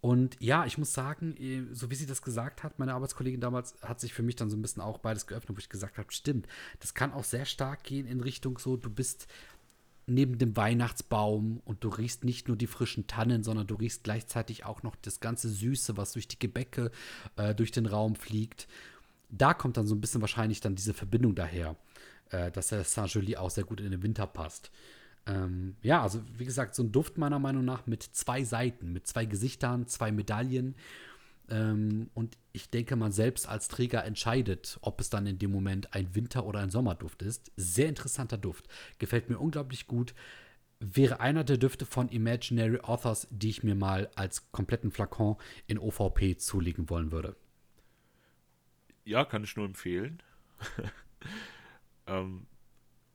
Und 0.00 0.36
ja, 0.40 0.64
ich 0.64 0.78
muss 0.78 0.94
sagen, 0.94 1.36
eh, 1.38 1.62
so 1.72 1.90
wie 1.90 1.94
sie 1.94 2.06
das 2.06 2.22
gesagt 2.22 2.62
hat, 2.62 2.78
meine 2.78 2.94
Arbeitskollegin 2.94 3.40
damals, 3.40 3.74
hat 3.82 4.00
sich 4.00 4.14
für 4.14 4.22
mich 4.22 4.36
dann 4.36 4.48
so 4.48 4.56
ein 4.56 4.62
bisschen 4.62 4.82
auch 4.82 4.98
beides 4.98 5.26
geöffnet, 5.26 5.56
wo 5.56 5.60
ich 5.60 5.68
gesagt 5.68 5.98
habe, 5.98 6.10
stimmt, 6.10 6.46
das 6.80 6.94
kann 6.94 7.12
auch 7.12 7.24
sehr 7.24 7.44
stark 7.44 7.84
gehen 7.84 8.06
in 8.06 8.20
Richtung 8.20 8.58
so, 8.58 8.76
du 8.76 8.88
bist 8.88 9.26
neben 10.06 10.38
dem 10.38 10.56
Weihnachtsbaum 10.56 11.60
und 11.64 11.84
du 11.84 11.88
riechst 11.88 12.24
nicht 12.24 12.48
nur 12.48 12.56
die 12.56 12.66
frischen 12.66 13.06
Tannen, 13.06 13.42
sondern 13.42 13.66
du 13.66 13.76
riechst 13.76 14.02
gleichzeitig 14.04 14.64
auch 14.64 14.82
noch 14.82 14.96
das 14.96 15.20
ganze 15.20 15.48
Süße, 15.48 15.96
was 15.96 16.12
durch 16.12 16.28
die 16.28 16.38
Gebäcke 16.38 16.90
äh, 17.36 17.54
durch 17.54 17.70
den 17.70 17.86
Raum 17.86 18.16
fliegt. 18.16 18.66
Da 19.28 19.54
kommt 19.54 19.76
dann 19.76 19.86
so 19.86 19.94
ein 19.94 20.00
bisschen 20.00 20.20
wahrscheinlich 20.20 20.60
dann 20.60 20.74
diese 20.74 20.94
Verbindung 20.94 21.34
daher, 21.34 21.76
äh, 22.30 22.50
dass 22.50 22.68
der 22.68 22.84
Saint-Joly 22.84 23.36
auch 23.36 23.50
sehr 23.50 23.64
gut 23.64 23.80
in 23.80 23.90
den 23.90 24.02
Winter 24.02 24.26
passt. 24.26 24.70
Ähm, 25.30 25.76
ja, 25.82 26.02
also 26.02 26.20
wie 26.36 26.44
gesagt, 26.44 26.74
so 26.74 26.82
ein 26.82 26.90
Duft 26.90 27.16
meiner 27.16 27.38
Meinung 27.38 27.64
nach 27.64 27.86
mit 27.86 28.02
zwei 28.02 28.42
Seiten, 28.42 28.92
mit 28.92 29.06
zwei 29.06 29.26
Gesichtern, 29.26 29.86
zwei 29.86 30.10
Medaillen. 30.10 30.74
Ähm, 31.48 32.10
und 32.14 32.36
ich 32.52 32.70
denke, 32.70 32.96
man 32.96 33.12
selbst 33.12 33.48
als 33.48 33.68
Träger 33.68 34.04
entscheidet, 34.04 34.78
ob 34.82 35.00
es 35.00 35.08
dann 35.08 35.26
in 35.26 35.38
dem 35.38 35.52
Moment 35.52 35.94
ein 35.94 36.14
Winter- 36.16 36.46
oder 36.46 36.60
ein 36.60 36.70
Sommerduft 36.70 37.22
ist. 37.22 37.52
Sehr 37.56 37.88
interessanter 37.88 38.38
Duft. 38.38 38.66
Gefällt 38.98 39.30
mir 39.30 39.38
unglaublich 39.38 39.86
gut. 39.86 40.14
Wäre 40.80 41.20
einer 41.20 41.44
der 41.44 41.58
Düfte 41.58 41.86
von 41.86 42.08
Imaginary 42.08 42.80
Authors, 42.80 43.28
die 43.30 43.50
ich 43.50 43.62
mir 43.62 43.74
mal 43.76 44.10
als 44.16 44.50
kompletten 44.50 44.90
Flakon 44.90 45.36
in 45.68 45.78
OVP 45.78 46.38
zulegen 46.38 46.90
wollen 46.90 47.12
würde. 47.12 47.36
Ja, 49.04 49.24
kann 49.24 49.44
ich 49.44 49.54
nur 49.56 49.66
empfehlen. 49.66 50.22
ähm, 52.06 52.46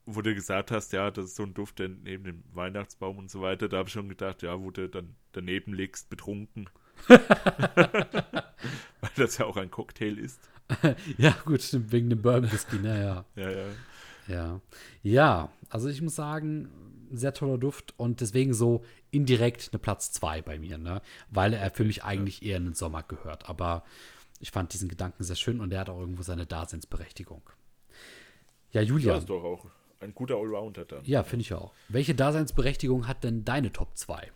wo 0.06 0.22
du 0.22 0.34
gesagt 0.34 0.70
hast, 0.70 0.92
ja, 0.92 1.10
das 1.10 1.26
ist 1.26 1.36
so 1.36 1.42
ein 1.42 1.52
Duft 1.52 1.80
der 1.80 1.88
neben 1.88 2.24
dem 2.24 2.44
Weihnachtsbaum 2.52 3.18
und 3.18 3.30
so 3.30 3.42
weiter, 3.42 3.68
da 3.68 3.78
habe 3.78 3.88
ich 3.88 3.92
schon 3.92 4.08
gedacht, 4.08 4.42
ja, 4.42 4.60
wo 4.60 4.70
du 4.70 4.88
dann 4.88 5.16
daneben 5.32 5.74
liegst, 5.74 6.08
betrunken. 6.08 6.70
Weil 7.08 7.20
das 9.16 9.38
ja 9.38 9.46
auch 9.46 9.56
ein 9.56 9.70
Cocktail 9.70 10.16
ist. 10.18 10.40
ja, 11.18 11.36
gut, 11.44 11.60
stimmt, 11.62 11.92
wegen 11.92 12.08
dem 12.08 12.22
Bourbon 12.22 12.50
Whisky, 12.50 12.76
naja. 12.76 13.24
Ja, 13.36 13.50
ja. 13.50 13.66
Ja. 14.28 14.60
Ja, 15.02 15.52
also 15.68 15.88
ich 15.88 16.02
muss 16.02 16.16
sagen, 16.16 16.68
sehr 17.12 17.32
toller 17.32 17.58
Duft 17.58 17.94
und 17.96 18.20
deswegen 18.20 18.54
so 18.54 18.84
indirekt 19.12 19.68
eine 19.72 19.78
Platz 19.78 20.10
2 20.12 20.42
bei 20.42 20.58
mir, 20.58 20.78
ne? 20.78 21.00
Weil 21.30 21.52
er 21.52 21.70
für 21.70 21.84
mich 21.84 22.02
eigentlich 22.02 22.42
eher 22.42 22.56
in 22.56 22.64
den 22.64 22.74
Sommer 22.74 23.04
gehört. 23.04 23.48
Aber 23.48 23.84
ich 24.40 24.50
fand 24.50 24.72
diesen 24.72 24.88
Gedanken 24.88 25.22
sehr 25.22 25.36
schön 25.36 25.60
und 25.60 25.72
er 25.72 25.80
hat 25.80 25.90
auch 25.90 26.00
irgendwo 26.00 26.22
seine 26.22 26.44
Daseinsberechtigung. 26.44 27.42
Ja, 28.72 28.80
Julia. 28.80 29.12
Ja, 29.12 29.18
ist 29.18 29.30
doch 29.30 29.44
auch 29.44 29.66
ein 30.00 30.14
guter 30.14 30.36
Allrounder 30.36 30.84
dann. 30.84 31.04
Ja, 31.04 31.22
finde 31.22 31.42
ich 31.42 31.54
auch. 31.54 31.72
Welche 31.88 32.14
Daseinsberechtigung 32.14 33.06
hat 33.08 33.24
denn 33.24 33.44
deine 33.44 33.72
Top 33.72 33.96
2? 33.96 34.30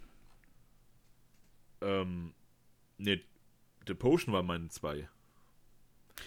Ähm, 1.82 2.34
ne, 2.98 3.20
The 3.86 3.94
Potion 3.94 4.34
war 4.34 4.42
meine 4.42 4.68
2. 4.68 5.08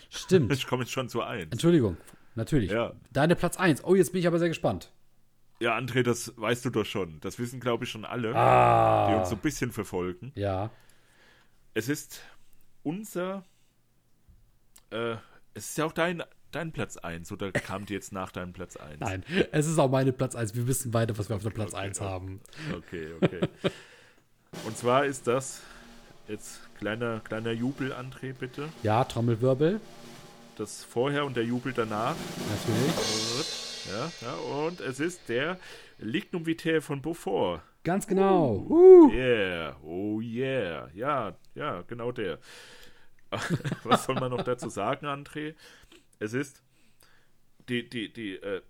Stimmt. 0.09 0.51
Ich 0.53 0.67
komme 0.67 0.83
jetzt 0.83 0.91
schon 0.91 1.09
zu 1.09 1.21
1. 1.21 1.51
Entschuldigung, 1.51 1.97
natürlich. 2.35 2.71
Ja. 2.71 2.93
Deine 3.11 3.35
Platz 3.35 3.57
1. 3.57 3.83
Oh, 3.83 3.95
jetzt 3.95 4.11
bin 4.11 4.19
ich 4.21 4.27
aber 4.27 4.39
sehr 4.39 4.47
gespannt. 4.49 4.91
Ja, 5.59 5.77
André, 5.77 6.03
das 6.03 6.33
weißt 6.35 6.65
du 6.65 6.69
doch 6.71 6.85
schon. 6.85 7.19
Das 7.21 7.39
wissen, 7.39 7.59
glaube 7.59 7.85
ich, 7.85 7.91
schon 7.91 8.05
alle, 8.05 8.35
Ah. 8.35 9.09
die 9.09 9.15
uns 9.19 9.29
so 9.29 9.35
ein 9.35 9.41
bisschen 9.41 9.71
verfolgen. 9.71 10.31
Ja. 10.35 10.71
Es 11.73 11.87
ist 11.89 12.21
unser. 12.81 13.45
Äh, 14.89 15.15
es 15.53 15.69
ist 15.69 15.77
ja 15.77 15.85
auch 15.85 15.91
dein, 15.91 16.23
dein 16.55 16.71
Platz 16.71 16.97
1, 16.97 17.31
oder 17.31 17.51
kam 17.51 17.85
die 17.85 17.93
jetzt 17.93 18.11
nach 18.11 18.31
deinem 18.31 18.53
Platz 18.53 18.77
1? 18.77 18.99
Nein, 18.99 19.23
es 19.51 19.67
ist 19.67 19.77
auch 19.79 19.89
meine 19.89 20.13
Platz 20.13 20.35
1. 20.35 20.55
Wir 20.55 20.67
wissen 20.67 20.91
beide, 20.91 21.17
was 21.17 21.29
wir 21.29 21.35
auf 21.35 21.43
der 21.43 21.49
Platz 21.49 21.73
Okay, 21.73 21.83
1 21.83 21.99
okay. 21.99 22.09
haben. 22.09 22.41
Okay, 22.77 23.07
okay. 23.21 23.39
Und 24.65 24.77
zwar 24.77 25.05
ist 25.05 25.27
das. 25.27 25.61
Jetzt 26.27 26.61
kleiner, 26.77 27.19
kleiner 27.19 27.51
Jubel, 27.51 27.91
André, 27.91 28.33
bitte. 28.33 28.69
Ja, 28.81 29.03
Trommelwirbel. 29.03 29.81
Das 30.55 30.83
vorher 30.83 31.25
und 31.25 31.35
der 31.35 31.43
Jubel 31.43 31.73
danach. 31.73 32.15
Natürlich. 32.49 33.85
Ja, 33.91 34.11
ja, 34.21 34.33
und 34.65 34.79
es 34.79 34.99
ist 35.01 35.27
der 35.27 35.57
Lignum 35.97 36.45
Vitae 36.45 36.79
von 36.79 37.01
Beaufort. 37.01 37.61
Ganz 37.83 38.07
genau. 38.07 38.65
Uh. 38.69 39.11
Yeah, 39.11 39.75
oh 39.83 40.21
yeah. 40.21 40.89
Ja, 40.93 41.35
ja, 41.55 41.81
genau 41.81 42.13
der. 42.13 42.39
Was 43.83 44.05
soll 44.05 44.15
man 44.15 44.31
noch 44.31 44.43
dazu 44.43 44.69
sagen, 44.69 45.05
André? 45.05 45.55
Es 46.19 46.33
ist 46.33 46.63
die, 47.69 47.87
die, 47.87 48.11
die 48.11 48.35
äh, 48.35 48.61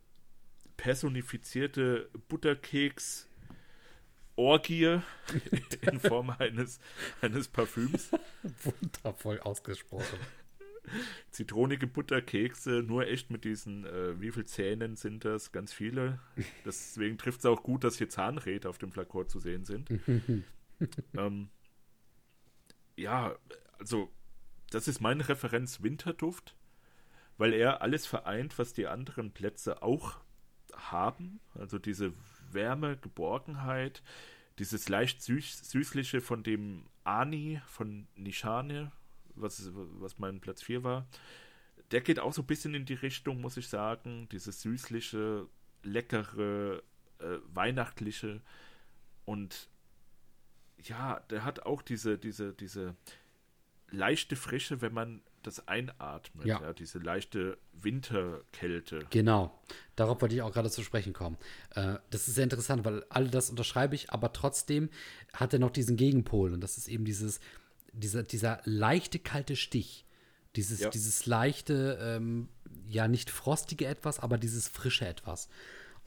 personifizierte 0.78 2.10
Butterkeks 2.28 3.30
Orgie 4.36 5.00
in 5.82 6.00
Form 6.00 6.32
eines, 6.32 6.80
eines 7.22 7.48
Parfüms. 7.48 8.12
Wundervoll 8.64 9.40
ausgesprochen. 9.42 10.20
Zitronige 11.32 11.88
Butterkekse, 11.88 12.84
nur 12.84 13.08
echt 13.08 13.30
mit 13.30 13.46
diesen, 13.46 13.86
äh, 13.86 14.20
wie 14.20 14.32
viele 14.32 14.46
Zähnen 14.46 14.96
sind 14.98 15.24
das? 15.24 15.52
Ganz 15.52 15.72
viele. 15.72 16.20
Deswegen 16.66 17.18
trifft 17.18 17.40
es 17.40 17.46
auch 17.46 17.64
gut, 17.64 17.84
dass 17.84 17.98
hier 17.98 18.10
Zahnräder 18.10 18.70
auf 18.70 18.80
dem 18.80 18.92
Flakor 18.92 19.28
zu 19.28 19.40
sehen 19.40 19.66
sind. 19.66 19.90
ähm, 21.18 21.50
ja, 22.98 23.36
also, 23.80 24.12
das 24.72 24.88
ist 24.88 25.00
meine 25.00 25.28
Referenz 25.30 25.82
Winterduft, 25.82 26.56
weil 27.38 27.54
er 27.54 27.82
alles 27.82 28.06
vereint, 28.06 28.58
was 28.60 28.74
die 28.74 28.88
anderen 28.88 29.32
Plätze 29.32 29.82
auch 29.82 30.20
haben. 30.76 31.40
Also 31.56 31.80
diese 31.80 32.14
Wärme, 32.52 32.98
Geborgenheit, 32.98 34.04
dieses 34.60 34.90
leicht 34.90 35.22
süß, 35.22 35.70
süßliche 35.72 36.22
von 36.22 36.44
dem 36.44 36.86
Ani 37.04 37.62
von 37.66 38.08
Nishane, 38.16 38.92
was, 39.36 39.72
was 39.74 40.20
mein 40.20 40.40
Platz 40.40 40.62
4 40.62 40.84
war. 40.84 41.08
Der 41.92 42.02
geht 42.02 42.20
auch 42.20 42.34
so 42.34 42.42
ein 42.42 42.48
bisschen 42.48 42.76
in 42.76 42.86
die 42.86 42.94
Richtung, 42.94 43.42
muss 43.42 43.58
ich 43.58 43.68
sagen. 43.68 44.28
Dieses 44.32 44.62
süßliche, 44.62 45.48
leckere, 45.84 46.82
äh, 47.20 47.38
weihnachtliche 47.54 48.42
und 49.26 49.70
ja, 50.78 51.20
der 51.30 51.46
hat 51.46 51.62
auch 51.62 51.82
diese, 51.82 52.18
diese, 52.18 52.54
diese 52.54 52.96
leichte 53.90 54.36
Frische, 54.36 54.82
wenn 54.82 54.94
man 54.94 55.22
das 55.48 55.68
einatmet. 55.68 56.46
Ja. 56.46 56.74
diese 56.74 57.00
leichte 57.00 57.58
Winterkälte. 57.74 59.06
Genau. 59.10 59.58
Darauf 59.96 60.22
wollte 60.22 60.36
ich 60.36 60.42
auch 60.42 60.52
gerade 60.54 60.70
zu 60.70 60.84
sprechen 60.84 61.14
kommen. 61.14 61.38
Äh, 61.76 61.96
das 62.10 62.28
ist 62.28 62.36
sehr 62.36 62.44
interessant, 62.44 62.86
weil 62.86 63.04
alle 63.10 63.30
das 63.30 63.50
unterschreibe 63.50 63.96
ich, 63.96 64.12
aber 64.12 64.34
trotzdem 64.34 64.90
hat 65.34 65.54
er 65.54 65.60
noch 65.60 65.72
diesen 65.72 65.98
Gegenpol 65.98 66.54
und 66.54 66.62
das 66.62 66.78
ist 66.78 66.88
eben 66.88 67.06
dieses, 67.06 67.40
dieser, 67.92 68.24
dieser 68.24 68.62
leichte 68.66 69.20
kalte 69.20 69.56
Stich. 69.56 70.06
Dieses, 70.56 70.82
Ja. 70.82 70.90
dieses 70.90 71.26
leichte, 71.26 71.98
ähm, 72.02 72.48
ja, 72.88 73.08
nicht 73.08 73.30
frostige 73.30 73.86
etwas, 73.88 74.20
aber 74.20 74.38
dieses 74.38 74.68
frische 74.68 75.08
etwas. 75.08 75.50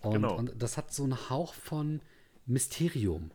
Und, 0.01 0.12
Genau. 0.12 0.37
und 0.37 0.53
das 0.62 0.76
hat 0.76 0.93
so 0.93 1.03
einen 1.05 1.30
Hauch 1.30 1.55
von 1.55 2.01
Mysterium, 2.47 3.32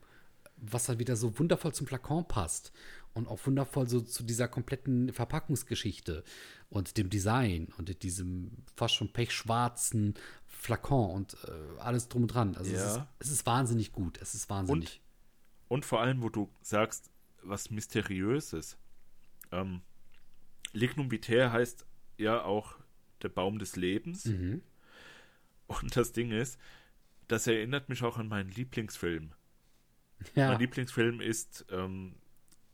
was 0.56 0.88
halt 0.88 1.00
wieder 1.00 1.16
so 1.18 1.38
wundervoll 1.38 1.74
zum 1.74 1.88
Flakon 1.88 2.28
passt 2.28 2.72
und 3.14 3.28
auch 3.28 3.46
wundervoll 3.46 3.88
so 3.90 4.02
zu 4.02 4.24
dieser 4.24 4.48
kompletten 4.48 5.12
Verpackungsgeschichte 5.12 6.24
und 6.70 6.98
dem 6.98 7.10
Design 7.10 7.68
und 7.78 8.04
diesem 8.04 8.52
fast 8.76 8.96
schon 8.96 9.12
pechschwarzen 9.12 10.14
Flakon 10.48 11.12
und 11.12 11.38
äh, 11.46 11.80
alles 11.80 12.08
drum 12.08 12.24
und 12.24 12.28
dran. 12.30 12.56
Also 12.56 12.72
es, 12.72 12.80
Ja. 12.82 12.96
ist, 12.96 13.02
es 13.20 13.32
ist 13.32 13.46
wahnsinnig 13.46 13.92
gut. 13.92 14.18
Es 14.22 14.34
ist 14.34 14.50
wahnsinnig. 14.50 15.02
Und 15.68 15.86
vor 15.86 16.02
allem, 16.02 16.22
wo 16.22 16.30
du 16.30 16.50
sagst, 16.62 17.10
was 17.44 17.70
Mysteriöses. 17.72 18.78
Ähm, 19.52 19.82
Lignum 20.74 21.12
Vitae 21.12 21.52
heißt 21.52 21.86
ja 22.18 22.44
auch 22.44 22.76
der 23.22 23.30
Baum 23.30 23.60
des 23.60 23.76
Lebens. 23.76 24.26
Mhm. 24.26 24.62
Und 25.68 25.96
das 25.96 26.12
Ding 26.12 26.32
ist, 26.32 26.58
das 27.28 27.48
erinnert 27.48 27.90
mich 27.90 28.04
auch 28.04 28.18
an 28.18 28.28
meinen 28.28 28.50
Lieblingsfilm. 28.52 29.34
Ja. 30.36 30.50
Mein 30.50 30.60
Lieblingsfilm 30.60 31.20
ist 31.22 31.66
ähm, 31.72 32.16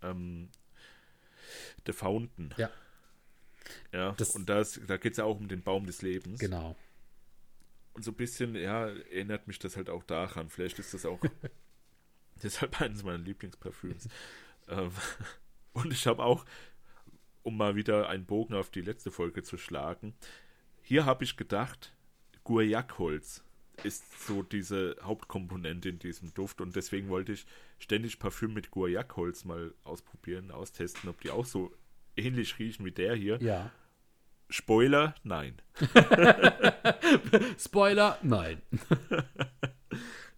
ähm, 0.02 0.50
The 1.86 1.94
Fountain. 1.94 2.54
ja, 2.58 2.70
Ja, 3.92 4.12
Das- 4.14 4.36
und 4.36 4.48
das, 4.50 4.80
da 4.88 4.98
geht 4.98 5.14
es 5.14 5.18
ja 5.18 5.24
auch 5.26 5.40
um 5.40 5.48
den 5.48 5.62
Baum 5.64 5.86
des 5.86 6.02
Lebens. 6.02 6.40
genau. 6.40 6.76
Und 7.94 8.04
so 8.04 8.12
ein 8.12 8.16
bisschen, 8.16 8.56
ja, 8.56 8.88
erinnert 8.90 9.48
mich 9.48 9.58
das 9.60 9.76
halt 9.76 9.90
auch 9.90 10.04
daran. 10.04 10.50
Vielleicht 10.50 10.78
ist 10.78 10.94
das 10.94 11.06
auch 11.06 11.20
deshalb 12.44 12.80
eines 12.80 13.04
meiner 13.04 13.18
Lieblingsparfüms. 13.18 14.08
ähm, 14.68 14.92
und 15.74 15.92
ich 15.92 16.06
habe 16.06 16.24
auch, 16.24 16.46
um 17.44 17.58
mal 17.58 17.76
wieder 17.76 18.08
einen 18.10 18.26
Bogen 18.26 18.54
auf 18.54 18.70
die 18.70 18.82
letzte 18.82 19.10
Folge 19.12 19.42
zu 19.44 19.58
schlagen, 19.58 20.14
hier 20.82 21.06
habe 21.06 21.24
ich 21.24 21.38
gedacht, 21.38 21.94
Guayakholz 22.44 23.44
ist 23.84 24.26
so 24.28 24.44
diese 24.44 24.96
Hauptkomponente 25.02 25.90
in 25.90 26.00
diesem 26.00 26.34
Duft 26.34 26.62
und 26.62 26.76
deswegen 26.76 27.10
wollte 27.10 27.34
ich 27.34 27.46
ständig 27.80 28.20
Parfüm 28.20 28.54
mit 28.54 28.72
Guayakholz 28.72 29.46
mal 29.46 29.74
ausprobieren, 29.84 30.52
austesten, 30.52 31.10
ob 31.10 31.22
die 31.22 31.30
auch 31.30 31.46
so 31.46 31.74
ähnlich 32.16 32.58
riechen 32.60 32.86
wie 32.86 32.92
der 32.92 33.16
hier. 33.16 33.38
Ja. 33.42 33.72
Spoiler, 34.50 35.16
nein. 35.24 35.62
Spoiler, 37.60 38.18
nein. 38.22 38.62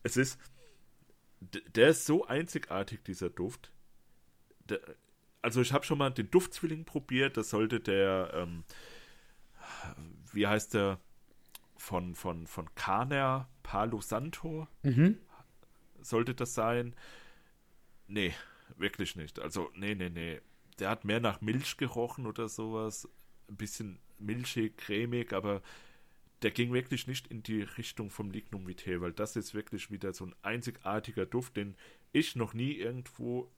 Es 0.01 0.15
ist, 0.15 0.39
der 1.75 1.89
ist 1.89 2.05
so 2.05 2.25
einzigartig, 2.25 3.03
dieser 3.03 3.29
Duft. 3.29 3.71
Der, 4.61 4.79
also 5.41 5.61
ich 5.61 5.73
habe 5.73 5.85
schon 5.85 5.97
mal 5.97 6.09
den 6.09 6.31
Duftzwilling 6.31 6.85
probiert, 6.85 7.37
das 7.37 7.49
sollte 7.49 7.79
der, 7.79 8.31
ähm, 8.33 8.63
wie 10.31 10.47
heißt 10.47 10.73
der, 10.73 10.99
von, 11.89 12.13
von, 12.13 12.45
von 12.45 12.69
Caner 12.75 13.49
Palo 13.63 13.99
Santo 13.99 14.67
Mhm. 14.83 15.17
sollte 16.01 16.35
das 16.35 16.53
sein. 16.53 16.95
Nee, 18.07 18.31
wirklich 18.77 19.15
nicht. 19.15 19.39
Also, 19.39 19.71
nee, 19.73 19.95
nee, 19.95 20.09
nee. 20.09 20.39
Der 20.77 20.89
hat 20.91 21.03
mehr 21.03 21.19
nach 21.19 21.41
Milch 21.41 21.77
gerochen 21.77 22.27
oder 22.27 22.47
sowas. 22.47 23.09
Ein 23.49 23.57
bisschen 23.57 23.99
milchig, 24.19 24.77
cremig, 24.77 25.33
aber 25.33 25.63
der 26.43 26.51
ging 26.51 26.71
wirklich 26.73 27.07
nicht 27.07 27.25
in 27.27 27.41
die 27.41 27.63
Richtung 27.63 28.11
vom 28.11 28.29
Lignum 28.29 28.67
Vitae, 28.67 29.01
weil 29.01 29.11
das 29.11 29.35
ist 29.35 29.55
wirklich 29.55 29.89
wieder 29.89 30.13
so 30.13 30.27
ein 30.27 30.35
einzigartiger 30.43 31.25
Duft, 31.25 31.57
den 31.57 31.75
ich 32.11 32.35
noch 32.35 32.53
nie 32.53 32.73
irgendwo 32.73 33.51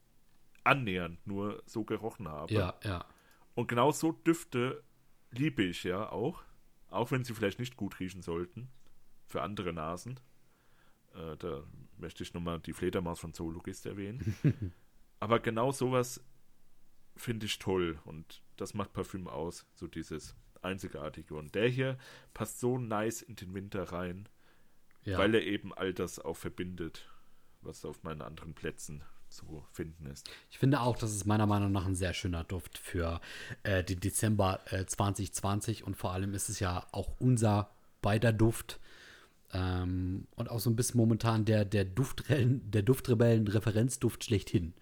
annähernd 0.64 1.20
nur 1.28 1.62
so 1.66 1.84
gerochen 1.84 2.30
habe. 2.30 2.54
Ja, 2.54 2.80
ja. 2.86 3.06
Und 3.56 3.68
genau 3.68 3.92
so 3.92 4.14
Düfte 4.14 4.84
liebe 5.32 5.64
ich 5.64 5.84
ja 5.84 6.10
auch, 6.10 6.44
auch 6.92 7.12
wenn 7.12 7.24
sie 7.24 7.34
vielleicht 7.34 7.60
nicht 7.60 7.76
gut 7.76 8.00
riechen 8.00 8.22
sollten 8.22 8.70
für 9.26 9.42
andere 9.42 9.74
Nasen. 9.74 10.20
Äh, 11.16 11.38
da 11.38 11.64
möchte 11.98 12.24
ich 12.24 12.34
nochmal 12.34 12.60
die 12.60 12.74
Fledermaus 12.74 13.20
von 13.20 13.34
Zoologist 13.34 13.86
erwähnen. 13.86 14.36
Aber 15.20 15.39
genau 15.39 15.72
sowas 15.72 16.24
finde 17.16 17.46
ich 17.46 17.60
toll 17.60 18.00
und 18.06 18.42
das 18.58 18.74
macht 18.74 18.94
Parfüm 18.94 19.28
aus, 19.28 19.66
so 19.74 19.88
dieses 19.88 20.36
Einzigartige. 20.62 21.36
Und 21.36 21.56
der 21.56 21.68
hier 21.68 21.98
passt 22.34 22.60
so 22.60 22.78
nice 22.78 23.22
in 23.22 23.36
den 23.36 23.54
Winter 23.54 23.84
rein, 23.84 24.30
ja. 25.04 25.18
weil 25.18 25.36
er 25.36 25.44
eben 25.44 25.74
all 25.74 25.94
das 25.94 26.20
auch 26.20 26.38
verbindet, 26.38 27.10
was 27.62 27.86
auf 27.86 28.04
meinen 28.04 28.22
anderen 28.22 28.54
Plätzen 28.54 29.04
zu 29.32 29.64
finden 29.72 30.06
ist. 30.08 30.30
Ich 30.50 30.60
finde 30.60 30.82
auch, 30.82 30.98
das 30.98 31.14
ist 31.14 31.26
meiner 31.26 31.48
Meinung 31.48 31.72
nach 31.72 31.86
ein 31.86 31.96
sehr 31.96 32.14
schöner 32.14 32.44
Duft 32.44 32.78
für 32.78 33.22
äh, 33.64 33.84
den 33.84 34.00
Dezember 34.00 34.60
äh, 34.72 34.86
2020 34.86 35.86
und 35.86 35.96
vor 35.96 36.12
allem 36.12 36.34
ist 36.34 36.50
es 36.50 36.60
ja 36.60 36.86
auch 36.92 37.10
unser 37.20 37.72
beider 38.02 38.34
Duft 38.34 38.80
ähm, 39.54 40.28
und 40.36 40.50
auch 40.50 40.60
so 40.60 40.70
ein 40.70 40.76
bisschen 40.76 40.98
momentan 40.98 41.46
der, 41.46 41.66
der, 41.66 41.86
Duftrebellen, 41.86 42.70
der 42.72 42.84
Duftrebellen-Referenzduft 42.84 44.24
schlechthin. 44.24 44.74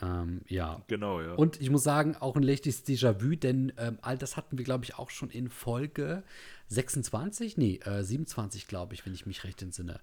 Ähm, 0.00 0.42
ja. 0.46 0.82
Genau, 0.86 1.20
ja. 1.20 1.34
Und 1.34 1.60
ich 1.60 1.70
muss 1.70 1.82
sagen, 1.82 2.16
auch 2.16 2.36
ein 2.36 2.42
leichtes 2.42 2.86
Déjà-vu, 2.86 3.36
denn 3.36 3.72
ähm, 3.78 3.98
all 4.02 4.16
das 4.16 4.36
hatten 4.36 4.58
wir, 4.58 4.64
glaube 4.64 4.84
ich, 4.84 4.96
auch 4.96 5.10
schon 5.10 5.30
in 5.30 5.48
Folge 5.48 6.22
26, 6.68 7.56
nee, 7.56 7.80
äh, 7.84 8.02
27, 8.02 8.68
glaube 8.68 8.94
ich, 8.94 9.04
wenn 9.06 9.14
ich 9.14 9.26
mich 9.26 9.44
recht 9.44 9.62
entsinne. 9.62 10.00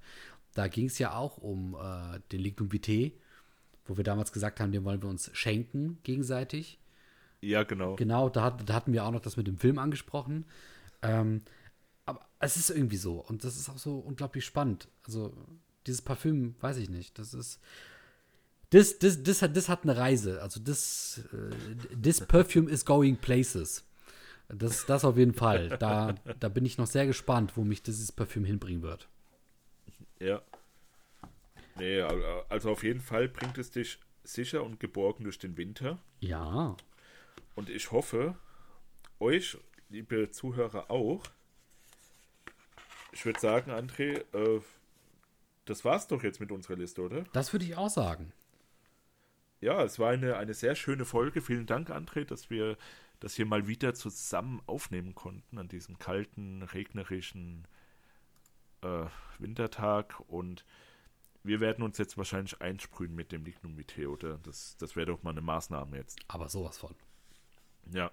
Da 0.53 0.67
ging 0.67 0.87
es 0.87 0.99
ja 0.99 1.15
auch 1.15 1.37
um 1.37 1.75
äh, 1.75 2.19
den 2.31 2.39
Lignum 2.39 2.71
Vitae, 2.71 3.13
wo 3.85 3.97
wir 3.97 4.03
damals 4.03 4.31
gesagt 4.31 4.59
haben, 4.59 4.71
den 4.71 4.83
wollen 4.83 5.01
wir 5.01 5.09
uns 5.09 5.29
schenken 5.33 5.99
gegenseitig. 6.03 6.79
ja, 7.41 7.63
genau. 7.63 7.95
Genau, 7.95 8.29
da, 8.29 8.51
da 8.51 8.73
hatten 8.73 8.93
wir 8.93 9.05
auch 9.05 9.11
noch 9.11 9.21
das 9.21 9.37
mit 9.37 9.47
dem 9.47 9.57
Film 9.57 9.77
angesprochen. 9.77 10.45
Ähm, 11.01 11.41
aber 12.05 12.21
es 12.39 12.57
ist 12.57 12.69
irgendwie 12.69 12.97
so 12.97 13.19
und 13.19 13.43
das 13.43 13.57
ist 13.57 13.69
auch 13.69 13.77
so 13.77 13.97
unglaublich 13.97 14.45
spannend. 14.45 14.87
Also 15.03 15.33
dieses 15.85 16.01
Parfüm, 16.01 16.55
weiß 16.61 16.77
ich 16.77 16.89
nicht, 16.89 17.19
das 17.19 17.33
ist 17.33 17.59
das, 18.75 18.99
das, 18.99 19.23
das, 19.23 19.41
hat, 19.41 19.55
das 19.55 19.69
hat 19.69 19.83
eine 19.83 19.95
Reise. 19.95 20.41
Also 20.41 20.59
das, 20.59 21.21
äh, 21.31 21.95
this 21.95 22.19
perfume 22.19 22.69
is 22.69 22.85
going 22.85 23.15
places. 23.15 23.85
Das, 24.49 24.85
das 24.85 25.05
auf 25.05 25.17
jeden 25.17 25.33
Fall. 25.33 25.69
Da, 25.79 26.15
da 26.39 26.49
bin 26.49 26.65
ich 26.65 26.77
noch 26.77 26.87
sehr 26.87 27.05
gespannt, 27.05 27.53
wo 27.55 27.63
mich 27.63 27.83
dieses 27.83 28.11
Parfüm 28.11 28.43
hinbringen 28.43 28.81
wird. 28.81 29.07
Ja. 30.19 30.41
Nee, 31.77 32.01
al- 32.01 32.45
also 32.49 32.71
auf 32.71 32.83
jeden 32.83 33.01
Fall 33.01 33.27
bringt 33.27 33.57
es 33.57 33.71
dich 33.71 33.99
sicher 34.23 34.63
und 34.63 34.79
geborgen 34.79 35.23
durch 35.23 35.39
den 35.39 35.57
Winter. 35.57 35.99
Ja. 36.19 36.75
Und 37.55 37.69
ich 37.69 37.91
hoffe, 37.91 38.35
euch, 39.19 39.57
liebe 39.89 40.31
Zuhörer, 40.31 40.89
auch. 40.89 41.23
Ich 43.11 43.25
würde 43.25 43.39
sagen, 43.39 43.71
André, 43.71 44.23
äh, 44.33 44.61
das 45.65 45.85
war's 45.85 46.07
doch 46.07 46.23
jetzt 46.23 46.39
mit 46.39 46.51
unserer 46.51 46.75
Liste, 46.75 47.01
oder? 47.01 47.23
Das 47.33 47.53
würde 47.53 47.65
ich 47.65 47.75
auch 47.75 47.89
sagen. 47.89 48.33
Ja, 49.61 49.83
es 49.83 49.99
war 49.99 50.11
eine, 50.11 50.37
eine 50.37 50.53
sehr 50.53 50.75
schöne 50.75 51.05
Folge. 51.05 51.41
Vielen 51.41 51.65
Dank, 51.65 51.89
André, 51.89 52.25
dass 52.25 52.49
wir 52.49 52.77
das 53.19 53.35
hier 53.35 53.45
mal 53.45 53.67
wieder 53.67 53.93
zusammen 53.93 54.61
aufnehmen 54.67 55.15
konnten 55.15 55.57
an 55.57 55.67
diesem 55.69 55.97
kalten, 55.97 56.61
regnerischen 56.61 57.67
äh, 58.81 59.05
Wintertag. 59.39 60.19
Und 60.27 60.65
wir 61.45 61.59
werden 61.59 61.83
uns 61.83 61.97
jetzt 61.97 62.17
wahrscheinlich 62.17 62.61
einsprühen 62.61 63.13
mit 63.13 63.31
dem 63.31 63.45
Lignum 63.45 63.77
oder? 64.07 64.39
Das, 64.43 64.77
das 64.77 64.95
wäre 64.95 65.07
doch 65.07 65.23
mal 65.23 65.31
eine 65.31 65.41
Maßnahme 65.41 65.97
jetzt. 65.97 66.19
Aber 66.27 66.49
sowas 66.49 66.77
von. 66.77 66.95
Ja. 67.91 68.11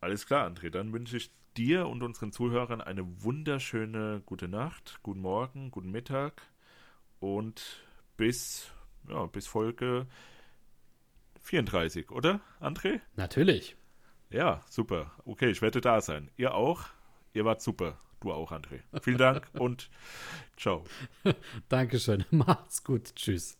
Alles 0.00 0.26
klar, 0.26 0.48
André. 0.48 0.70
Dann 0.70 0.92
wünsche 0.92 1.16
ich 1.16 1.30
dir 1.56 1.86
und 1.86 2.02
unseren 2.02 2.32
Zuhörern 2.32 2.80
eine 2.80 3.22
wunderschöne 3.22 4.22
gute 4.26 4.48
Nacht, 4.48 5.00
guten 5.02 5.20
Morgen, 5.20 5.70
guten 5.70 5.90
Mittag 5.90 6.42
und 7.20 7.82
bis, 8.16 8.70
ja, 9.08 9.26
bis 9.26 9.46
Folge 9.46 10.06
34, 11.42 12.10
oder, 12.10 12.40
André? 12.60 13.00
Natürlich. 13.16 13.76
Ja, 14.30 14.62
super. 14.68 15.12
Okay, 15.24 15.50
ich 15.50 15.60
werde 15.60 15.80
da 15.80 16.00
sein. 16.00 16.30
Ihr 16.36 16.54
auch? 16.54 16.84
Ihr 17.34 17.44
wart 17.44 17.60
super. 17.60 17.98
Du 18.22 18.32
auch, 18.32 18.52
André. 18.52 18.80
Vielen 19.00 19.18
Dank 19.18 19.48
und 19.54 19.90
ciao. 20.56 20.84
Dankeschön. 21.68 22.24
Macht's 22.30 22.84
gut. 22.84 23.14
Tschüss. 23.16 23.56